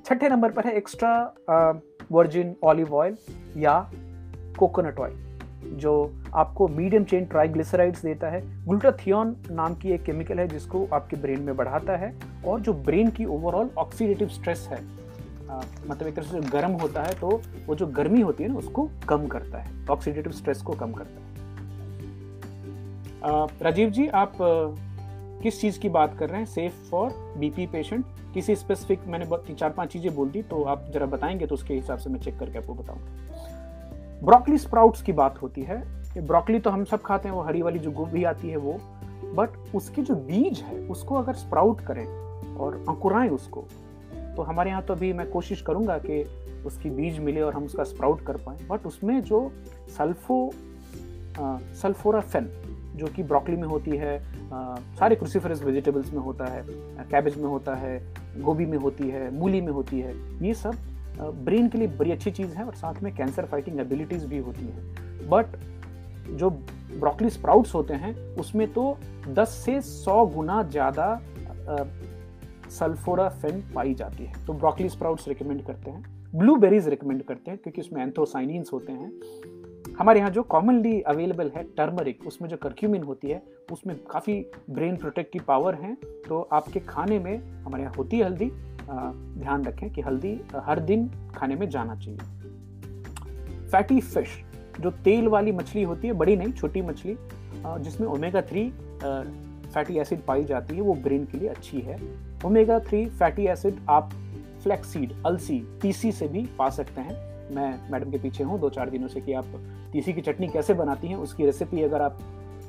छठे 0.06 0.30
नंबर 0.30 0.52
पर 0.52 0.66
है 0.66 0.76
एक्स्ट्रा 0.78 1.84
वर्जिन 2.12 2.56
ऑलिव 2.64 2.96
ऑयल 2.96 3.18
या 3.58 3.80
कोकोनट 4.60 5.00
ऑयल 5.00 5.22
जो 5.74 5.94
आपको 6.36 6.68
मीडियम 6.68 7.04
चेन 7.04 7.26
ट्राइग्लिसराइड्स 7.26 8.02
देता 8.02 8.30
है। 8.30 8.42
ग्लूटाथियोन 8.66 9.36
नाम 9.52 9.76
की 9.76 9.92
एक 9.92 10.04
केमिकल 10.04 10.40
है, 10.40 10.48
जिसको 10.48 10.86
आपके 10.94 11.16
ब्रेन 11.16 11.42
में 11.42 11.56
बढ़ाता 11.56 11.96
है 11.98 12.14
और 12.46 12.60
जो 12.60 12.74
ब्रेन 12.74 13.12
की 13.12 13.26
ओवरऑल 13.26 13.70
ऑक्सीडेटिव 13.78 14.28
स्ट्रेस 14.28 14.68
है 14.72 14.82
मतलब 15.90 16.08
एक 16.08 16.16
तरह 16.16 16.26
से 16.26 16.40
गर्म 16.50 16.72
होता 16.72 17.04
है 17.04 17.14
तो 17.14 17.42
वो 17.68 17.76
जो 17.76 17.88
गर्मी 17.88 18.22
होती 18.22 18.44
है 18.44 18.50
ना, 18.50 18.56
उसको 18.56 18.90
कम 19.10 19.28
करता 19.28 19.58
है। 19.58 19.86
ऑक्सीडेटिव 19.92 20.32
स्ट्रेस 20.32 20.62
को 20.62 20.74
कम 20.74 20.92
करता 20.92 21.20
है। 21.20 21.32
राजीव 23.62 23.90
जी, 23.90 24.08
आप 24.08 24.38
किस 25.44 25.60
चीज़ 25.62 25.80
की 25.80 25.90
बात 25.90 26.18
कर 26.18 26.30
रहे 26.30 26.40
हैं? 26.40 26.46
सेफ़ 26.46 26.74
फॉर 26.90 27.10
बीपी 27.38 27.66
पेशेंट 27.68 28.06
किसी 28.34 28.56
स्पेसिफिक 28.56 29.08
मैंने 29.08 29.54
चार, 29.54 29.70
पाँच 29.70 29.90
चीज़ें 29.90 30.16
बोल 30.16 30.30
दी 30.30 30.42
तो 30.42 30.64
आप 30.64 30.86
जरा 30.94 31.06
बताएँगे 31.06 31.46
तो 31.46 31.56
उसके 31.56 31.74
हिसाब 31.74 31.98
से 31.98 32.10
मैं 32.10 32.20
चेक 32.20 32.40
करके 32.40 32.58
आपको 32.58 32.74
बताऊँगा 32.74 34.22
ब्रोकली 34.24 34.58
स्प्राउट्स 34.58 35.02
की 35.02 35.12
बात 35.12 35.42
होती 35.42 35.62
है 35.62 35.82
ब्रोकली 36.18 36.60
तो 36.60 36.70
हम 36.70 36.84
सब 36.86 37.02
खाते 37.02 37.28
हैं, 37.30 37.36
वो 37.36 37.42
हरी 37.42 37.62
वाली 37.62 37.80
जो 37.80 37.92
गोभी 37.92 38.24
आती 38.24 38.50
है, 38.50 38.58
वो। 38.58 38.78
बट 39.36 39.76
उसके 39.76 40.02
जो 40.02 40.16
बीज 40.16 40.60
है, 40.60 40.78
उसको 40.88 41.16
अगर 41.16 41.34
स्प्राउट 41.34 41.82
करें, 41.82 42.06
और 42.56 42.76
अंकुराएँ 42.90 43.30
उसको 43.30 43.64
तो 44.36 44.42
हमारे 44.42 44.70
यहाँ 44.70 44.82
तो 44.82 44.94
अभी 44.94 45.12
मैं 45.14 45.30
कोशिश 45.30 45.62
करूँगा 45.62 45.98
कि 45.98 46.24
उसकी 46.66 46.90
बीज 46.90 47.20
मिले 47.20 47.42
और 47.42 47.54
हम 47.54 47.64
उसका 47.66 47.84
स्प्राउट 47.84 48.26
कर 48.26 48.38
पाएँ। 48.38 48.68
बट 48.68 48.86
उसमें 48.86 49.22
जो 49.24 49.52
सल्फो 49.98 50.52
सल्फोराफेन 51.82 52.50
जो 52.96 53.08
कि 53.08 53.24
ब्रोकली 53.24 53.56
में 53.56 53.68
होती 53.68 53.98
है 53.98 54.18
आ, 54.54 54.76
सारे 55.00 55.16
क्रूसीफरस 55.16 55.62
वेजिटेबल्स 55.64 56.12
में 56.14 56.20
होता 56.20 56.46
है 56.46 56.64
कैबेज 57.12 57.38
में 57.38 57.48
होता 57.50 57.76
है 57.76 57.98
गोभी 58.42 58.66
में 58.66 58.78
होती 58.78 59.10
है 59.10 59.30
मूली 59.36 59.62
में 59.62 59.72
होती 59.72 60.00
है 60.00 60.14
ये 60.42 60.54
सब 60.54 60.76
ब्रेन 61.46 61.70
के 61.70 61.78
लिए 61.78 61.88
बड़ी 61.98 62.12
अच्छी 62.12 62.32
चीज़ 62.32 62.54
है 62.56 62.66
और 62.66 62.74
साथ 62.76 63.02
में 63.04 63.14
कैंसर 63.16 63.46
फाइटिंग 63.46 63.80
एबिलिटीज़ 63.80 64.26
भी 64.28 64.38
होती 64.40 64.66
हैं। 64.66 65.30
बट 65.30 65.58
जो 66.38 66.50
ब्रोकली 66.50 67.30
स्प्राउट्स 67.30 67.74
होते 67.76 67.94
हैं 67.94 68.16
उसमें 68.36 68.68
तो 68.74 68.86
10 69.36 69.50
से 69.66 69.80
100 69.82 70.26
गुना 70.34 70.62
ज़्यादा 70.64 71.08
सल्फोराफेन 72.74 73.64
पाई 73.76 73.94
जाती 73.94 74.26
है। 74.26 74.46
तो 74.46 74.54
ब्रोकली 74.54 74.90
स्प्राउट्स 74.90 75.28
रिकमेंड 75.28 75.66
करते 75.66 75.92
हैं। 75.92 76.04
ब्लूबेरीज 76.36 76.88
रिकमेंड 76.88 77.24
करते 77.24 77.52
हैं 77.52 77.60
क्योंकि 77.60 77.82
उसमें 77.82 78.02
एंथोसाइनिन्स 78.04 78.74
होते 78.74 78.92
हैं। 78.92 79.12
हमारे 80.00 80.20
यहाँ 80.20 80.32
जो 80.32 80.44
कॉमनली 80.44 81.02
अवेलेबल 81.02 81.52
है 81.56 81.64
टर्मरिक 81.78 82.26
उसमें 82.28 82.48
जो 82.50 82.58
करक्यूमिन 82.58 83.04
होती 83.04 83.28
है, 83.28 83.42
उसमें 83.72 83.96
काफ़ी 84.12 84.46
ब्रेन 84.70 84.96
प्रोटेक्ट 84.98 85.32
की 85.34 85.40
पावर 85.40 85.76
है। 85.76 85.94
तो 86.28 86.42
आपके 86.54 86.80
खाने 86.80 87.20
में 87.20 87.38
हमारे 87.64 87.84
यहाँ 87.84 87.94
होती 87.96 88.18
है 88.18 88.26
हल्दी। 88.26 88.50
ध्यान 88.84 89.64
रखें 89.66 89.90
कि 89.94 90.02
हल्दी 90.02 90.40
हर 90.56 90.80
दिन 90.82 91.08
खाने 91.36 91.56
में 91.56 91.70
जाना 91.70 91.96
चाहिए। 91.96 92.20
फैटी 93.68 94.00
फ़िश 94.02 94.30
जो 94.80 94.92
तेल 95.04 95.28
वाली 95.28 95.52
मछली 95.52 95.84
होती 95.84 96.08
है, 96.08 96.14
बड़ी 96.14 96.36
नहीं, 96.36 96.52
छोटी 96.54 96.82
मछली 96.82 97.16
जिसमें 97.66 98.08
ओमेगा 98.08 98.42
थ्री 98.42 98.70
फैटी 99.04 99.98
एसिड 100.00 100.22
पाई 100.22 100.44
जाती 100.44 100.76
है, 100.76 100.82
वो 100.82 100.94
ब्रेन 100.96 101.26
के 101.26 101.38
लिए 101.38 101.50
अच्छी 101.50 101.80
है। 101.80 101.98
ओमेगा 102.46 102.80
थ्री 102.80 103.06
फैटी 103.10 103.46
एसिड 103.48 103.76
आप 103.90 104.10
फ्लैक्सीड 104.64 105.12
अलसी 105.26 105.60
तीसी 105.82 106.12
से 106.12 106.28
भी 106.28 106.46
पा 106.58 106.70
सकते 106.70 107.02
हैं। 107.02 107.16
मैं 107.56 107.92
मैडम 107.92 108.12
के 108.12 108.18
पीछे 108.18 108.44
हूँ, 108.44 108.60
दो 108.60 108.70
चार 108.70 108.90
दिनों 108.90 109.08
से 109.08 109.22
कि 109.22 109.34
आप 109.34 109.46
तीसी 109.92 110.14
की 110.14 110.22
चटनी 110.22 110.48
कैसे 110.48 110.74
बनाती 110.74 111.08
हैं, 111.08 111.16
उसकी 111.16 111.46
रेसिपी 111.46 111.82
अगर 111.84 112.02
आप 112.02 112.20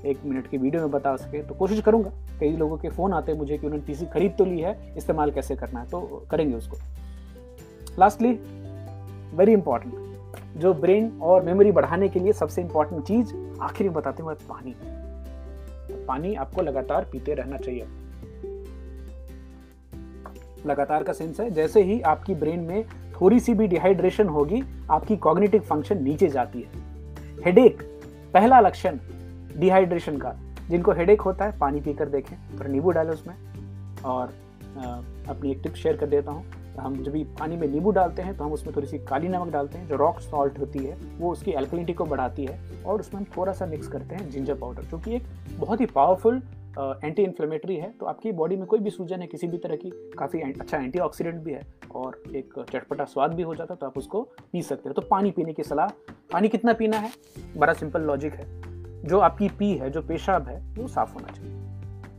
एक 0.07 0.25
मिनट 0.25 0.47
की 0.47 0.59
वीडियो 0.59 0.83
में 0.83 0.91
बता 0.91 1.14
सके 1.16 1.43
तो 1.43 1.55
कोशिश 1.55 1.81
करूँगा। 1.81 2.11
कई 2.41 2.57
लोगों 2.57 2.77
के 2.77 2.89
फ़ोन 2.89 3.12
आते 3.12 3.33
हैं 3.33 3.39
मुझे 3.39 3.59
कि 3.59 3.66
उन्होंने 3.66 3.87
तीसी 3.87 4.07
खरीद 4.07 4.35
तो 4.39 4.45
ली 4.45 4.61
है, 4.61 4.95
इस्तेमाल 4.97 5.31
कैसे 5.31 5.57
करना 5.57 5.81
है 5.81 5.87
तो 5.87 6.27
करेंगे 6.31 6.57
उसको। 6.57 6.77
लास्टली 7.99 8.33
वेरी 9.37 9.53
इंपॉर्टेंट 9.53 10.59
जो 10.61 10.75
ब्रेन 10.75 11.11
और 11.22 11.43
मेमोरी 11.43 11.72
बढ़ाने 11.72 12.09
के 12.09 12.20
लिए 12.20 12.33
सबसे 12.33 12.62
इंपॉर्टेंट 12.62 13.05
चीज़ 13.05 13.35
आखिर 13.62 13.87
में 13.87 13.95
बताते 13.95 14.22
हुए 14.22 14.35
पानी। 14.49 14.75
पानी 16.07 16.35
आपको 16.35 16.62
लगातार 16.62 17.09
पीते 17.12 17.35
रहना 17.35 17.57
चाहिए। 17.57 17.87
लगातार 20.67 21.03
का 21.03 21.12
सेंस 21.12 21.41
है। 21.41 21.51
जैसे 21.51 21.83
ही 21.83 22.01
आपकी 22.03 22.35
ब्रेन 22.35 22.61
में 22.61 22.85
थोड़ी 23.21 23.41
सी 23.41 23.55
भी 23.55 23.67
डिहाइड्रेशन 23.67 24.29
होगी, 24.29 24.62
आपकी 24.91 25.17
कॉग्निटिव 25.17 25.61
फ़ंक्शन 25.61 26.03
नीचे 26.03 26.29
जाती 26.29 26.61
है। 26.61 27.43
हेडेक 27.45 27.83
पहला 28.35 28.61
लक्षण 28.61 28.99
डिहाइड्रेशन 29.57 30.17
का। 30.17 30.35
जिनको 30.71 30.93
हेडेक 30.93 31.21
होता 31.21 31.45
है, 31.45 31.59
पानी 31.59 31.81
पीकर 31.81 32.09
देखें 32.09 32.37
और 32.59 32.69
नींबू 32.69 32.91
डालें 32.91 33.11
उसमें। 33.11 33.35
और 34.05 34.33
अपनी 35.29 35.51
एक 35.51 35.61
टिप 35.62 35.75
शेयर 35.75 35.97
कर 35.97 36.07
देता 36.07 36.33
हूँ। 36.33 36.45
हम 36.79 36.95
जब 37.03 37.12
भी 37.12 37.23
पानी 37.39 37.57
में 37.57 37.67
नींबू 37.69 37.91
डालते 37.91 38.23
हैं 38.23 38.37
तो 38.37 38.45
हम 38.45 38.53
उसमें 38.53 38.75
थोड़ी 38.77 38.87
सी 38.87 38.99
काली 39.01 39.29
नमक 39.29 39.49
डालते 39.49 39.79
हैं, 39.79 39.89
जो 39.89 39.97
रॉक 39.97 40.19
सॉल्ट 40.21 40.59
होती 40.59 40.79
है, 40.79 40.97
वो 41.19 41.31
उसकी 41.33 41.51
एल्कलिनिटी 41.51 41.93
को 41.93 42.05
बढ़ाती 42.05 42.45
है। 42.45 42.59
और 42.87 43.01
उसमें 43.01 43.21
हम 43.21 43.27
थोड़ा 43.37 43.53
सा 43.53 43.67
मिक्स 43.67 43.89
करते 43.89 44.15
हैं 44.15 44.29
जिंजर 44.31 44.55
पाउडर 44.55 44.83
जो 44.83 44.99
कि 44.99 45.15
एक 45.17 45.27
बहुत 45.59 45.81
ही 45.81 45.87
पावरफुल 45.87 46.41
एंटी 46.79 47.22
इन्फ्लेमेटरी 47.22 47.77
है 47.77 47.91
तो 47.91 48.07
आपकी 48.07 48.33
बॉडी 48.33 48.57
में 48.57 48.66
कोई 48.66 48.79
भी 48.79 48.91
सूजन 48.91 49.20
है 49.20 49.27
किसी 49.27 49.47
भी 49.47 49.59
तरह 49.59 49.77
की 49.77 49.91
काफ़ी 50.18 50.41
अच्छा 50.41 50.79
एंटीऑक्सीडेंट 50.79 51.43
भी 51.43 51.53
है 51.53 51.62
और 51.95 52.22
एक 52.37 52.55
चटपटा 52.70 53.05
स्वाद 53.05 53.35
भी 53.35 53.43
हो 53.43 53.55
जाता 53.55 53.75
है 53.75 53.79
तो 53.81 53.87
आप 53.87 53.99
उसको 53.99 54.22
पी 54.53 54.62
सकते 54.62 54.89
हैं। 54.89 54.95
तो 54.95 55.03
पानी 55.03 55.31
पीने 55.31 55.53
की 55.53 55.62
सलाह, 55.62 55.89
पानी 56.33 56.49
कितना 56.49 56.72
पीना 56.72 56.97
है? 56.97 57.11
बड़ा 57.57 57.72
सिंपल 57.72 58.03
लॉजिक 58.03 58.35
है। 58.35 58.47
जो 59.05 59.18
आपकी 59.20 59.49
पी 59.49 59.72
है, 59.72 59.91
जो 59.91 60.03
पेशाब 60.03 60.49
है, 60.49 60.59
वो 60.79 60.89
साफ़ 60.89 61.14
होना 61.14 61.29
चाहिए। 61.29 61.53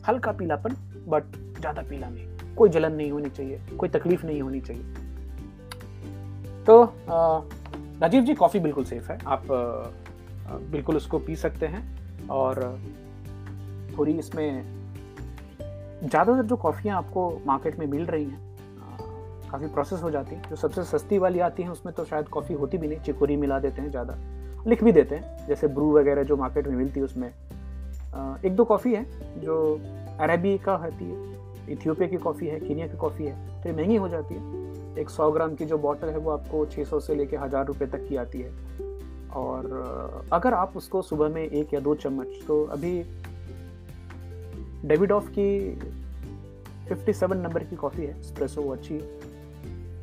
हल्का 0.08 0.32
पीलापन 0.32 0.76
बट 1.08 1.36
ज़्यादा 1.60 1.82
पीला 1.82 2.10
नहीं। 2.10 2.56
कोई 2.56 2.70
जलन 2.70 2.94
नहीं 2.94 3.12
होनी 3.12 3.30
चाहिए, 3.30 3.60
कोई 3.78 3.90
तकलीफ़ 3.90 4.26
नहीं 4.26 4.42
होनी 4.42 4.62
चाहिए। 4.62 4.84
तो 6.66 6.84
राजीव 8.02 8.24
जी 8.24 8.36
कॉफ़ी 8.36 8.60
बिल्कुल 8.60 8.86
सेफ़ 8.86 9.12
है। 9.12 9.18
आप 9.28 9.44
बिल्कुल 10.72 10.96
उसको 10.96 11.20
पी 11.20 11.36
सकते 11.36 11.66
हैं 11.66 12.28
और 12.30 12.60
थोड़ी 13.98 14.18
इसमें 14.20 14.64
ज़्यादातर 16.02 16.44
जो 16.44 16.56
कॉफ़ियाँ 16.56 16.98
आपको 16.98 17.30
मार्केट 17.46 17.80
में 17.80 17.86
मिल 17.88 18.06
रही 18.06 18.26
हैं 18.26 18.44
काफ़ी 19.52 19.68
प्रोसेस 19.68 20.02
हो 20.04 20.10
जाती 20.12 20.36
है। 20.36 20.42
जो 20.50 20.56
सबसे 20.56 20.84
सस्ती 20.84 21.18
वाली 21.18 21.40
आती 21.40 21.64
है, 21.64 21.70
उसमें 21.70 21.94
तो 21.96 22.06
शायद 22.06 22.28
कॉफ़ी 22.28 22.56
होती 22.56 22.78
भी 22.78 22.88
नहीं, 22.88 23.00
चिकोरी 23.00 23.36
मिला 23.36 23.60
देते 23.60 23.82
हैं 23.82 23.90
ज़्यादा। 23.90 24.18
लिख 24.68 24.84
भी 24.84 24.92
देते 24.92 25.16
हैं, 25.16 25.48
जैसे 25.48 25.68
ब्रू 25.68 25.92
वगैरह 25.98 26.24
जो 26.24 26.38
मार्केट 26.38 26.68
में 26.68 26.76
मिलती 26.78 27.00
है 27.00 27.06
उसमें। 27.06 27.28
एक 28.46 28.56
दो 28.56 28.64
कॉफ़ी 28.66 28.94
है, 28.94 29.06
जो 29.42 29.80
अरेबी 30.20 30.58
का 30.58 30.76
होती 30.76 31.06
है 31.06 31.74
इथियोपिया 31.74 32.08
की 32.08 32.18
कॉफ़ी 32.18 32.48
है 32.48 32.60
कीनिया 32.60 32.88
की 32.88 32.98
कॉफ़ी 32.98 33.26
है 33.26 33.62
तो 33.64 33.74
महँगी 33.74 33.96
हो 33.96 34.08
जाती 34.10 34.36
है। 34.36 35.00
एक 35.00 35.10
सौ 35.10 35.32
ग्राम 35.32 35.56
की 35.56 35.66
जो 35.66 35.78
बॉटल 35.78 36.10
है, 36.10 36.18
वो 36.18 36.32
आपको 36.32 36.66
600 36.66 37.00
से 37.00 37.16
लेकर 37.16 37.38
हज़ार 37.38 37.66
रुपये 37.66 37.88
तक 37.88 38.08
की 38.10 38.16
आती 38.16 38.42
है। 38.42 38.52
और, 39.36 40.30
अगर 40.34 40.54
आप 40.54 40.78
उसको 40.78 41.02
सुबह 41.02 41.30
में 41.30 41.42
एक 41.44 41.74
या 41.74 41.80
दो 41.80 41.96
चम्मच 41.96 42.28
तो 42.48 42.64
अभी 42.66 43.02
डेविडॉफ 44.86 45.30
की 45.30 45.80
57 46.90 47.38
नंबर 47.38 47.64
की 47.64 47.76
कॉफ़ी 47.76 48.06
है 48.06 48.22
स्प्रेसो 48.22 48.62
वो 48.62 48.74
अच्छी 48.74 48.94
है। 48.94 49.02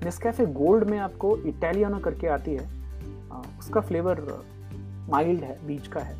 नेस्कैफे 0.05 0.47
गोल्ड 0.47 0.85
में 0.85 0.99
आपको 0.99 1.37
इटालियानो 1.37 1.99
करके 1.99 2.27
आती 2.27 2.51
है। 2.51 2.71
उसका 3.59 3.81
फ्लेवर 3.81 4.45
माइल्ड 5.11 5.41
है, 5.41 5.67
बीच 5.67 5.87
का 5.87 6.01
है। 6.01 6.17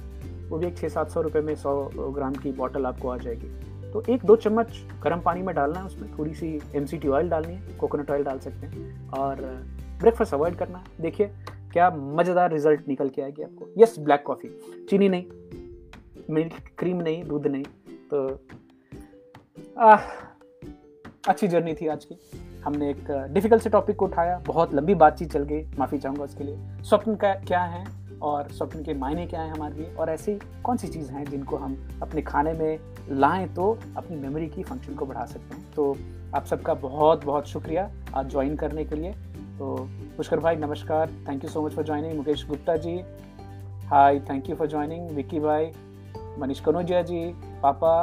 वो 0.49 0.59
भी 0.59 0.67
एक 0.67 0.79
छः 0.79 0.89
सात 0.89 1.11
सौ 1.11 1.21
रुपये 1.21 1.43
में 1.43 1.55
सौ 1.55 1.91
ग्राम 1.97 2.33
की 2.33 2.53
बॉटल 2.53 2.87
आपको 2.87 3.09
आ 3.09 3.17
जाएगी। 3.17 3.49
तो 3.93 4.03
एक 4.11 4.25
दो 4.25 4.37
चम्मच 4.37 4.85
गर्म 5.03 5.21
पानी 5.21 5.43
में 5.43 5.55
डालना 5.55 5.79
है 5.79 5.87
उसमें 5.87 6.19
थोड़ी 6.19 6.35
सी 6.35 6.61
एम 6.75 7.11
ऑयल 7.11 7.29
डालनी 7.29 7.55
है 7.55 7.77
कोकोनट 7.79 8.11
ऑयल 8.11 8.25
डाल 8.25 8.39
सकते 8.39 8.67
हैं। 8.67 9.09
और 9.09 9.37
ब्रेकफास्ट 10.01 10.35
अवॉइड 10.35 10.55
करना। 10.55 10.79
है 10.79 10.85
देखिए, 11.01 11.31
क्या 11.73 11.91
मज़ेदार 11.91 12.53
रिज़ल्ट 12.53 12.89
निकल 12.89 13.09
के 13.09 13.23
आएगी 13.23 13.43
आपको। 13.43 13.83
यस 13.83 13.97
ब्लैक 13.99 14.23
कॉफ़ी 14.27 14.49
चीनी 14.91 15.09
नहीं। 15.09 15.25
मिल्क 16.31 16.53
क्रीम 16.79 16.97
नहीं, 16.97 17.25
दूध 17.25 17.47
नहीं। 17.47 17.65
तो 18.15 18.41
आ, 19.79 19.97
अच्छी 21.29 21.49
जर्नी 21.49 21.75
थी 21.75 21.87
आज 21.87 22.05
की। 22.05 22.17
हमने 22.65 22.91
एक 22.91 23.29
डिफ़िकल्ट 23.31 23.63
से 23.63 23.71
टॉपिक 23.71 23.97
को 23.97 24.05
उठाया 24.05 24.43
बहुत 24.47 24.75
लंबी 24.75 24.95
बातचीत 24.95 25.33
चल 25.33 25.43
गई 25.43 25.65
माफ़ी 25.79 25.99
चाहूँगा 25.99 26.25
उसके 26.25 26.45
लिए। 26.45 26.59
स्वप्न 26.83 27.15
का 27.15 27.35
क्या 27.35 27.61
है 27.61 27.85
और 28.23 28.49
स्वप्न 28.49 28.83
के 28.83 28.95
मायने 28.95 29.27
क्या 29.27 29.43
हैं 29.43 29.53
हमारे 29.53 29.75
लिए? 29.75 29.95
और 29.95 30.11
ऐसी 30.11 30.39
कौन 30.63 30.77
सी 30.77 30.89
चीज़ 30.89 31.11
हैं 31.13 31.25
जिनको 31.25 31.57
हम 31.57 31.89
अपने 32.03 32.23
खाने 32.23 32.53
में 32.53 32.79
लाएँ 33.11 33.49
तो 33.49 33.79
अपनी 33.97 34.17
मेमोरी 34.17 34.49
की 34.49 34.63
फ़ंक्शन 34.63 34.95
को 34.95 35.07
बढ़ा 35.07 35.25
सकते 35.25 35.55
हैं? 35.55 35.73
तो 35.73 35.97
आप 36.37 36.45
सबका 36.45 36.75
बहुत 36.75 37.25
बहुत 37.25 37.47
शुक्रिया 37.47 37.91
आज 38.15 38.31
ज्वाइन 38.31 38.57
करने 38.57 38.85
के 38.85 38.95
लिए। 38.95 39.13
तो 39.59 39.89
पुष्कर 40.17 40.41
भाई 40.41 40.57
नमस्कार। 40.57 41.11
Thank 41.29 41.45
you 41.45 41.51
so 41.51 41.63
much 41.63 41.73
for 41.73 41.85
joining 41.85 42.17
Mukesh 42.17 42.47
Gupta 42.49 42.77
ji 42.77 43.01
hi 43.87 44.21
thank 44.21 44.51
you 44.51 44.57
for 44.57 44.67
joining 44.67 45.11
Vicky 45.11 45.41
भाई 45.41 45.73
मनीष 46.39 46.61
कनोजिया 46.61 47.03
जी, 47.03 47.25
पापा 47.63 48.03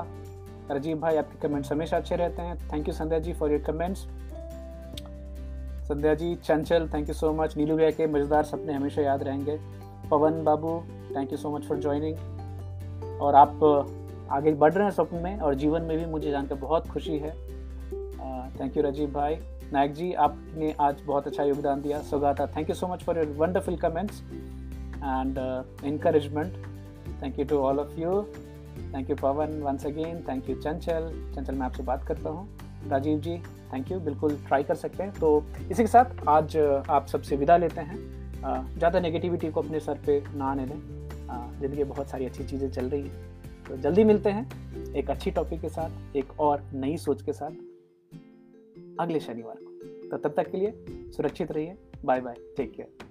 राजीव 0.71 0.99
भाई, 0.99 1.17
आपके 1.17 1.47
कमेंट्स 1.47 1.71
हमेशा 1.71 1.97
अच्छे 1.97 2.15
रहते 2.15 2.41
हैं। 2.41 2.57
Thank 2.71 2.87
you 2.87 2.93
Sandhya 2.93 3.19
ji 3.19 3.33
for 3.33 3.51
your 3.51 3.61
comments 3.61 3.99
Sandhya 5.87 6.13
ji, 6.13 6.33
Chanchal 6.35 6.87
thank 6.87 7.07
you 7.07 7.13
so 7.13 7.31
much 7.33 7.55
Neelu 7.57 7.75
भैया 7.75 7.91
के 7.91 8.07
मज़ेदार 8.07 8.43
सपने 8.45 8.73
हमेशा 8.73 9.01
याद 9.01 9.23
रहेंगे। 9.23 9.57
पवन 10.09 10.43
बाबू 10.43 10.79
thank 11.15 11.31
you 11.31 11.37
so 11.37 11.49
much 11.49 11.67
for 11.67 11.79
joining 11.79 13.21
और 13.21 13.35
आप 13.35 13.63
आगे 14.31 14.51
बढ़ 14.53 14.73
रहे 14.73 14.83
हैं 14.83 14.91
स्वप्न 14.91 15.17
में 15.17 15.39
और 15.39 15.55
जीवन 15.55 15.81
में 15.81 15.97
भी 15.97 16.05
मुझे 16.05 16.31
जानकर 16.31 16.55
बहुत 16.57 16.87
खुशी 16.87 17.17
है। 17.17 17.31
थैंक 18.59 18.77
यू 18.77 18.83
राजीव 18.83 19.11
भाई। 19.11 19.37
नायक 19.73 19.93
जी, 19.93 20.11
आपने 20.13 20.73
आज 20.81 21.01
बहुत 21.05 21.27
अच्छा 21.27 21.43
योगदान 21.43 21.81
दिया। 21.81 22.01
Saugata 22.01 22.47
thank 22.47 22.69
you 22.69 22.75
so 22.75 22.87
much 22.87 23.03
for 23.03 23.17
your 23.17 23.35
wonderful 23.37 23.75
comments 23.77 24.21
and 24.21 25.37
encouragement 25.85 26.53
thank 27.21 27.39
you 27.39 27.45
to 27.45 27.57
all 27.59 27.79
of 27.79 27.99
you 27.99 28.21
thank 28.93 29.09
you 29.09 29.15
Pawan 29.15 29.59
once 29.61 29.85
again 29.85 30.23
thank 30.27 30.49
you 30.49 30.55
Chanchal 30.55 31.09
Chanchal 31.35 31.55
मैं 31.55 31.65
आपसे 31.65 31.83
बात 31.83 32.03
करता 32.07 32.29
हूँ। 32.29 32.89
राजीव 32.89 33.19
जी 33.19 33.37
थैंक 33.73 33.91
यू 33.91 33.99
बिल्कुल 33.99 34.35
ट्राई 34.47 34.63
कर 34.63 34.75
सकते 34.75 35.03
हैं। 35.03 35.11
तो 35.13 35.43
इसी 35.61 35.83
के 35.83 35.87
साथ 35.87 36.27
आज 36.29 36.57
आप 36.57 37.07
सबसे 37.07 37.35
विदा 37.35 37.57
लेते 37.57 37.81
हैं। 37.81 37.97
ज़्यादा 38.77 38.99
नेगेटिविटी 38.99 39.49
को 39.51 39.61
अपने 39.61 39.79
सर 39.79 39.97
पे 40.05 40.21
ना 40.35 40.45
आने 40.45 40.65
दें। 40.65 40.79
ज़िंदगी 41.59 41.83
बहुत 41.83 42.09
सारी 42.09 42.25
अच्छी 42.25 42.43
चीज़ें 42.43 42.69
चल 42.71 42.85
रही 42.85 43.01
हैं। 43.01 43.27
तो 43.67 43.77
जल्दी 43.77 44.03
मिलते 44.03 44.29
हैं 44.29 44.93
एक 44.95 45.09
अच्छी 45.09 45.31
टॉपिक 45.31 45.61
के 45.61 45.69
साथ, 45.69 46.15
एक 46.15 46.39
और 46.39 46.63
नई 46.73 46.97
सोच 46.97 47.21
के 47.21 47.33
साथ 47.33 47.51
अगले 48.99 49.19
शनिवार 49.19 49.57
को। 49.57 50.09
तो 50.09 50.17
तब 50.19 50.33
तक 50.37 50.51
के 50.51 50.57
लिए 50.57 50.73
सुरक्षित 51.11 51.51
रहिए। 51.51 51.75
Bye 52.05 52.21
bye 52.21 52.35
take 52.57 52.73
care 52.75 53.08